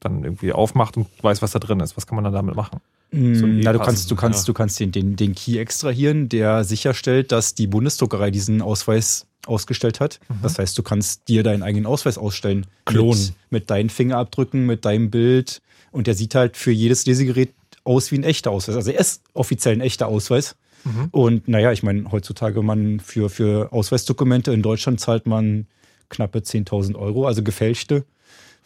[0.00, 1.96] dann irgendwie aufmacht und weiß, was da drin ist?
[1.96, 2.80] Was kann man dann damit machen?
[3.10, 4.52] So Na, du kannst, du kannst, ja.
[4.52, 9.98] du kannst den, den, den Key extrahieren, der sicherstellt, dass die Bundesdruckerei diesen Ausweis ausgestellt
[9.98, 10.20] hat.
[10.28, 10.34] Mhm.
[10.42, 12.66] Das heißt, du kannst dir deinen eigenen Ausweis ausstellen.
[12.84, 13.18] Klonen.
[13.18, 15.62] Mit, mit deinen Fingerabdrücken, mit deinem Bild.
[15.90, 18.76] Und der sieht halt für jedes Lesegerät aus wie ein echter Ausweis.
[18.76, 20.56] Also er ist offiziell ein echter Ausweis.
[20.84, 21.08] Mhm.
[21.10, 25.66] Und naja, ich meine, heutzutage man für, für Ausweisdokumente in Deutschland zahlt man
[26.10, 28.04] knappe 10.000 Euro, also gefälschte.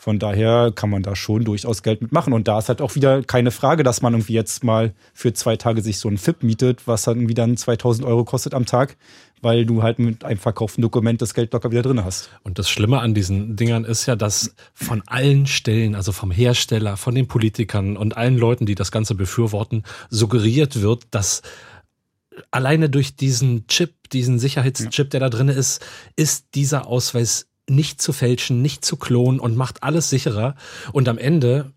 [0.02, 2.32] Von daher kann man da schon durchaus Geld mitmachen.
[2.32, 5.54] Und da ist halt auch wieder keine Frage, dass man irgendwie jetzt mal für zwei
[5.54, 8.96] Tage sich so ein FIP mietet, was dann irgendwie dann 2000 Euro kostet am Tag,
[9.42, 12.30] weil du halt mit einem verkauften Dokument das Geld locker wieder drin hast.
[12.42, 16.96] Und das Schlimme an diesen Dingern ist ja, dass von allen Stellen, also vom Hersteller,
[16.96, 21.42] von den Politikern und allen Leuten, die das Ganze befürworten, suggeriert wird, dass
[22.50, 25.80] alleine durch diesen Chip, diesen Sicherheitschip, der da drin ist,
[26.16, 30.54] ist dieser Ausweis nicht zu fälschen, nicht zu klonen und macht alles sicherer.
[30.92, 31.72] Und am Ende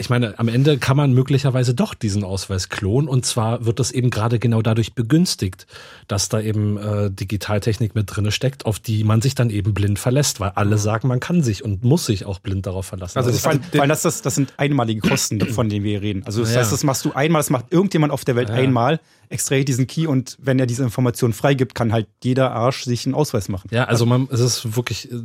[0.00, 3.92] ich meine, am Ende kann man möglicherweise doch diesen Ausweis klonen und zwar wird das
[3.92, 5.66] eben gerade genau dadurch begünstigt,
[6.08, 9.98] dass da eben äh, Digitaltechnik mit drinne steckt, auf die man sich dann eben blind
[9.98, 13.18] verlässt, weil alle sagen, man kann sich und muss sich auch blind darauf verlassen.
[13.18, 16.22] Also, das, also, weil das, das, das sind einmalige Kosten, von denen wir reden.
[16.24, 16.60] Also das ja.
[16.60, 18.54] heißt, das machst du einmal, das macht irgendjemand auf der Welt ja.
[18.54, 23.04] einmal, extrahiert diesen Key und wenn er diese Information freigibt, kann halt jeder Arsch sich
[23.04, 23.68] einen Ausweis machen.
[23.70, 25.16] Ja, also man, es ist wirklich äh,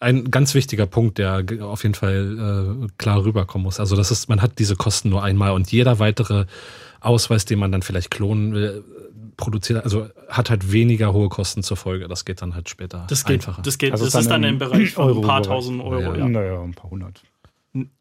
[0.00, 3.80] ein ganz wichtiger Punkt, der auf jeden Fall äh, klar rüberkommen muss.
[3.80, 6.46] Also das ist, man hat diese Kosten nur einmal und jeder weitere
[7.00, 8.84] Ausweis, den man dann vielleicht klonen will,
[9.36, 12.08] produziert, also hat halt weniger hohe Kosten zur Folge.
[12.08, 13.62] Das geht dann halt später das geht, einfacher.
[13.62, 16.00] Das geht, also das ist dann im Bereich von Euro ein paar tausend Euro.
[16.00, 16.16] Ja.
[16.16, 16.28] Ja.
[16.28, 17.22] Naja, ein paar hundert.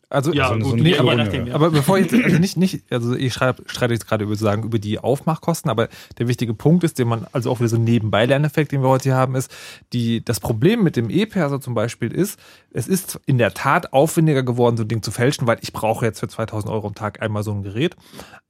[0.10, 1.56] Also, ja, also gut, so nee, aber, nachdem, ja.
[1.56, 4.64] aber bevor ich jetzt, also nicht, nicht, also ich schreibe, streite jetzt gerade über, sagen,
[4.64, 7.84] über die Aufmachkosten, aber der wichtige Punkt ist, den man, also auch wieder so ein
[7.84, 9.54] Nebenbei-Lerneffekt, den wir heute hier haben, ist,
[9.94, 12.40] die, das Problem mit dem E-Perso zum Beispiel ist,
[12.72, 16.06] es ist in der Tat aufwendiger geworden, so ein Ding zu fälschen, weil ich brauche
[16.06, 17.96] jetzt für 2000 Euro am Tag einmal so ein Gerät,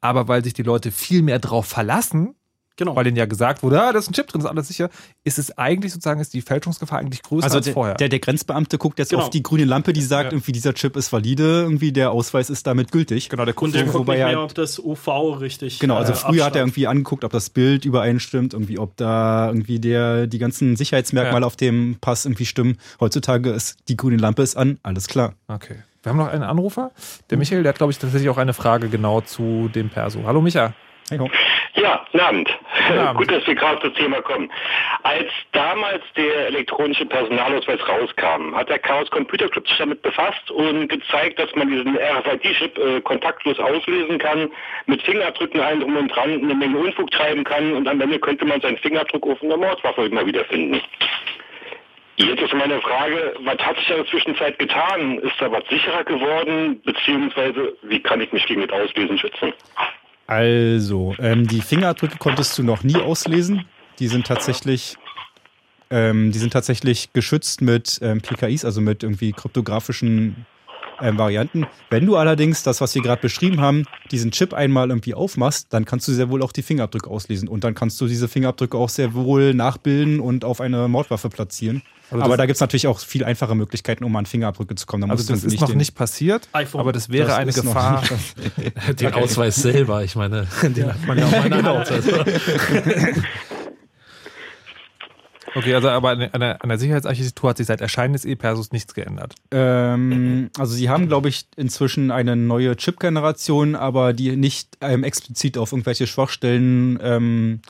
[0.01, 2.35] aber weil sich die Leute viel mehr drauf verlassen,
[2.77, 2.95] Genau.
[2.95, 4.89] Weil denen ja gesagt wurde, ah, da ist ein Chip drin, ist alles sicher.
[5.23, 7.95] Ist es eigentlich sozusagen, ist die Fälschungsgefahr eigentlich größer also als der, vorher?
[7.95, 9.23] Der, der Grenzbeamte guckt jetzt genau.
[9.23, 10.31] auf die grüne Lampe, die sagt, ja.
[10.33, 13.29] irgendwie dieser Chip ist valide, irgendwie der Ausweis ist damit gültig.
[13.29, 16.29] Genau, der Kunde guckt wobei nicht mehr, ob das UV richtig Genau, also äh, früher
[16.29, 16.45] abstand.
[16.45, 20.75] hat er irgendwie angeguckt, ob das Bild übereinstimmt, irgendwie, ob da irgendwie der, die ganzen
[20.75, 21.47] Sicherheitsmerkmale ja.
[21.47, 22.77] auf dem Pass irgendwie stimmen.
[22.99, 25.33] Heutzutage ist die grüne Lampe ist an, alles klar.
[25.47, 25.77] Okay.
[26.03, 26.91] Wir haben noch einen Anrufer.
[27.31, 30.23] Der Michael, der hat, glaube ich, tatsächlich auch eine Frage genau zu dem Perso.
[30.25, 30.75] Hallo Micha.
[31.75, 32.59] Ja, guten Abend.
[32.87, 33.17] Guten Abend.
[33.19, 34.49] Gut, dass wir gerade zum Thema kommen.
[35.03, 40.87] Als damals der elektronische Personalausweis rauskam, hat der Chaos Computer Club sich damit befasst und
[40.87, 44.49] gezeigt, dass man diesen RFID-Chip äh, kontaktlos auslesen kann,
[44.87, 48.45] mit Fingerabdrücken allen drum und dran eine Menge Unfug treiben kann und am Ende könnte
[48.45, 50.81] man seinen Fingerabdruck auf einer Mordwaffe immer wieder finden.
[52.17, 55.19] Jetzt ist meine Frage, was hat sich in der Zwischenzeit getan?
[55.19, 56.81] Ist da was sicherer geworden?
[56.83, 59.53] Beziehungsweise, wie kann ich mich gegen das Auslesen schützen?
[60.27, 63.65] Also, ähm, die Fingerabdrücke konntest du noch nie auslesen.
[63.99, 64.97] Die sind tatsächlich
[65.91, 70.47] Ähm, die sind tatsächlich geschützt mit ähm, PKIs, also mit irgendwie kryptografischen
[71.01, 71.67] ähm, Varianten.
[71.89, 75.85] Wenn du allerdings das, was wir gerade beschrieben haben, diesen Chip einmal irgendwie aufmachst, dann
[75.85, 78.89] kannst du sehr wohl auch die Fingerabdrücke auslesen und dann kannst du diese Fingerabdrücke auch
[78.89, 81.81] sehr wohl nachbilden und auf eine Mordwaffe platzieren.
[82.11, 85.07] Also aber da gibt es natürlich auch viel einfache Möglichkeiten, um an Fingerabdrücke zu kommen.
[85.07, 86.81] Da also das ist noch nicht passiert, iPhone.
[86.81, 88.03] aber das wäre das eine Gefahr.
[88.99, 91.83] den Ausweis selber, ich meine, den hat man ja auch mal genau.
[95.55, 98.93] Okay, also aber an der, an der Sicherheitsarchitektur hat sich seit Erscheinen des E-Persus nichts
[98.93, 99.35] geändert.
[99.51, 105.57] Ähm, also sie haben, glaube ich, inzwischen eine neue Chip-Generation, aber die nicht ähm, explizit
[105.57, 107.61] auf irgendwelche Schwachstellen ähm,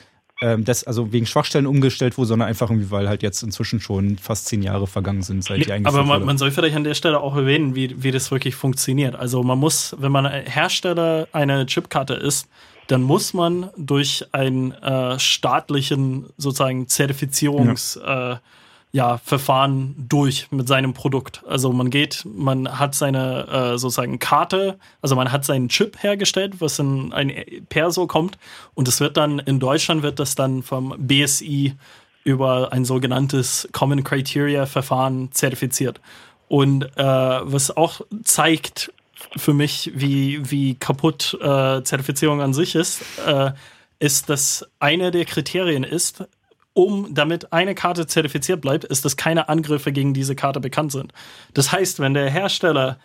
[0.42, 4.18] ähm, das, also wegen Schwachstellen umgestellt wurde, sondern einfach irgendwie, weil halt jetzt inzwischen schon
[4.18, 5.88] fast zehn Jahre vergangen sind, seit die eigentlich.
[5.88, 9.16] Aber man, man, soll vielleicht an der Stelle auch erwähnen, wie, wie das wirklich funktioniert.
[9.16, 12.50] Also man muss, wenn man Hersteller einer Chipkarte ist,
[12.88, 18.34] dann muss man durch einen äh, staatlichen sozusagen Zertifizierungs ja.
[18.34, 18.38] Äh,
[18.96, 21.44] ja, Verfahren durch mit seinem Produkt.
[21.46, 26.62] Also man geht, man hat seine äh, sozusagen Karte, also man hat seinen Chip hergestellt,
[26.62, 27.34] was in ein
[27.68, 28.38] Perso kommt
[28.74, 31.76] und es wird dann in Deutschland wird das dann vom BSI
[32.24, 36.00] über ein sogenanntes Common Criteria Verfahren zertifiziert.
[36.48, 38.94] Und äh, was auch zeigt,
[39.38, 43.52] für mich, wie, wie kaputt äh, Zertifizierung an sich ist, äh,
[44.00, 46.26] ist, dass eine der Kriterien ist,
[46.74, 51.14] um damit eine Karte zertifiziert bleibt, ist, dass keine Angriffe gegen diese Karte bekannt sind.
[51.54, 53.00] Das heißt, wenn der Hersteller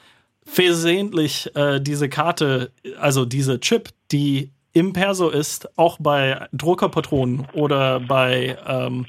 [0.45, 8.01] versehentlich äh, diese Karte, also diese Chip, die im Perso ist, auch bei Druckerpatronen oder
[8.01, 9.07] bei ähm,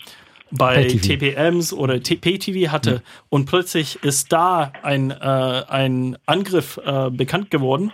[0.51, 3.01] bei TPMs oder PTV hatte ja.
[3.29, 7.91] und plötzlich ist da ein, äh, ein Angriff äh, bekannt geworden,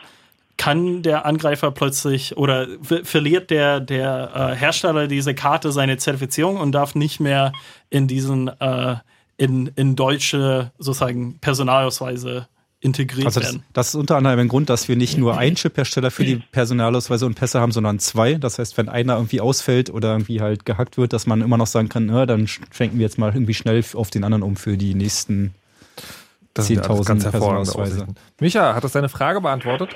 [0.58, 6.72] kann der Angreifer plötzlich oder verliert der, der äh, Hersteller diese Karte seine Zertifizierung und
[6.72, 7.52] darf nicht mehr
[7.90, 8.96] in diesen äh,
[9.38, 12.48] in, in deutsche sozusagen Personalausweise
[12.80, 13.64] integriert also das, werden.
[13.74, 17.26] Das ist unter anderem ein Grund, dass wir nicht nur einen Chip-Hersteller für die Personalausweise
[17.26, 18.36] und Pässe haben, sondern zwei.
[18.36, 21.68] Das heißt, wenn einer irgendwie ausfällt oder irgendwie halt gehackt wird, dass man immer noch
[21.68, 24.78] sagen kann, na, dann schenken wir jetzt mal irgendwie schnell auf den anderen um für
[24.78, 25.56] die nächsten
[26.56, 28.08] 10.000 Personalausweise.
[28.40, 29.96] Micha, hat das deine Frage beantwortet?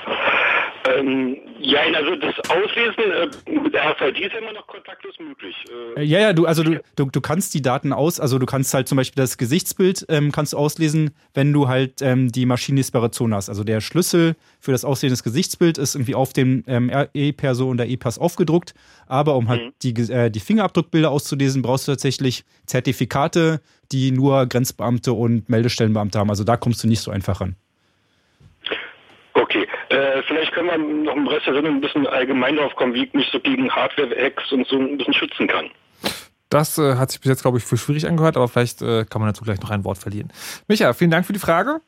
[0.85, 5.55] Ähm, ja, also das Auslesen äh, mit RFID ist immer noch kontaktlos möglich.
[5.95, 8.73] Äh, ja, ja, du, also du, du, du kannst die Daten aus, also du kannst
[8.73, 13.11] halt zum Beispiel das Gesichtsbild ähm, kannst du auslesen, wenn du halt ähm, die maschinenlesbare
[13.11, 13.49] Zone hast.
[13.49, 17.77] Also der Schlüssel für das Auslesen des Gesichtsbild ist irgendwie auf dem ähm, E-Perso und
[17.77, 18.73] der E-Pass aufgedruckt.
[19.05, 19.73] Aber um halt mhm.
[19.83, 26.29] die, äh, die Fingerabdruckbilder auszulesen, brauchst du tatsächlich Zertifikate, die nur Grenzbeamte und Meldestellenbeamte haben.
[26.29, 27.55] Also da kommst du nicht so einfach ran.
[29.33, 32.93] Okay, äh, vielleicht können wir noch im Rest der Sendung ein bisschen allgemein drauf kommen,
[32.93, 35.69] wie ich mich so gegen Hardware-Hacks und so ein bisschen schützen kann.
[36.49, 39.21] Das äh, hat sich bis jetzt, glaube ich, für schwierig angehört, aber vielleicht äh, kann
[39.21, 40.33] man dazu gleich noch ein Wort verlieren.
[40.67, 41.79] Micha, vielen Dank für die Frage.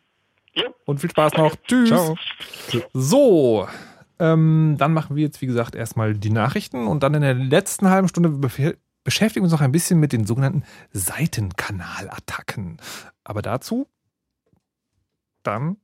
[0.53, 0.65] Ja.
[0.85, 1.55] Und viel Spaß noch.
[1.67, 1.89] Tschüss.
[1.89, 2.15] Ciao.
[2.93, 3.67] So,
[4.19, 7.89] ähm, dann machen wir jetzt, wie gesagt, erstmal die Nachrichten und dann in der letzten
[7.89, 8.29] halben Stunde
[9.03, 12.77] beschäftigen wir uns noch ein bisschen mit den sogenannten Seitenkanalattacken.
[13.25, 13.87] Aber dazu
[15.43, 15.77] dann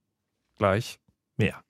[0.57, 0.99] gleich
[1.39, 1.61] mehr.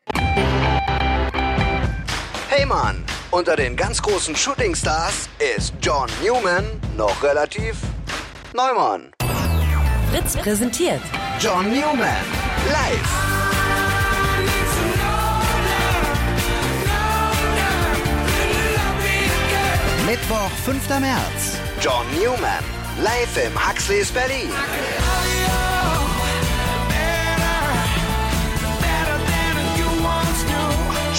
[2.49, 6.65] Hey Mann, unter den ganz großen Shootingstars ist John Newman
[6.97, 7.77] noch relativ
[8.53, 9.11] Neumann.
[10.11, 11.01] Fritz präsentiert
[11.39, 12.25] John Newman
[12.67, 13.29] live.
[20.05, 20.89] Mittwoch, 5.
[20.99, 21.59] März.
[21.79, 22.63] John Newman
[23.03, 24.49] live im Huxleys Berlin.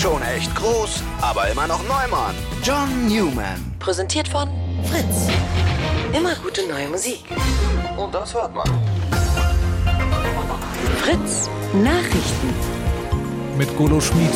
[0.01, 2.35] Schon echt groß, aber immer noch Neumann.
[2.63, 3.75] John Newman.
[3.79, 4.49] Präsentiert von
[4.85, 5.29] Fritz.
[6.17, 7.23] Immer gute neue Musik.
[7.99, 8.67] Und das hört man.
[11.03, 11.51] Fritz
[11.85, 12.49] Nachrichten.
[13.59, 14.33] Mit Golo Schmid.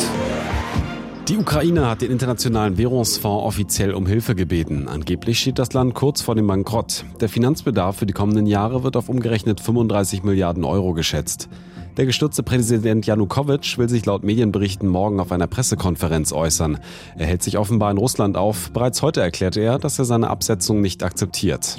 [1.29, 4.87] Die Ukraine hat den Internationalen Währungsfonds offiziell um Hilfe gebeten.
[4.87, 7.05] Angeblich steht das Land kurz vor dem Bankrott.
[7.21, 11.49] Der Finanzbedarf für die kommenden Jahre wird auf umgerechnet 35 Milliarden Euro geschätzt.
[11.97, 16.77] Der gestürzte Präsident Janukowitsch will sich laut Medienberichten morgen auf einer Pressekonferenz äußern.
[17.17, 18.71] Er hält sich offenbar in Russland auf.
[18.71, 21.77] Bereits heute erklärte er, dass er seine Absetzung nicht akzeptiert.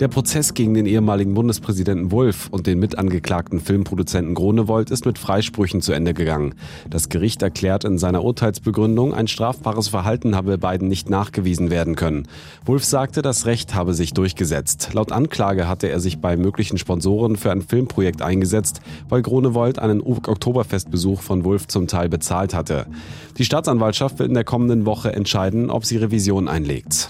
[0.00, 5.82] Der Prozess gegen den ehemaligen Bundespräsidenten Wulff und den mitangeklagten Filmproduzenten Gronewold ist mit Freisprüchen
[5.82, 6.54] zu Ende gegangen.
[6.88, 12.28] Das Gericht erklärt in seiner Urteilsbegründung, ein strafbares Verhalten habe beiden nicht nachgewiesen werden können.
[12.64, 14.90] Wulff sagte, das Recht habe sich durchgesetzt.
[14.92, 20.00] Laut Anklage hatte er sich bei möglichen Sponsoren für ein Filmprojekt eingesetzt, weil Gronewold einen
[20.00, 22.86] Oktoberfestbesuch von Wulff zum Teil bezahlt hatte.
[23.36, 27.08] Die Staatsanwaltschaft will in der kommenden Woche entscheiden, ob sie Revision einlegt.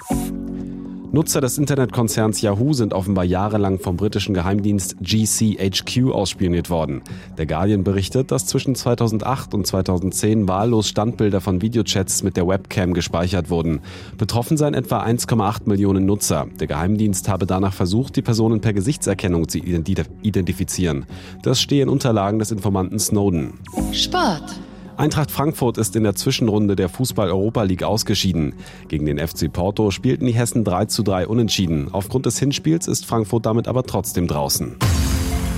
[1.18, 7.02] Nutzer des Internetkonzerns Yahoo sind offenbar jahrelang vom britischen Geheimdienst GCHQ ausspioniert worden.
[7.36, 12.94] Der Guardian berichtet, dass zwischen 2008 und 2010 wahllos Standbilder von Videochats mit der Webcam
[12.94, 13.80] gespeichert wurden.
[14.16, 16.46] Betroffen seien etwa 1,8 Millionen Nutzer.
[16.60, 21.04] Der Geheimdienst habe danach versucht, die Personen per Gesichtserkennung zu identifizieren.
[21.42, 23.54] Das stehe in Unterlagen des Informanten Snowden.
[23.90, 24.54] Sport.
[24.98, 28.54] Eintracht Frankfurt ist in der Zwischenrunde der Fußball-Europa League ausgeschieden.
[28.88, 31.88] Gegen den FC Porto spielten die Hessen 3 zu 3 unentschieden.
[31.92, 34.74] Aufgrund des Hinspiels ist Frankfurt damit aber trotzdem draußen.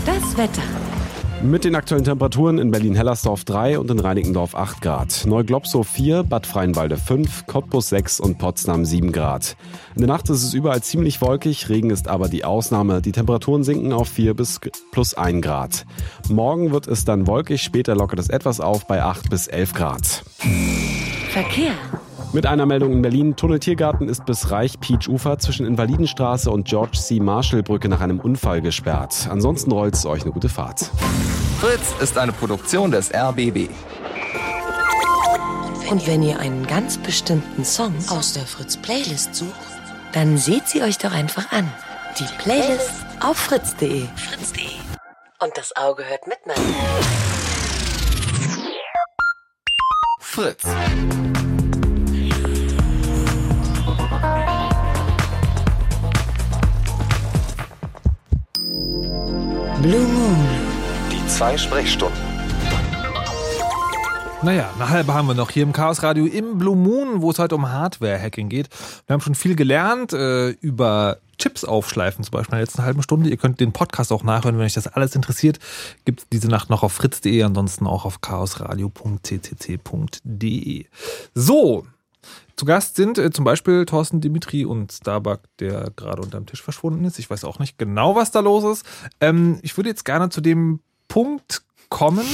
[0.04, 0.62] Das Wetter.
[1.42, 5.24] Mit den aktuellen Temperaturen in Berlin-Hellersdorf 3 und in Reinickendorf 8 Grad.
[5.24, 9.56] Neuglobsow 4, Bad Freienwalde 5, Cottbus 6 und Potsdam 7 Grad.
[9.94, 13.00] In der Nacht ist es überall ziemlich wolkig, Regen ist aber die Ausnahme.
[13.00, 14.60] Die Temperaturen sinken auf 4 bis
[14.92, 15.86] plus 1 Grad.
[16.28, 20.22] Morgen wird es dann wolkig, später lockert es etwas auf bei 8 bis 11 Grad.
[21.30, 21.72] Verkehr.
[22.32, 23.34] Mit einer Meldung in Berlin.
[23.34, 27.18] Tunneltiergarten ist bis Reich-Pietsch-Ufer zwischen Invalidenstraße und George C.
[27.18, 29.26] Marshall-Brücke nach einem Unfall gesperrt.
[29.28, 30.90] Ansonsten rollt's euch eine gute Fahrt.
[31.60, 33.68] Fritz ist eine Produktion des RBB.
[35.90, 39.50] Und wenn ihr einen ganz bestimmten Song aus der Fritz-Playlist sucht,
[40.12, 41.68] dann seht sie euch doch einfach an.
[42.20, 44.04] Die Playlist auf fritz.de.
[44.14, 44.70] Fritz.de.
[45.42, 46.56] Und das Auge hört mit, Mann.
[50.20, 50.64] Fritz.
[59.82, 60.46] Blue Moon.
[61.10, 62.20] Die zwei Sprechstunden.
[64.42, 67.38] Naja, eine halbe haben wir noch hier im Chaos Radio im Blue Moon, wo es
[67.38, 68.68] heute um Hardware-Hacking geht.
[69.06, 73.02] Wir haben schon viel gelernt äh, über Chips aufschleifen, zum Beispiel in der letzten halben
[73.02, 73.30] Stunde.
[73.30, 75.58] Ihr könnt den Podcast auch nachhören, wenn euch das alles interessiert.
[76.04, 80.84] Gibt es diese Nacht noch auf fritz.de, ansonsten auch auf chaosradio.ccc.de.
[81.34, 81.86] So,
[82.56, 87.04] zu Gast sind äh, zum Beispiel Thorsten Dimitri und Starbuck, der gerade unterm Tisch verschwunden
[87.04, 87.18] ist.
[87.18, 88.86] Ich weiß auch nicht genau, was da los ist.
[89.20, 92.26] Ähm, ich würde jetzt gerne zu dem Punkt kommen,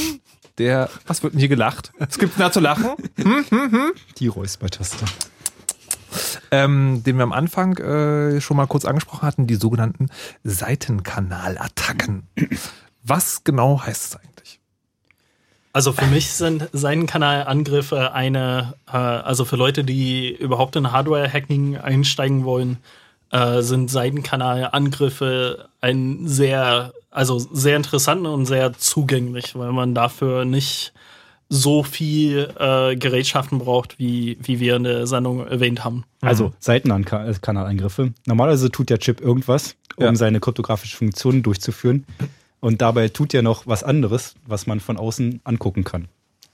[0.57, 0.89] der.
[1.05, 1.91] Was wird denn hier gelacht?
[1.99, 2.91] Es gibt da zu lachen.
[3.17, 3.91] Hm, hm, hm.
[4.17, 5.05] Die Räuspertaste.
[6.51, 10.07] Ähm, den wir am Anfang äh, schon mal kurz angesprochen hatten, die sogenannten
[10.43, 12.27] Seitenkanalattacken.
[13.03, 14.36] Was genau heißt es eigentlich?
[15.73, 22.45] Also für mich sind Seitenkanalangriffe eine, äh, also für Leute, die überhaupt in Hardware-Hacking einsteigen
[22.45, 22.77] wollen,
[23.31, 30.93] äh, sind Seitenkanalangriffe ein sehr, also sehr interessant und sehr zugänglich, weil man dafür nicht
[31.49, 36.03] so viel äh, Gerätschaften braucht, wie, wie wir in der Sendung erwähnt haben.
[36.21, 38.13] Also Seitenkanalangriffe.
[38.25, 40.15] Normalerweise tut der Chip irgendwas, um Ja.
[40.15, 42.05] seine kryptografische Funktion durchzuführen.
[42.59, 46.07] Und dabei tut er noch was anderes, was man von außen angucken kann.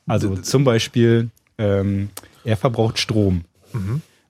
[0.06, 2.10] Also zum Beispiel, ähm,
[2.44, 3.46] er verbraucht Strom.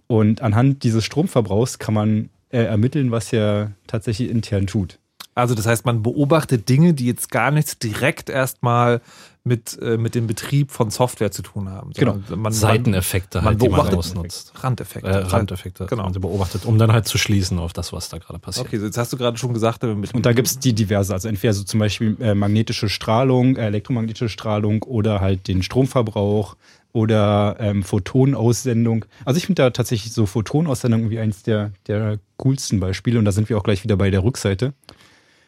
[0.07, 4.99] Und anhand dieses Stromverbrauchs kann man äh, ermitteln, was er tatsächlich intern tut.
[5.35, 9.01] Also das heißt, man beobachtet Dinge, die jetzt gar nichts direkt erstmal
[9.45, 11.91] mit, äh, mit dem Betrieb von Software zu tun haben.
[11.93, 14.53] sondern Man, man, Seiteneffekte man halt, die man beobachtet ausnutzt.
[14.55, 15.09] Randeffekte.
[15.09, 16.03] Äh, Randeffekte, Genau.
[16.03, 18.67] man sie beobachtet, um dann halt zu schließen auf das, was da gerade passiert.
[18.67, 21.27] Okay, jetzt hast du gerade schon gesagt, mit Und da gibt es die diverse, also
[21.27, 26.55] entweder so zum Beispiel äh, magnetische Strahlung, äh, elektromagnetische Strahlung oder halt den Stromverbrauch
[26.93, 29.03] oder ähm, Photonaussendung.
[29.25, 33.33] Also ich finde da tatsächlich so Photonaussendung irgendwie eins der, der coolsten Beispiele und da
[33.33, 34.73] sind wir auch gleich wieder bei der Rückseite.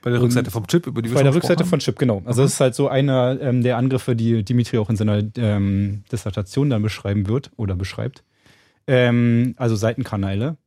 [0.06, 1.70] Bei der Rückseite vom Chip, über die wir Bei der Rückseite haben.
[1.70, 2.22] von Chip, genau.
[2.26, 6.04] Also das ist halt so einer ähm, der Angriffe, die Dimitri auch in seiner ähm,
[6.12, 8.24] Dissertation dann beschreiben wird oder beschreibt.
[8.86, 10.58] Ähm, also Seitenkanäle.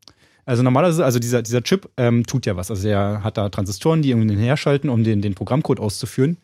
[0.45, 2.69] Also normalerweise, also dieser, dieser Chip ähm, tut ja was.
[2.73, 6.39] Also er hat da Transistoren, die irgendwie herschalten, um den, den Programmcode auszuführen.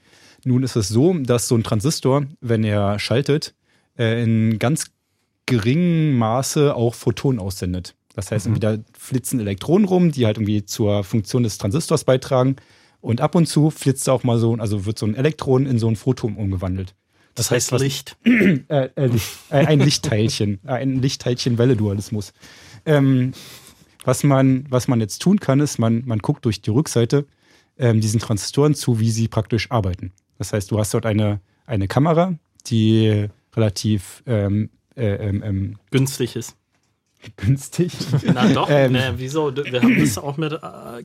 [0.44, 3.56] Nun ist es so, dass so ein Transistor, wenn er schaltet,
[3.98, 4.92] äh, in ganz
[5.46, 7.96] geringem Maße auch Photonen aussendet.
[8.14, 12.54] Das heißt, irgendwie da flitzen Elektronen rum, die halt irgendwie zur Funktion des Transistors beitragen.
[13.04, 15.88] Und ab und zu flitzt auch mal so, also wird so ein Elektron in so
[15.88, 16.94] ein Photon umgewandelt.
[17.34, 18.16] Das, heißt was- Licht.
[18.24, 22.32] äh, äh, Licht, äh, ein Lichtteilchen, ein Lichtteilchen-Welle-Dualismus.
[22.86, 23.32] Ähm,
[24.06, 27.26] was, man, was man jetzt tun kann, ist, man, man guckt durch die Rückseite
[27.76, 30.12] ähm, diesen Transistoren zu, wie sie praktisch arbeiten.
[30.38, 36.36] Das heißt, du hast dort eine, eine Kamera, die relativ ähm, äh, ähm, ähm, Günstig
[36.36, 36.56] ist.
[37.36, 37.92] Günstig.
[38.32, 39.54] Na doch, Ähm, ne, wieso?
[39.54, 40.58] Wir haben das auch mit äh,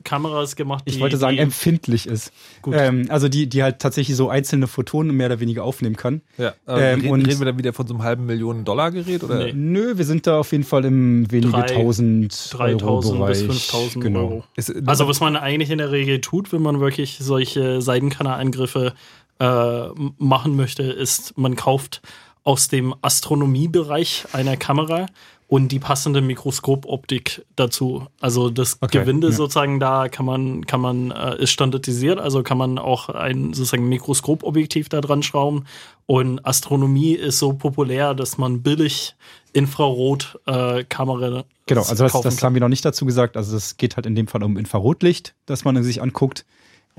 [0.04, 0.84] Kameras gemacht.
[0.86, 2.32] Die, Ich wollte sagen, die, empfindlich ist.
[2.62, 2.74] Gut.
[2.76, 6.20] Ähm, also die, die halt tatsächlich so einzelne Photonen mehr oder weniger aufnehmen kann.
[6.38, 9.22] Ja, Ähm, reden, und- reden wir dann wieder von so einem halben Millionen Dollar Gerät?
[9.24, 9.44] Oder?
[9.46, 9.52] Nee.
[9.54, 12.82] Nö, wir sind da auf jeden Fall im wenige Drei- tausend 3000
[13.14, 13.46] Euro-Bereich.
[13.46, 14.20] bis 5000 genau.
[14.20, 14.44] Euro.
[14.56, 18.94] Ist, Also was man eigentlich in der Regel tut, wenn man wirklich solche Seitenkanalangriffe
[19.38, 19.80] äh,
[20.18, 22.02] machen möchte, ist, man kauft
[22.44, 25.06] aus dem Astronomiebereich einer Kamera
[25.50, 28.06] und die passende Mikroskopoptik dazu.
[28.20, 29.32] Also das okay, Gewinde ja.
[29.32, 33.88] sozusagen da kann man, kann man, äh, ist standardisiert, also kann man auch ein sozusagen
[33.88, 35.66] Mikroskopobjektiv da dran schrauben.
[36.06, 39.16] Und Astronomie ist so populär, dass man billig
[39.52, 41.40] Infrarotkamera.
[41.40, 43.36] Äh, genau, also das, das haben wir noch nicht dazu gesagt.
[43.36, 46.46] Also es geht halt in dem Fall um Infrarotlicht, das man sich anguckt.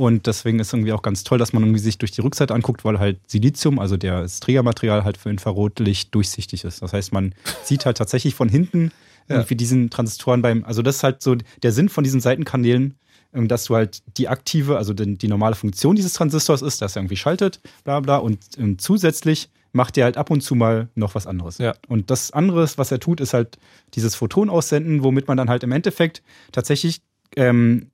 [0.02, 2.84] Und deswegen ist irgendwie auch ganz toll, dass man irgendwie sich durch die Rückseite anguckt,
[2.84, 6.82] weil halt Silizium, also das Trägermaterial, halt für Infrarotlicht durchsichtig ist.
[6.82, 8.91] Das heißt, man sieht halt tatsächlich von hinten
[9.30, 9.36] ja.
[9.36, 12.95] irgendwie diesen Transistoren beim, also das ist halt so der Sinn von diesen Seitenkanälen,
[13.32, 16.95] ähm, dass du halt die aktive, also die, die normale Funktion dieses Transistors ist, dass
[16.95, 20.90] er irgendwie schaltet, bla bla, und ähm, zusätzlich macht er halt ab und zu mal
[20.95, 21.60] noch was anderes.
[21.60, 21.76] Ja.
[21.88, 23.60] Und das andere, was er tut, ist halt
[23.94, 27.03] dieses Photon aussenden, womit man dann halt im Endeffekt tatsächlich
[27.36, 27.91] ähm,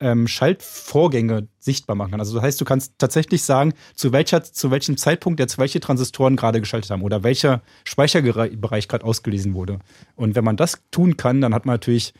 [0.00, 2.20] ähm, Schaltvorgänge sichtbar machen kann.
[2.20, 6.36] Also das heißt, du kannst tatsächlich sagen, zu, welcher, zu welchem Zeitpunkt jetzt welche Transistoren
[6.36, 9.78] gerade geschaltet haben oder welcher Speicherbereich gerade ausgelesen wurde.
[10.16, 12.12] Und wenn man das tun kann, dann hat man natürlich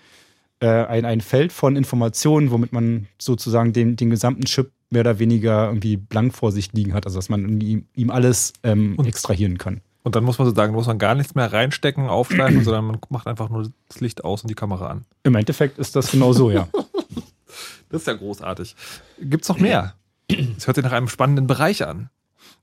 [0.61, 5.19] äh, ein, ein Feld von Informationen, womit man sozusagen den, den gesamten Chip mehr oder
[5.19, 7.07] weniger irgendwie blank vor sich liegen hat.
[7.07, 9.81] Also dass man ihm, ihm alles ähm, extrahieren kann.
[10.05, 12.99] Und dann muss man so sagen, muss man gar nichts mehr reinstecken, aufschleifen, sondern man
[13.09, 15.05] macht einfach nur das Licht aus und die Kamera an.
[15.25, 16.69] Im Endeffekt ist das genau so, ja.
[17.91, 18.77] Das ist ja großartig.
[19.21, 19.95] Gibt es noch mehr?
[20.57, 22.09] Das hört sich nach einem spannenden Bereich an.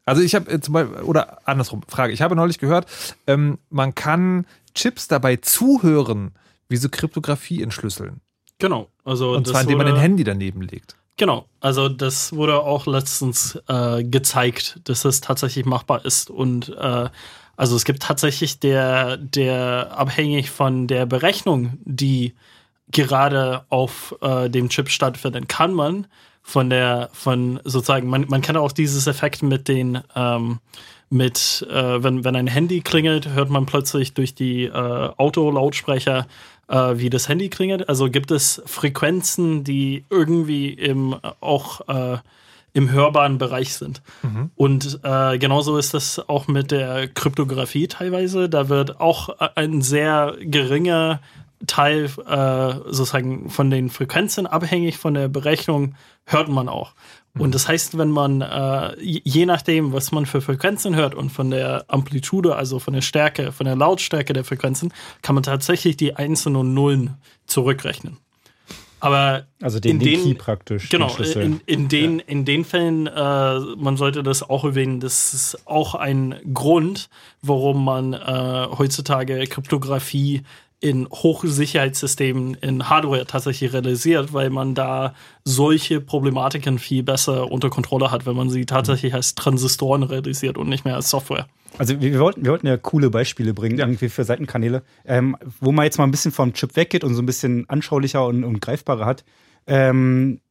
[0.03, 2.87] Also ich habe äh, zum Beispiel, oder andersrum, Frage, ich habe neulich gehört,
[3.27, 6.31] ähm, man kann Chips dabei zuhören,
[6.69, 8.21] wie sie Kryptographie entschlüsseln.
[8.57, 8.89] Genau.
[9.03, 10.95] Also Und zwar indem man ein Handy daneben legt.
[11.17, 16.29] Genau, also das wurde auch letztens äh, gezeigt, dass es tatsächlich machbar ist.
[16.29, 17.09] Und äh,
[17.55, 22.33] also es gibt tatsächlich der, der abhängig von der Berechnung, die
[22.91, 26.07] gerade auf äh, dem Chip stattfindet, kann man
[26.41, 30.59] von der, von sozusagen, man, man kann auch dieses Effekt mit den, ähm,
[31.09, 36.25] mit, äh, wenn, wenn ein Handy klingelt, hört man plötzlich durch die äh, Autolautsprecher,
[36.67, 37.89] äh, wie das Handy klingelt.
[37.89, 42.17] Also gibt es Frequenzen, die irgendwie im, auch äh,
[42.73, 44.01] im hörbaren Bereich sind.
[44.23, 44.51] Mhm.
[44.55, 48.47] Und äh, genauso ist das auch mit der Kryptographie teilweise.
[48.47, 51.19] Da wird auch ein sehr geringer
[51.67, 56.93] Teil äh, sozusagen von den Frequenzen abhängig von der Berechnung hört man auch.
[57.33, 57.51] Und mhm.
[57.51, 61.85] das heißt, wenn man, äh, je nachdem, was man für Frequenzen hört und von der
[61.87, 66.55] Amplitude, also von der Stärke, von der Lautstärke der Frequenzen, kann man tatsächlich die Einsen
[66.55, 67.15] und Nullen
[67.45, 68.17] zurückrechnen.
[68.99, 70.89] Aber also den, in den, den Key praktisch.
[70.89, 72.25] Genau, in, in, den, ja.
[72.27, 77.09] in den Fällen, äh, man sollte das auch erwähnen, das ist auch ein Grund,
[77.41, 80.43] warum man äh, heutzutage Kryptographie
[80.81, 85.13] in Hochsicherheitssystemen in Hardware tatsächlich realisiert, weil man da
[85.45, 90.69] solche Problematiken viel besser unter Kontrolle hat, wenn man sie tatsächlich als Transistoren realisiert und
[90.69, 91.45] nicht mehr als Software.
[91.77, 93.85] Also wir, wollten, wir wollten ja coole Beispiele bringen, ja.
[93.85, 97.21] irgendwie für Seitenkanäle, ähm, wo man jetzt mal ein bisschen vom Chip weggeht und so
[97.21, 99.23] ein bisschen anschaulicher und, und greifbarer hat.
[99.67, 100.41] Ähm,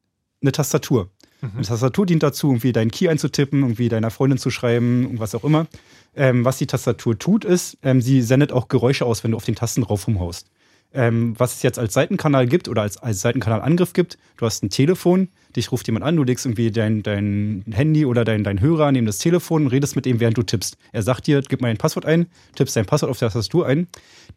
[0.40, 1.10] eine Tastatur.
[1.40, 1.50] Mhm.
[1.56, 5.34] Eine Tastatur dient dazu, irgendwie deinen Key einzutippen, irgendwie deiner Freundin zu schreiben und was
[5.34, 5.66] auch immer.
[6.14, 9.44] Ähm, was die Tastatur tut, ist, ähm, sie sendet auch Geräusche aus, wenn du auf
[9.44, 10.50] den Tasten drauf rumhaust.
[10.92, 14.70] Ähm, was es jetzt als Seitenkanal gibt oder als, als Seitenkanalangriff gibt, du hast ein
[14.70, 18.90] Telefon, dich ruft jemand an, du legst irgendwie dein, dein Handy oder dein, dein Hörer
[18.90, 20.76] neben das Telefon und redest mit ihm, während du tippst.
[20.90, 22.26] Er sagt dir, gib mal dein Passwort ein,
[22.56, 23.86] tippst dein Passwort auf der Tastatur ein.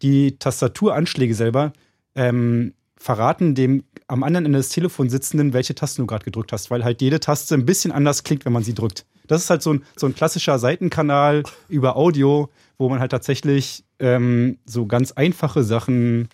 [0.04, 1.74] Die Tastaturanschläge selber
[2.14, 2.74] ähm,
[3.04, 6.86] verraten dem am anderen Ende des Telefons sitzenden, welche Tasten du gerade gedrückt hast, weil
[6.86, 9.06] halt jede Taste ein bisschen anders klingt, wenn man sie drückt.
[9.28, 13.84] Das ist halt so ein, so ein klassischer Seitenkanal über Audio, wo man halt tatsächlich
[14.00, 16.30] ähm, so ganz einfache Sachen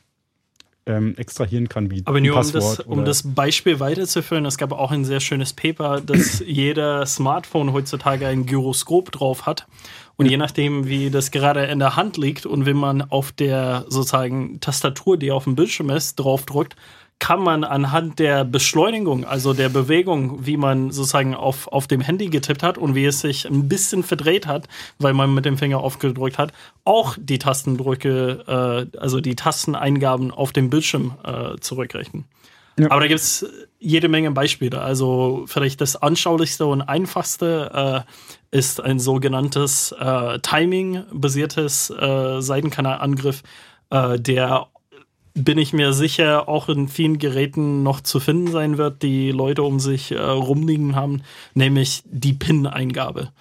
[0.90, 4.91] ähm, extrahieren kann, wie Aber nur um das, um das Beispiel weiterzuführen, es gab auch
[4.91, 9.68] ein sehr schönes Paper, dass jeder Smartphone heutzutage ein Gyroskop drauf hat.
[10.18, 13.86] Und je nachdem, wie das gerade in der Hand liegt und wenn man auf der
[13.88, 16.76] sozusagen Tastatur, die auf dem Bildschirm ist, draufdrückt,
[17.20, 22.28] kann man anhand der Beschleunigung, also der Bewegung, wie man sozusagen auf, auf dem Handy
[22.28, 24.68] getippt hat und wie es sich ein bisschen verdreht hat,
[24.98, 26.54] weil man mit dem Finger aufgedrückt hat,
[26.86, 32.26] auch die Tastendrücke, äh, also die Tasteneingaben auf dem Bildschirm äh, zurückrechnen.
[32.80, 32.91] Ja.
[32.91, 33.46] Aber da gibt es
[33.80, 34.82] jede Menge Beispiele.
[34.82, 38.06] Also vielleicht das anschaulichste und einfachste
[38.52, 43.44] äh, ist ein sogenanntes äh, Timing-basiertes äh, Seitenkanalangriff,
[43.90, 44.68] äh, der
[45.34, 49.64] bin ich mir sicher, auch in vielen Geräten noch zu finden sein wird, die Leute
[49.64, 51.22] um sich äh, rumliegen haben,
[51.54, 53.32] nämlich die PIN-Eingabe.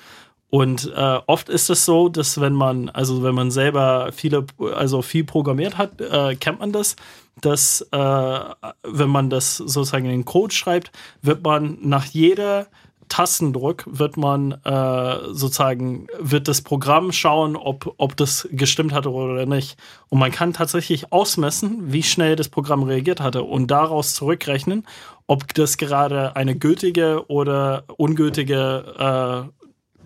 [0.51, 5.02] Und äh, oft ist es so, dass wenn man, also wenn man selber viele, also
[5.02, 6.97] viel programmiert hat, äh, kennt man das,
[7.40, 8.40] dass äh,
[8.82, 10.90] wenn man das sozusagen in den Code schreibt,
[11.20, 12.69] wird man nach jeder
[13.09, 19.47] Tastendruck wird man äh, sozusagen, wird das Programm schauen, ob, ob das gestimmt hatte oder
[19.47, 19.76] nicht.
[20.09, 24.86] Und man kann tatsächlich ausmessen, wie schnell das Programm reagiert hatte und daraus zurückrechnen,
[25.26, 29.59] ob das gerade eine gültige oder ungültige äh,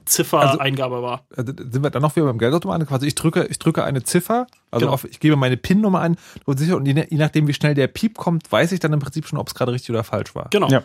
[0.05, 1.27] Ziffer-Eingabe also, war.
[1.37, 2.87] Also sind wir dann noch wieder beim Geldautomaten?
[2.87, 4.95] Quasi ich drücke, ich drücke eine Ziffer, also genau.
[4.95, 8.51] auf, ich gebe meine PIN-Nummer ein und je, je nachdem, wie schnell der Piep kommt,
[8.51, 10.49] weiß ich dann im Prinzip schon, ob es gerade richtig oder falsch war.
[10.51, 10.69] Genau.
[10.69, 10.83] Ja.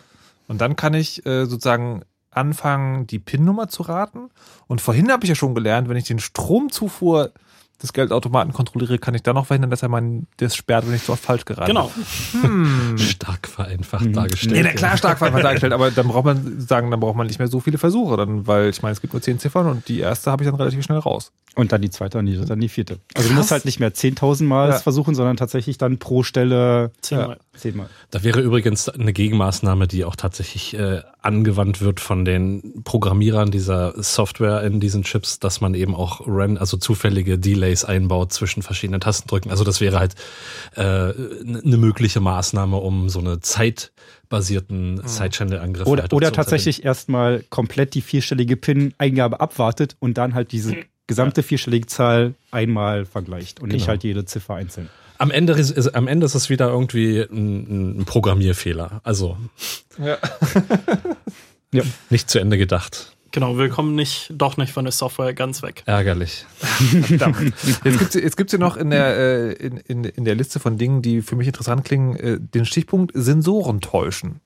[0.48, 4.30] Und dann kann ich äh, sozusagen anfangen, die PIN-Nummer zu raten.
[4.68, 7.32] Und vorhin habe ich ja schon gelernt, wenn ich den Stromzufuhr
[7.82, 11.04] des Geldautomaten kontrolliere, kann ich dann noch verhindern, dass er mein das sperrt, wenn ich
[11.04, 11.68] so oft falsch gerate.
[11.68, 11.92] Genau.
[12.42, 12.98] Hm.
[12.98, 14.14] Stark vereinfacht hm.
[14.14, 14.56] dargestellt.
[14.56, 17.38] Nee, na, klar, stark vereinfacht dargestellt, aber dann braucht man sagen, dann braucht man nicht
[17.38, 20.00] mehr so viele Versuche, dann, weil ich meine, es gibt nur zehn Ziffern und die
[20.00, 21.32] erste habe ich dann relativ schnell raus.
[21.56, 22.94] Und dann die zweite und die dritte, dann die vierte.
[22.94, 23.28] Also Krass.
[23.28, 24.80] du musst halt nicht mehr 10.000 Mal ja.
[24.80, 27.30] versuchen, sondern tatsächlich dann pro Stelle zehnmal.
[27.30, 27.90] Ja, zehnmal.
[28.12, 34.02] Da wäre übrigens eine Gegenmaßnahme, die auch tatsächlich äh, angewandt wird von den Programmierern dieser
[34.02, 39.02] Software in diesen Chips, dass man eben auch ran, also zufällige Delays einbaut zwischen verschiedenen
[39.02, 39.52] Tastendrücken.
[39.52, 40.16] Also das wäre halt
[40.76, 45.08] äh, eine mögliche Maßnahme, um so eine zeitbasierten mhm.
[45.08, 50.76] Side-Channel-Angriff Oder, halt oder tatsächlich erstmal komplett die vierstellige PIN-Eingabe abwartet und dann halt diese
[51.08, 53.78] gesamte vierstellige Zahl einmal vergleicht und genau.
[53.78, 54.90] nicht halt jede Ziffer einzeln.
[55.18, 59.02] Am Ende, ist, am Ende ist es wieder irgendwie ein, ein Programmierfehler.
[59.04, 59.38] Also
[59.98, 60.18] ja.
[61.72, 61.84] ja.
[62.10, 63.14] nicht zu Ende gedacht.
[63.32, 65.84] Genau, wir kommen nicht, doch nicht von der Software ganz weg.
[65.86, 66.46] Ärgerlich.
[67.84, 71.02] jetzt gibt es hier noch in der, äh, in, in, in der Liste von Dingen,
[71.02, 74.40] die für mich interessant klingen, äh, den Stichpunkt Sensoren täuschen.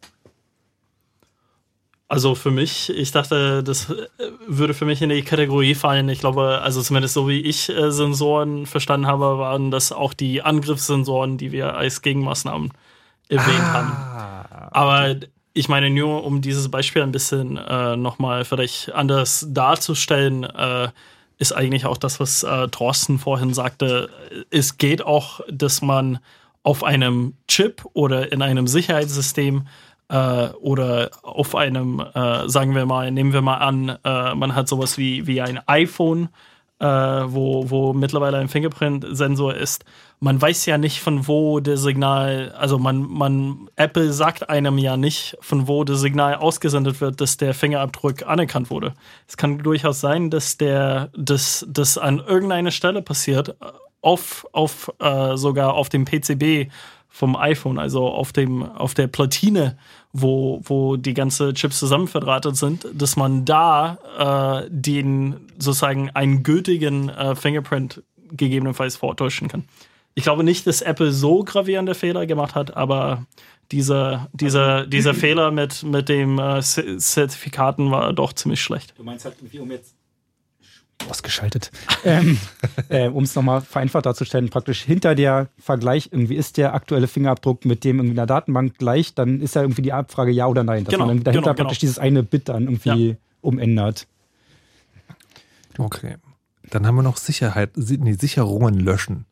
[2.12, 4.06] Also für mich, ich dachte, das äh,
[4.46, 6.10] würde für mich in die Kategorie fallen.
[6.10, 10.42] Ich glaube, also zumindest so wie ich äh, Sensoren verstanden habe, waren das auch die
[10.42, 12.74] Angriffssensoren, die wir als Gegenmaßnahmen
[13.30, 14.72] erwähnt ah, haben.
[14.72, 15.16] Aber
[15.54, 20.90] ich meine, nur um dieses Beispiel ein bisschen äh, nochmal vielleicht anders darzustellen, äh,
[21.38, 24.10] ist eigentlich auch das, was äh, Thorsten vorhin sagte.
[24.50, 26.20] Es geht auch, dass man
[26.64, 29.66] auf einem Chip oder in einem Sicherheitssystem
[30.12, 34.68] äh, oder auf einem, äh, sagen wir mal, nehmen wir mal an, äh, man hat
[34.68, 36.28] sowas wie, wie ein iPhone,
[36.80, 39.86] äh, wo, wo mittlerweile ein Fingerprint-Sensor ist.
[40.20, 44.98] Man weiß ja nicht, von wo der Signal, also man, man, Apple sagt einem ja
[44.98, 48.94] nicht, von wo das Signal ausgesendet wird, dass der Fingerabdruck anerkannt wurde.
[49.28, 53.56] Es kann durchaus sein, dass der, dass das an irgendeiner Stelle passiert,
[54.02, 56.70] auf, auf äh, sogar auf dem PCB
[57.08, 59.78] vom iPhone, also auf dem, auf der Platine
[60.14, 66.44] wo, wo die ganze Chips zusammen verdrahtet sind, dass man da äh, den sozusagen einen
[66.44, 69.66] gültigen äh, Fingerprint gegebenenfalls vortäuschen kann.
[70.14, 73.26] Ich glaube nicht, dass Apple so gravierende Fehler gemacht hat, aber
[73.72, 78.94] dieser, dieser, dieser Fehler mit, mit dem äh, Zertifikaten war doch ziemlich schlecht.
[78.98, 79.96] Du meinst halt irgendwie, um jetzt
[81.10, 81.72] ausgeschaltet.
[82.06, 82.38] ähm,
[82.90, 87.66] äh, um es nochmal vereinfacht darzustellen, praktisch hinter der Vergleich irgendwie ist der aktuelle Fingerabdruck
[87.66, 90.64] mit dem irgendwie in der Datenbank gleich, dann ist ja irgendwie die Abfrage ja oder
[90.64, 91.90] nein, dass genau, man dahinter genau, praktisch genau.
[91.90, 93.16] dieses eine Bit dann irgendwie ja.
[93.42, 94.08] umändert.
[95.78, 96.16] Okay.
[96.70, 99.26] Dann haben wir noch Sicherheit, nee, Sicherungen löschen.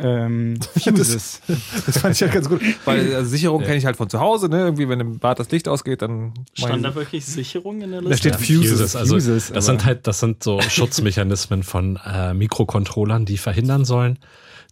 [0.00, 1.40] Ähm, das,
[1.86, 2.60] das fand ich ja ganz gut.
[2.84, 4.60] Weil also Sicherung kenne ich halt von zu Hause, ne?
[4.60, 6.34] Irgendwie, wenn im Bad das Licht ausgeht, dann.
[6.54, 8.30] Stand da wirklich Sicherung in der Liste?
[8.30, 8.70] Da steht Fuses.
[8.70, 8.96] Fuses.
[8.96, 14.18] Also, Fuses, das sind halt, das sind so Schutzmechanismen von äh, Mikrocontrollern, die verhindern sollen,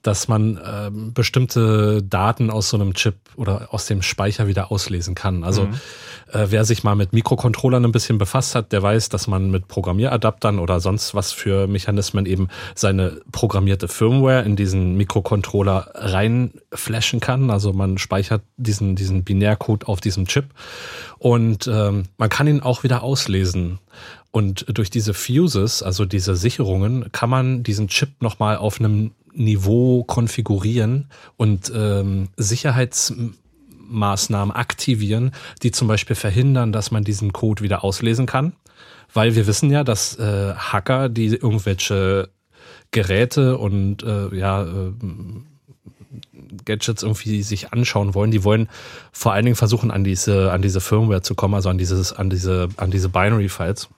[0.06, 5.14] dass man ähm, bestimmte Daten aus so einem Chip oder aus dem Speicher wieder auslesen
[5.14, 5.42] kann.
[5.42, 5.74] Also mhm.
[6.32, 9.66] äh, wer sich mal mit Mikrocontrollern ein bisschen befasst hat, der weiß, dass man mit
[9.66, 17.50] Programmieradaptern oder sonst was für Mechanismen eben seine programmierte Firmware in diesen Mikrocontroller reinflashen kann.
[17.50, 20.46] Also man speichert diesen, diesen Binärcode auf diesem Chip
[21.18, 23.80] und ähm, man kann ihn auch wieder auslesen.
[24.30, 30.04] Und durch diese Fuses, also diese Sicherungen, kann man diesen Chip nochmal auf einem Niveau
[30.04, 35.32] konfigurieren und ähm, Sicherheitsmaßnahmen aktivieren,
[35.62, 38.52] die zum Beispiel verhindern, dass man diesen Code wieder auslesen kann.
[39.12, 42.28] Weil wir wissen ja, dass äh, Hacker, die irgendwelche
[42.90, 44.92] Geräte und äh, ja, äh,
[46.64, 48.68] Gadgets irgendwie sich anschauen wollen, die wollen
[49.12, 52.30] vor allen Dingen versuchen, an diese, an diese Firmware zu kommen, also an dieses, an
[52.30, 53.88] diese, an diese Binary-Files.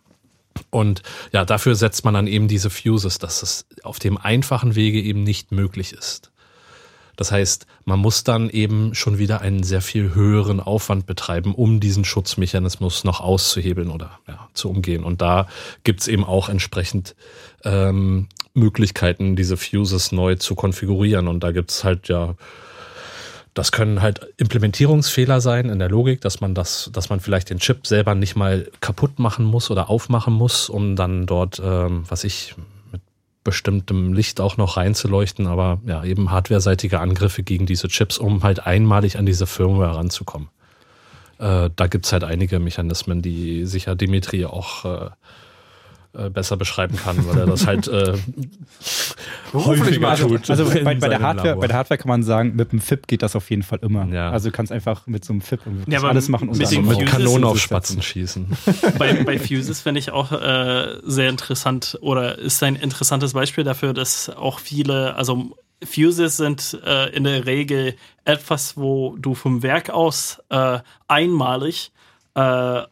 [0.71, 1.03] Und
[1.33, 5.23] ja, dafür setzt man dann eben diese Fuses, dass es auf dem einfachen Wege eben
[5.23, 6.31] nicht möglich ist.
[7.19, 11.81] Das heißt, man muss dann eben schon wieder einen sehr viel höheren Aufwand betreiben, um
[11.81, 15.03] diesen Schutzmechanismus noch auszuhebeln oder ja, zu umgehen.
[15.03, 15.49] Und da
[15.83, 17.17] gibt's eben auch entsprechend
[17.65, 21.27] ähm, Möglichkeiten, diese Fuses neu zu konfigurieren.
[21.27, 22.37] Und da gibt's halt ja
[23.59, 27.59] das können halt Implementierungsfehler sein in der Logik, dass man das, dass man vielleicht den
[27.59, 32.23] Chip selber nicht mal kaputt machen muss oder aufmachen muss, um dann dort, ähm, was
[32.23, 32.55] ich
[32.93, 33.01] mit
[33.43, 38.65] bestimmtem Licht auch noch reinzuleuchten, aber ja, eben hardwareseitige Angriffe gegen diese Chips, um halt
[38.65, 40.51] einmalig an diese Firmware ranzukommen.
[41.41, 45.11] Äh, da gibt's halt einige Mechanismen, die sicher Dimitri auch äh,
[46.19, 48.15] äh, besser beschreiben kann, weil er das halt äh,
[49.55, 50.51] häufiger tut.
[50.51, 53.23] Also bei, bei der Hardware, bei der Hardware kann man sagen, mit dem FIP geht
[53.23, 54.07] das auf jeden Fall immer.
[54.07, 54.31] Ja.
[54.31, 57.07] Also du kannst einfach mit so einem FIP ja, alles machen und mit, so mit
[57.07, 58.47] Kanonen auf Spatzen schießen.
[58.99, 63.95] bei, bei Fuses finde ich auch äh, sehr interessant oder ist ein interessantes Beispiel dafür,
[63.95, 69.91] dass auch viele, also Fuses sind äh, in der Regel etwas, wo du vom Werk
[69.91, 71.93] aus äh, einmalig
[72.35, 72.83] äh,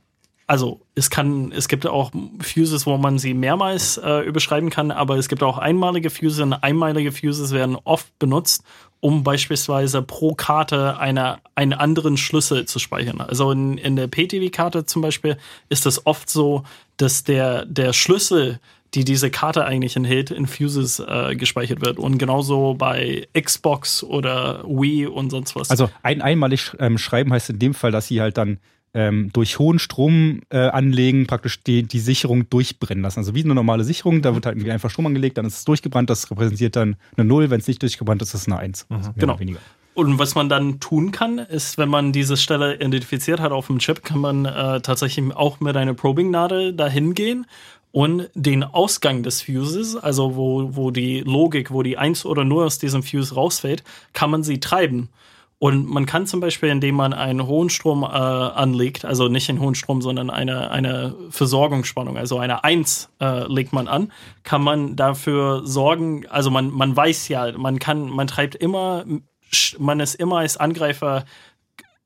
[0.47, 5.17] also es kann, es gibt auch Fuses, wo man sie mehrmals äh, überschreiben kann, aber
[5.17, 8.63] es gibt auch einmalige Fuses und einmalige Fuses werden oft benutzt,
[9.01, 13.21] um beispielsweise pro Karte eine, einen anderen Schlüssel zu speichern.
[13.21, 15.37] Also in, in der PTV-Karte zum Beispiel
[15.69, 16.63] ist es oft so,
[16.97, 18.61] dass der, der Schlüssel,
[18.95, 21.99] die diese Karte eigentlich enthält, in Fuses äh, gespeichert wird.
[21.99, 25.71] Und genauso bei Xbox oder Wii und sonst was.
[25.71, 28.59] Also ein einmalig ähm, schreiben heißt in dem Fall, dass sie halt dann
[28.97, 33.19] ähm, durch hohen Strom äh, anlegen praktisch die, die Sicherung durchbrennen lassen.
[33.19, 36.09] Also wie eine normale Sicherung, da wird halt einfach Strom angelegt, dann ist es durchgebrannt,
[36.09, 38.87] das repräsentiert dann eine Null, wenn es nicht durchgebrannt ist, ist es eine Eins.
[38.89, 39.13] Mhm.
[39.17, 39.39] Genau.
[39.39, 39.59] Weniger.
[39.93, 43.79] Und was man dann tun kann, ist, wenn man diese Stelle identifiziert hat auf dem
[43.79, 47.47] Chip, kann man äh, tatsächlich auch mit einer Probing-Nadel dahin gehen
[47.93, 52.65] und den Ausgang des Fuses, also wo, wo die Logik, wo die 1 oder 0
[52.65, 55.09] aus diesem Fuse rausfällt, kann man sie treiben.
[55.59, 59.61] Und man kann zum Beispiel, indem man einen hohen Strom äh, anlegt, also nicht einen
[59.61, 64.13] hohen Strom, sondern eine, eine Versorgungsspannung, also eine 1 äh, legt man an,
[64.43, 69.07] kann man dafür sorgen, also man, man weiß ja, man kann, man treibt immer,
[69.79, 71.25] man ist immer als Angreifer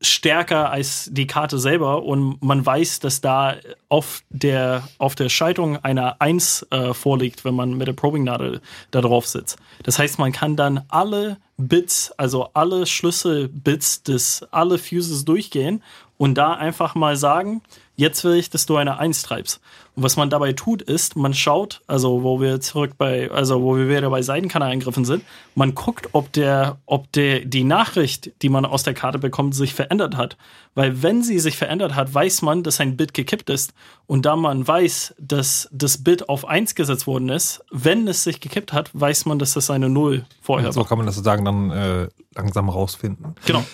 [0.00, 3.56] stärker als die Karte selber und man weiß, dass da
[3.88, 8.60] auf der, auf der Schaltung eine 1 äh, vorliegt, wenn man mit der Probing-Nadel
[8.90, 9.58] da drauf sitzt.
[9.82, 15.82] Das heißt, man kann dann alle Bits, also alle Schlüsselbits des alle Fuses durchgehen
[16.16, 17.62] und da einfach mal sagen,
[18.00, 19.60] jetzt will ich, dass du eine 1 treibst.
[19.94, 23.76] Und was man dabei tut, ist, man schaut, also wo wir zurück bei, also wo
[23.76, 25.22] wir wieder bei Seitenkanalangriffen sind,
[25.54, 29.74] man guckt, ob der, ob der, die Nachricht, die man aus der Karte bekommt, sich
[29.74, 30.38] verändert hat.
[30.74, 33.74] Weil wenn sie sich verändert hat, weiß man, dass ein Bit gekippt ist.
[34.06, 38.40] Und da man weiß, dass das Bit auf 1 gesetzt worden ist, wenn es sich
[38.40, 40.72] gekippt hat, weiß man, dass das eine 0 vorher war.
[40.72, 43.34] So kann man das sozusagen dann äh, langsam rausfinden.
[43.44, 43.64] Genau.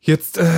[0.00, 0.50] Jetzt äh,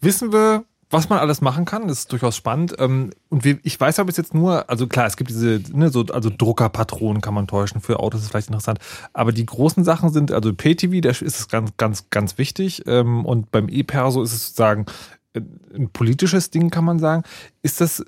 [0.00, 2.74] wissen wir, was man alles machen kann, ist durchaus spannend.
[2.78, 6.04] Ähm, und ich weiß aber bis jetzt nur, also klar, es gibt diese, ne, so,
[6.12, 8.80] also Druckerpatronen kann man täuschen, für Autos ist vielleicht interessant.
[9.12, 12.82] Aber die großen Sachen sind, also PTV, da ist es ganz, ganz, ganz wichtig.
[12.86, 14.86] Ähm, und beim E-Perso ist es sozusagen
[15.32, 15.40] äh,
[15.74, 17.22] ein politisches Ding, kann man sagen.
[17.62, 18.04] Ist das,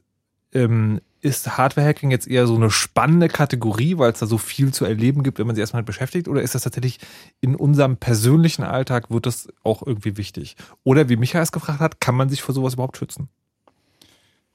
[0.53, 4.85] ähm, ist Hardware-Hacking jetzt eher so eine spannende Kategorie, weil es da so viel zu
[4.85, 6.27] erleben gibt, wenn man sich erstmal beschäftigt?
[6.29, 6.99] Oder ist das tatsächlich
[7.41, 10.57] in unserem persönlichen Alltag, wird das auch irgendwie wichtig?
[10.83, 13.29] Oder wie Michael es gefragt hat, kann man sich vor sowas überhaupt schützen?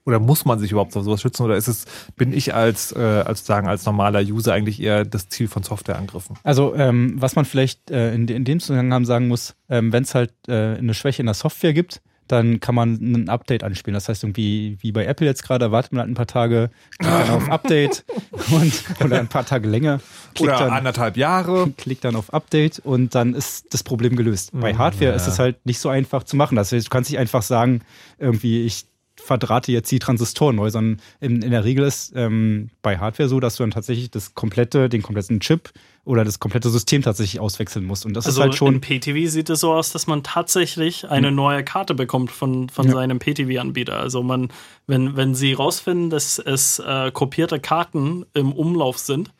[0.04, 1.44] Oder muss man sich überhaupt vor sowas schützen?
[1.44, 1.86] Oder ist es,
[2.16, 6.38] bin ich als, äh, als sagen, als normaler User eigentlich eher das Ziel von Softwareangriffen?
[6.44, 10.16] Also, ähm, was man vielleicht äh, in, in, dem Zusammenhang sagen muss, ähm, wenn es
[10.16, 13.94] halt äh, eine Schwäche in der Software gibt, dann kann man ein Update anspielen.
[13.94, 17.14] Das heißt, irgendwie wie bei Apple jetzt gerade, wartet man halt ein paar Tage, klickt
[17.14, 18.06] dann auf Update
[18.52, 20.00] und, oder ein paar Tage länger.
[20.40, 21.72] Oder dann, anderthalb Jahre.
[21.78, 24.54] Klickt dann auf Update und dann ist das Problem gelöst.
[24.54, 25.16] Mhm, bei Hardware ja.
[25.16, 26.56] ist es halt nicht so einfach zu machen.
[26.56, 27.82] Das heißt, du kannst nicht einfach sagen,
[28.20, 28.86] irgendwie, ich
[29.28, 33.40] verdrahte jetzt die Transistoren neu, sondern in, in der Regel ist ähm, bei Hardware so,
[33.40, 35.72] dass du dann tatsächlich das komplette, den kompletten Chip
[36.06, 38.06] oder das komplette System tatsächlich auswechseln musst.
[38.06, 38.76] Und das also ist halt schon.
[38.76, 41.36] Im PTV sieht es so aus, dass man tatsächlich eine hm.
[41.36, 42.94] neue Karte bekommt von, von ja.
[42.94, 44.00] seinem PTV-Anbieter.
[44.00, 44.48] Also man,
[44.88, 49.32] wenn, wenn sie rausfinden, dass es äh, kopierte Karten im Umlauf sind,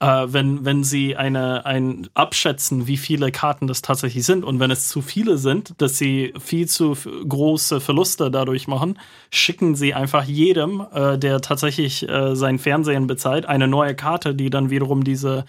[0.00, 4.44] äh, wenn, wenn sie eine, ein abschätzen, wie viele Karten das tatsächlich sind.
[4.44, 6.96] Und wenn es zu viele sind, dass sie viel zu
[7.28, 8.98] große Verluste dadurch machen,
[9.30, 14.50] schicken sie einfach jedem, äh, der tatsächlich äh, sein Fernsehen bezahlt, eine neue Karte, die
[14.50, 15.44] dann wiederum diese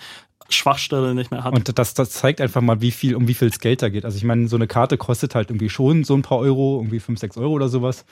[0.50, 1.54] Schwachstelle nicht mehr hat.
[1.54, 4.04] Und das, das zeigt einfach mal, wie viel, um wie viel Geld da geht.
[4.04, 7.00] Also ich meine, so eine Karte kostet halt irgendwie schon so ein paar Euro, irgendwie
[7.00, 8.06] 5, 6 Euro oder sowas.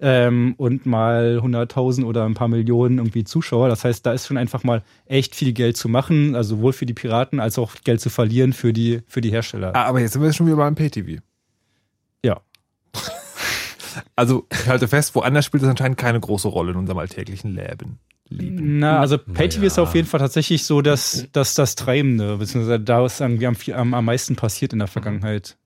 [0.00, 3.68] Ähm, und mal 100.000 oder ein paar Millionen irgendwie Zuschauer.
[3.68, 6.86] Das heißt, da ist schon einfach mal echt viel Geld zu machen, also sowohl für
[6.86, 9.74] die Piraten als auch Geld zu verlieren für die, für die Hersteller.
[9.74, 11.20] Ah, aber jetzt sind wir schon wieder beim PTV.
[12.24, 12.40] Ja.
[14.16, 17.98] also ich halte fest, woanders spielt das anscheinend keine große Rolle in unserem alltäglichen Leben
[18.28, 18.78] lieben.
[18.78, 19.66] Na, also PayTV naja.
[19.66, 23.56] ist auf jeden Fall tatsächlich so, dass, dass das Treibende, beziehungsweise da ist irgendwie am,
[23.74, 25.56] am, am meisten passiert in der Vergangenheit.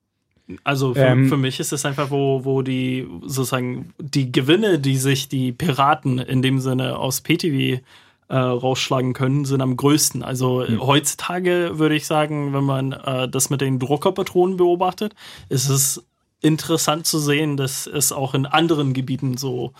[0.64, 4.96] Also für, ähm, für, mich ist es einfach, wo, wo die sozusagen die Gewinne, die
[4.96, 7.80] sich die Piraten in dem Sinne aus PTV
[8.28, 10.22] äh, rausschlagen können, sind am größten.
[10.22, 10.80] Also mhm.
[10.80, 15.14] heutzutage würde ich sagen, wenn man äh, das mit den Druckerpatronen beobachtet,
[15.48, 16.04] ist es
[16.40, 19.72] interessant zu sehen, dass es auch in anderen Gebieten so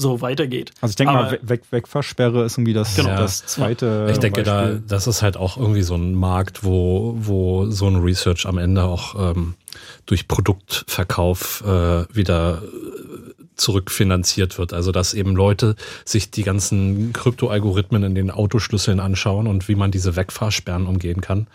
[0.00, 0.72] so weitergeht.
[0.80, 3.16] Also ich denke mal, Weg Wegfahrsperre ist irgendwie das, genau.
[3.16, 4.08] das zweite.
[4.10, 7.96] Ich denke, da, das ist halt auch irgendwie so ein Markt, wo, wo so ein
[7.96, 9.54] Research am Ende auch ähm,
[10.06, 12.62] durch Produktverkauf äh, wieder
[13.60, 14.72] zurückfinanziert wird.
[14.72, 19.90] Also dass eben Leute sich die ganzen Kryptoalgorithmen in den Autoschlüsseln anschauen und wie man
[19.90, 21.46] diese Wegfahrsperren umgehen kann.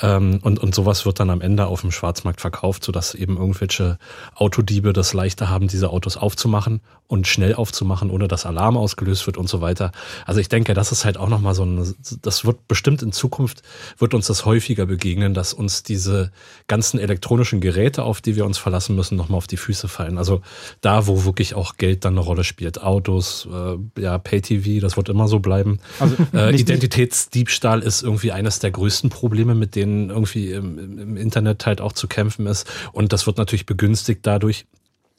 [0.00, 3.98] Ähm, und, und sowas wird dann am Ende auf dem Schwarzmarkt verkauft, sodass eben irgendwelche
[4.34, 9.36] Autodiebe das leichter haben, diese Autos aufzumachen und schnell aufzumachen, ohne dass Alarm ausgelöst wird
[9.36, 9.92] und so weiter.
[10.24, 13.62] Also ich denke, das ist halt auch nochmal so ein, das wird bestimmt in Zukunft,
[13.98, 16.32] wird uns das häufiger begegnen, dass uns diese
[16.66, 20.18] ganzen elektronischen Geräte, auf die wir uns verlassen müssen, nochmal auf die Füße fallen.
[20.18, 20.42] Also
[20.80, 22.82] da, wo wirklich auch Geld dann eine Rolle spielt.
[22.82, 25.78] Autos, äh, ja, Pay-TV, das wird immer so bleiben.
[25.98, 31.66] Also, äh, Identitätsdiebstahl ist irgendwie eines der größten Probleme, mit denen irgendwie im, im Internet
[31.66, 32.68] halt auch zu kämpfen ist.
[32.92, 34.66] Und das wird natürlich begünstigt dadurch,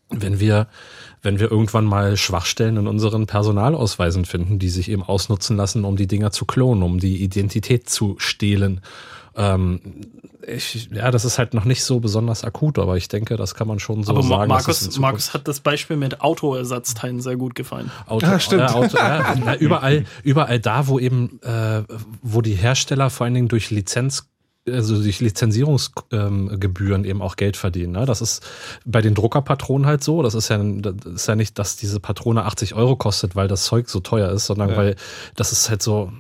[0.10, 0.68] wenn wir,
[1.22, 5.98] wenn wir irgendwann mal Schwachstellen in unseren Personalausweisen finden, die sich eben ausnutzen lassen, um
[5.98, 8.82] die Dinger zu klonen, um die Identität zu stehlen.
[9.36, 9.82] Ähm,
[10.48, 13.68] ich, ja, das ist halt noch nicht so besonders akut, aber ich denke, das kann
[13.68, 14.48] man schon so aber sagen.
[14.48, 17.91] Markus, Markus hat das Beispiel mit Autoersatzteilen sehr gut gefallen.
[18.06, 18.61] Auto, ja, stimmt.
[18.61, 21.84] Äh, Auto, ja, na, überall, überall da, wo eben, äh,
[22.22, 24.30] wo die Hersteller vor allen Dingen durch Lizenz
[24.69, 27.94] also durch Lizenzierungsgebühren ähm, eben auch Geld verdienen.
[27.94, 28.06] Ne?
[28.06, 28.45] Das ist
[28.84, 30.22] bei den Druckerpatronen halt so.
[30.22, 33.64] Das ist ja, das ist ja nicht, dass diese Patrone 80 Euro kostet, weil das
[33.64, 34.78] Zeug so teuer ist, sondern ja.
[34.78, 34.95] weil
[35.36, 36.11] das ist halt so.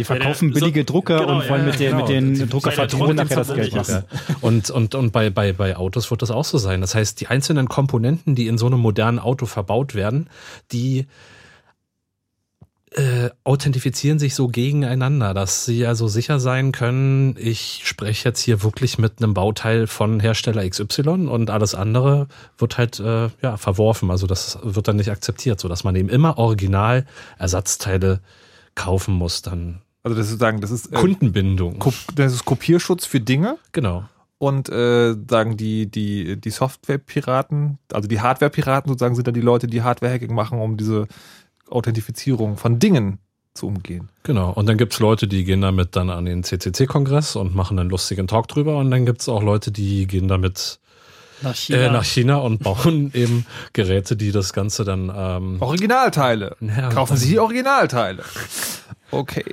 [0.00, 2.00] Die verkaufen billige Drucker genau, und wollen ja, mit, den, genau.
[2.00, 2.08] mit
[2.40, 4.04] den Druckerpatronen nachher das Geld machen.
[4.40, 6.80] Und, und, und bei, bei, bei Autos wird das auch so sein.
[6.80, 10.30] Das heißt, die einzelnen Komponenten, die in so einem modernen Auto verbaut werden,
[10.72, 11.06] die
[12.92, 18.62] äh, authentifizieren sich so gegeneinander, dass sie also sicher sein können, ich spreche jetzt hier
[18.62, 24.10] wirklich mit einem Bauteil von Hersteller XY und alles andere wird halt äh, ja verworfen.
[24.10, 27.04] Also das wird dann nicht akzeptiert, so dass man eben immer original
[27.38, 28.20] Ersatzteile
[28.74, 29.42] kaufen muss.
[29.42, 31.82] Dann also das ist sozusagen, das ist äh, Kundenbindung.
[32.14, 33.58] Das ist Kopierschutz für Dinge.
[33.72, 34.04] Genau
[34.40, 39.66] und äh, sagen die die die Software-Piraten, also die Hardware-Piraten sozusagen sind dann die Leute,
[39.66, 41.06] die Hardware-Hacking machen, um diese
[41.68, 43.18] Authentifizierung von Dingen
[43.52, 44.08] zu umgehen.
[44.22, 47.78] Genau, und dann gibt es Leute, die gehen damit dann an den CCC-Kongress und machen
[47.78, 50.80] einen lustigen Talk drüber und dann gibt es auch Leute, die gehen damit
[51.42, 51.78] nach China.
[51.78, 53.44] Äh, nach China und bauen eben
[53.74, 55.12] Geräte, die das Ganze dann...
[55.14, 56.56] Ähm, Originalteile.
[56.60, 58.24] Ja, Kaufen Sie Originalteile.
[59.10, 59.44] Okay,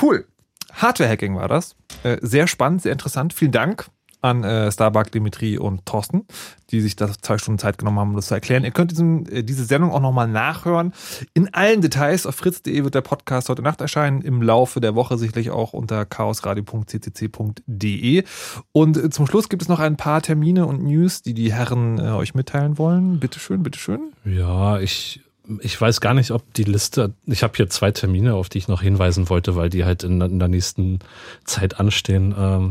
[0.00, 0.26] cool.
[0.74, 1.76] Hardware-Hacking war das.
[2.02, 3.32] Äh, sehr spannend, sehr interessant.
[3.32, 3.86] Vielen Dank
[4.20, 6.26] an äh, Starbuck, Dimitri und Thorsten,
[6.70, 8.64] die sich da zwei Stunden Zeit genommen haben, um das zu erklären.
[8.64, 10.92] Ihr könnt diesen, äh, diese Sendung auch nochmal nachhören.
[11.34, 15.18] In allen Details auf fritz.de wird der Podcast heute Nacht erscheinen, im Laufe der Woche
[15.18, 18.24] sicherlich auch unter chaosradio.ccc.de.
[18.72, 22.34] Und zum Schluss gibt es noch ein paar Termine und News, die die Herren euch
[22.34, 23.20] mitteilen wollen.
[23.20, 24.10] Bitteschön, bitteschön.
[24.24, 25.20] Ja, ich
[25.60, 28.68] ich weiß gar nicht, ob die Liste, ich habe hier zwei Termine, auf die ich
[28.68, 30.98] noch hinweisen wollte, weil die halt in, in der nächsten
[31.44, 32.34] Zeit anstehen.
[32.38, 32.68] Ähm,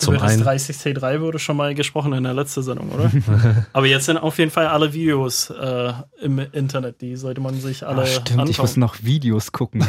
[0.00, 3.10] zum Über das 30C3 wurde schon mal gesprochen in der letzten Sendung, oder?
[3.74, 5.92] Aber jetzt sind auf jeden Fall alle Videos äh,
[6.22, 8.48] im Internet, die sollte man sich alle Ach, stimmt, anschauen.
[8.48, 9.86] ich muss noch Videos gucken.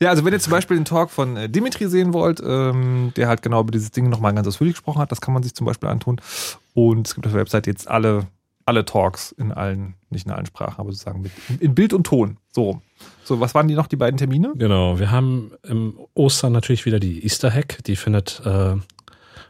[0.00, 3.26] ja, also wenn ihr zum Beispiel den Talk von äh, Dimitri sehen wollt, ähm, der
[3.26, 5.66] halt genau über dieses Ding nochmal ganz ausführlich gesprochen hat, das kann man sich zum
[5.66, 6.20] Beispiel antun.
[6.72, 8.28] Und es gibt auf der Website jetzt alle,
[8.64, 12.38] alle Talks in allen, nicht in allen Sprachen, aber sozusagen mit, in Bild und Ton.
[12.52, 12.82] So rum.
[13.24, 14.52] So, was waren die noch, die beiden Termine?
[14.56, 17.82] Genau, wir haben im Ostern natürlich wieder die Easter Hack.
[17.84, 18.76] Die findet äh,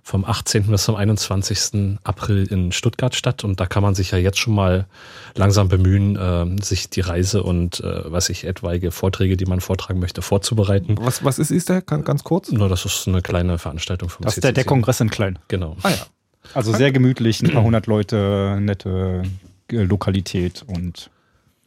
[0.02, 0.66] vom 18.
[0.66, 1.98] bis zum 21.
[2.04, 3.44] April in Stuttgart statt.
[3.44, 4.86] Und da kann man sich ja jetzt schon mal
[5.34, 10.00] langsam bemühen, äh, sich die Reise und äh, was ich etwaige Vorträge, die man vortragen
[10.00, 10.96] möchte, vorzubereiten.
[11.00, 11.86] Was, was ist Easter Hack?
[12.04, 12.50] Ganz kurz?
[12.50, 15.38] Nur, das ist eine kleine Veranstaltung vom Das ist der, der Kongress in Klein.
[15.48, 15.76] Genau.
[15.82, 16.06] Ah ja.
[16.54, 19.22] Also sehr gemütlich, ein paar hundert Leute, nette
[19.70, 21.10] Lokalität und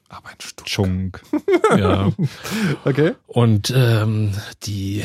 [0.09, 0.65] aber ein Stück.
[0.65, 1.21] Chunk.
[1.77, 2.11] ja.
[2.85, 3.13] Okay.
[3.27, 4.31] Und ähm,
[4.63, 5.03] die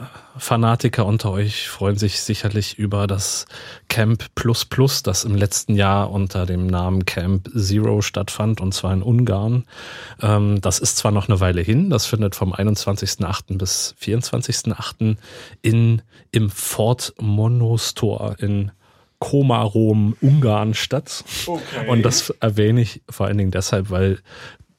[0.00, 3.46] Camping-Fanatiker unter euch freuen sich sicherlich über das
[3.88, 8.92] Camp Plus Plus, das im letzten Jahr unter dem Namen Camp Zero stattfand, und zwar
[8.92, 9.64] in Ungarn.
[10.22, 13.58] Ähm, das ist zwar noch eine Weile hin, das findet vom 21.08.
[13.58, 15.16] bis 24.08.
[15.62, 16.02] in
[16.32, 18.70] im Fort Monostor in
[19.18, 21.24] Komarom, Ungarn statt.
[21.46, 21.88] Okay.
[21.88, 24.20] Und das erwähne ich vor allen Dingen deshalb, weil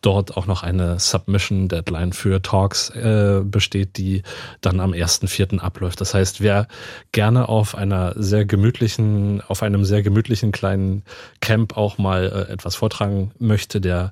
[0.02, 4.24] dort auch noch eine Submission-Deadline für Talks äh, besteht, die
[4.62, 5.60] dann am 1.4.
[5.60, 6.02] abläuft.
[6.02, 6.68] Das heißt, wer
[7.12, 11.04] gerne auf einer sehr gemütlichen, auf einem sehr gemütlichen kleinen
[11.40, 14.12] Camp auch mal äh, etwas vortragen möchte, der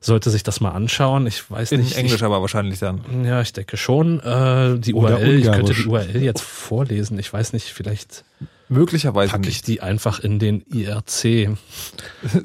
[0.00, 1.26] sollte sich das mal anschauen.
[1.26, 1.96] Ich weiß In nicht.
[1.96, 3.24] Englisch ich, aber wahrscheinlich dann.
[3.24, 4.20] Ja, ich denke schon.
[4.20, 5.82] Äh, die Oder URL, ich könnte Ungarisch.
[5.82, 7.18] die URL jetzt vorlesen.
[7.18, 8.24] Ich weiß nicht, vielleicht
[8.68, 9.66] Möglicherweise packe ich nicht.
[9.66, 11.02] die einfach in den IRC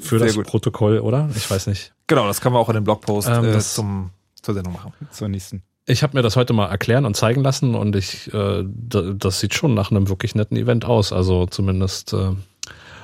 [0.00, 0.46] Sehr das gut.
[0.46, 1.30] Protokoll, oder?
[1.34, 1.92] Ich weiß nicht.
[2.06, 4.10] Genau, das kann man auch in den Blogpost Ähm, äh, das- zum,
[4.40, 4.92] zur Sendung machen.
[5.10, 5.62] Zur nächsten.
[5.88, 9.54] Ich habe mir das heute mal erklären und zeigen lassen und ich, äh, das sieht
[9.54, 11.12] schon nach einem wirklich netten Event aus.
[11.12, 12.30] Also zumindest äh,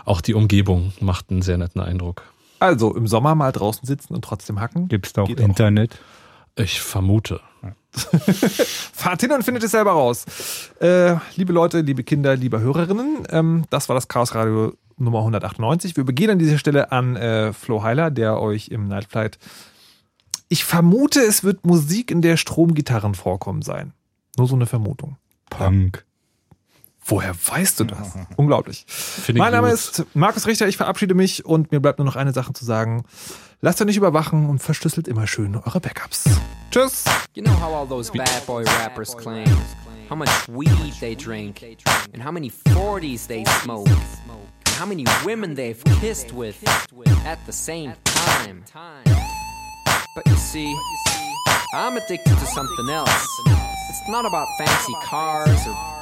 [0.04, 2.22] auch die Umgebung macht einen sehr netten Eindruck.
[2.58, 4.88] Also im Sommer mal draußen sitzen und trotzdem hacken.
[4.88, 5.44] Gibt's da auch Geht auch.
[6.56, 7.40] Ich vermute.
[7.92, 10.24] Fahrt hin und findet es selber raus.
[10.80, 15.96] Äh, liebe Leute, liebe Kinder, liebe Hörerinnen, ähm, das war das Chaos Radio Nummer 198.
[15.96, 19.38] Wir begehen an dieser Stelle an äh, Flo Heiler, der euch im Nightflight.
[20.48, 23.92] Ich vermute, es wird Musik, in der Stromgitarren vorkommen sein.
[24.36, 25.16] Nur so eine Vermutung.
[25.50, 26.04] Punk.
[27.04, 28.14] Woher weißt du das?
[28.36, 28.84] Unglaublich.
[28.86, 29.74] Finde Mein Name gut.
[29.74, 33.04] ist Markus Richter, ich verabschiede mich und mir bleibt nur noch eine Sache zu sagen.
[33.60, 36.24] Lasst euch nicht überwachen und verschlüsselt immer schön eure Backups.
[36.70, 37.04] Tschüss!
[37.34, 39.46] You know how all those bad boy rappers claim
[40.12, 41.62] how much weed they drink,
[42.12, 46.62] and how many 40s they smoke, and how many women they've kissed with
[47.24, 48.62] at the same time.
[50.14, 50.76] But you see,
[51.72, 53.26] I'm addicted to something else.
[53.88, 56.01] It's not about fancy cars or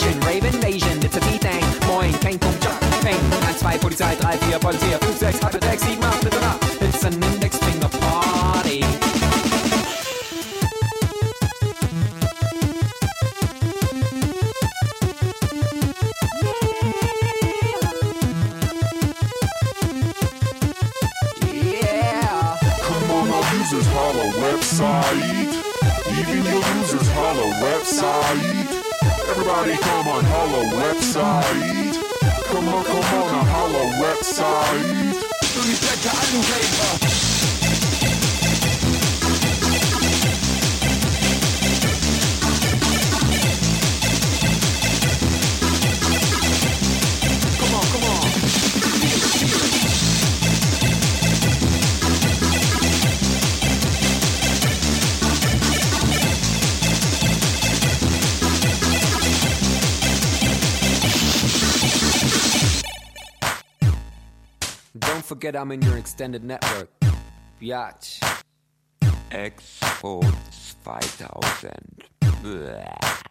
[0.00, 1.64] Rave invasion, it's a V-Thing.
[1.86, 3.20] Moin, kein Punkt, Jump, Ping.
[3.30, 6.58] 1, 2, Polizei, 3, 4, Polizei, 5, 6, halbe 6, 7, 8, bitte nach.
[6.80, 8.84] It's an index finger party.
[21.52, 22.58] Yeah.
[22.82, 25.50] Come on, our users holla website.
[26.18, 28.69] Even your users holla website.
[29.30, 31.94] Everybody come on, holla website.
[32.46, 35.20] Come on, come on, a holla website.
[35.54, 37.09] Come
[65.30, 66.90] forget I'm in your extended network.
[67.62, 68.18] Biatch.
[69.30, 70.24] Export
[70.84, 72.02] 2000.
[72.42, 73.29] Blah.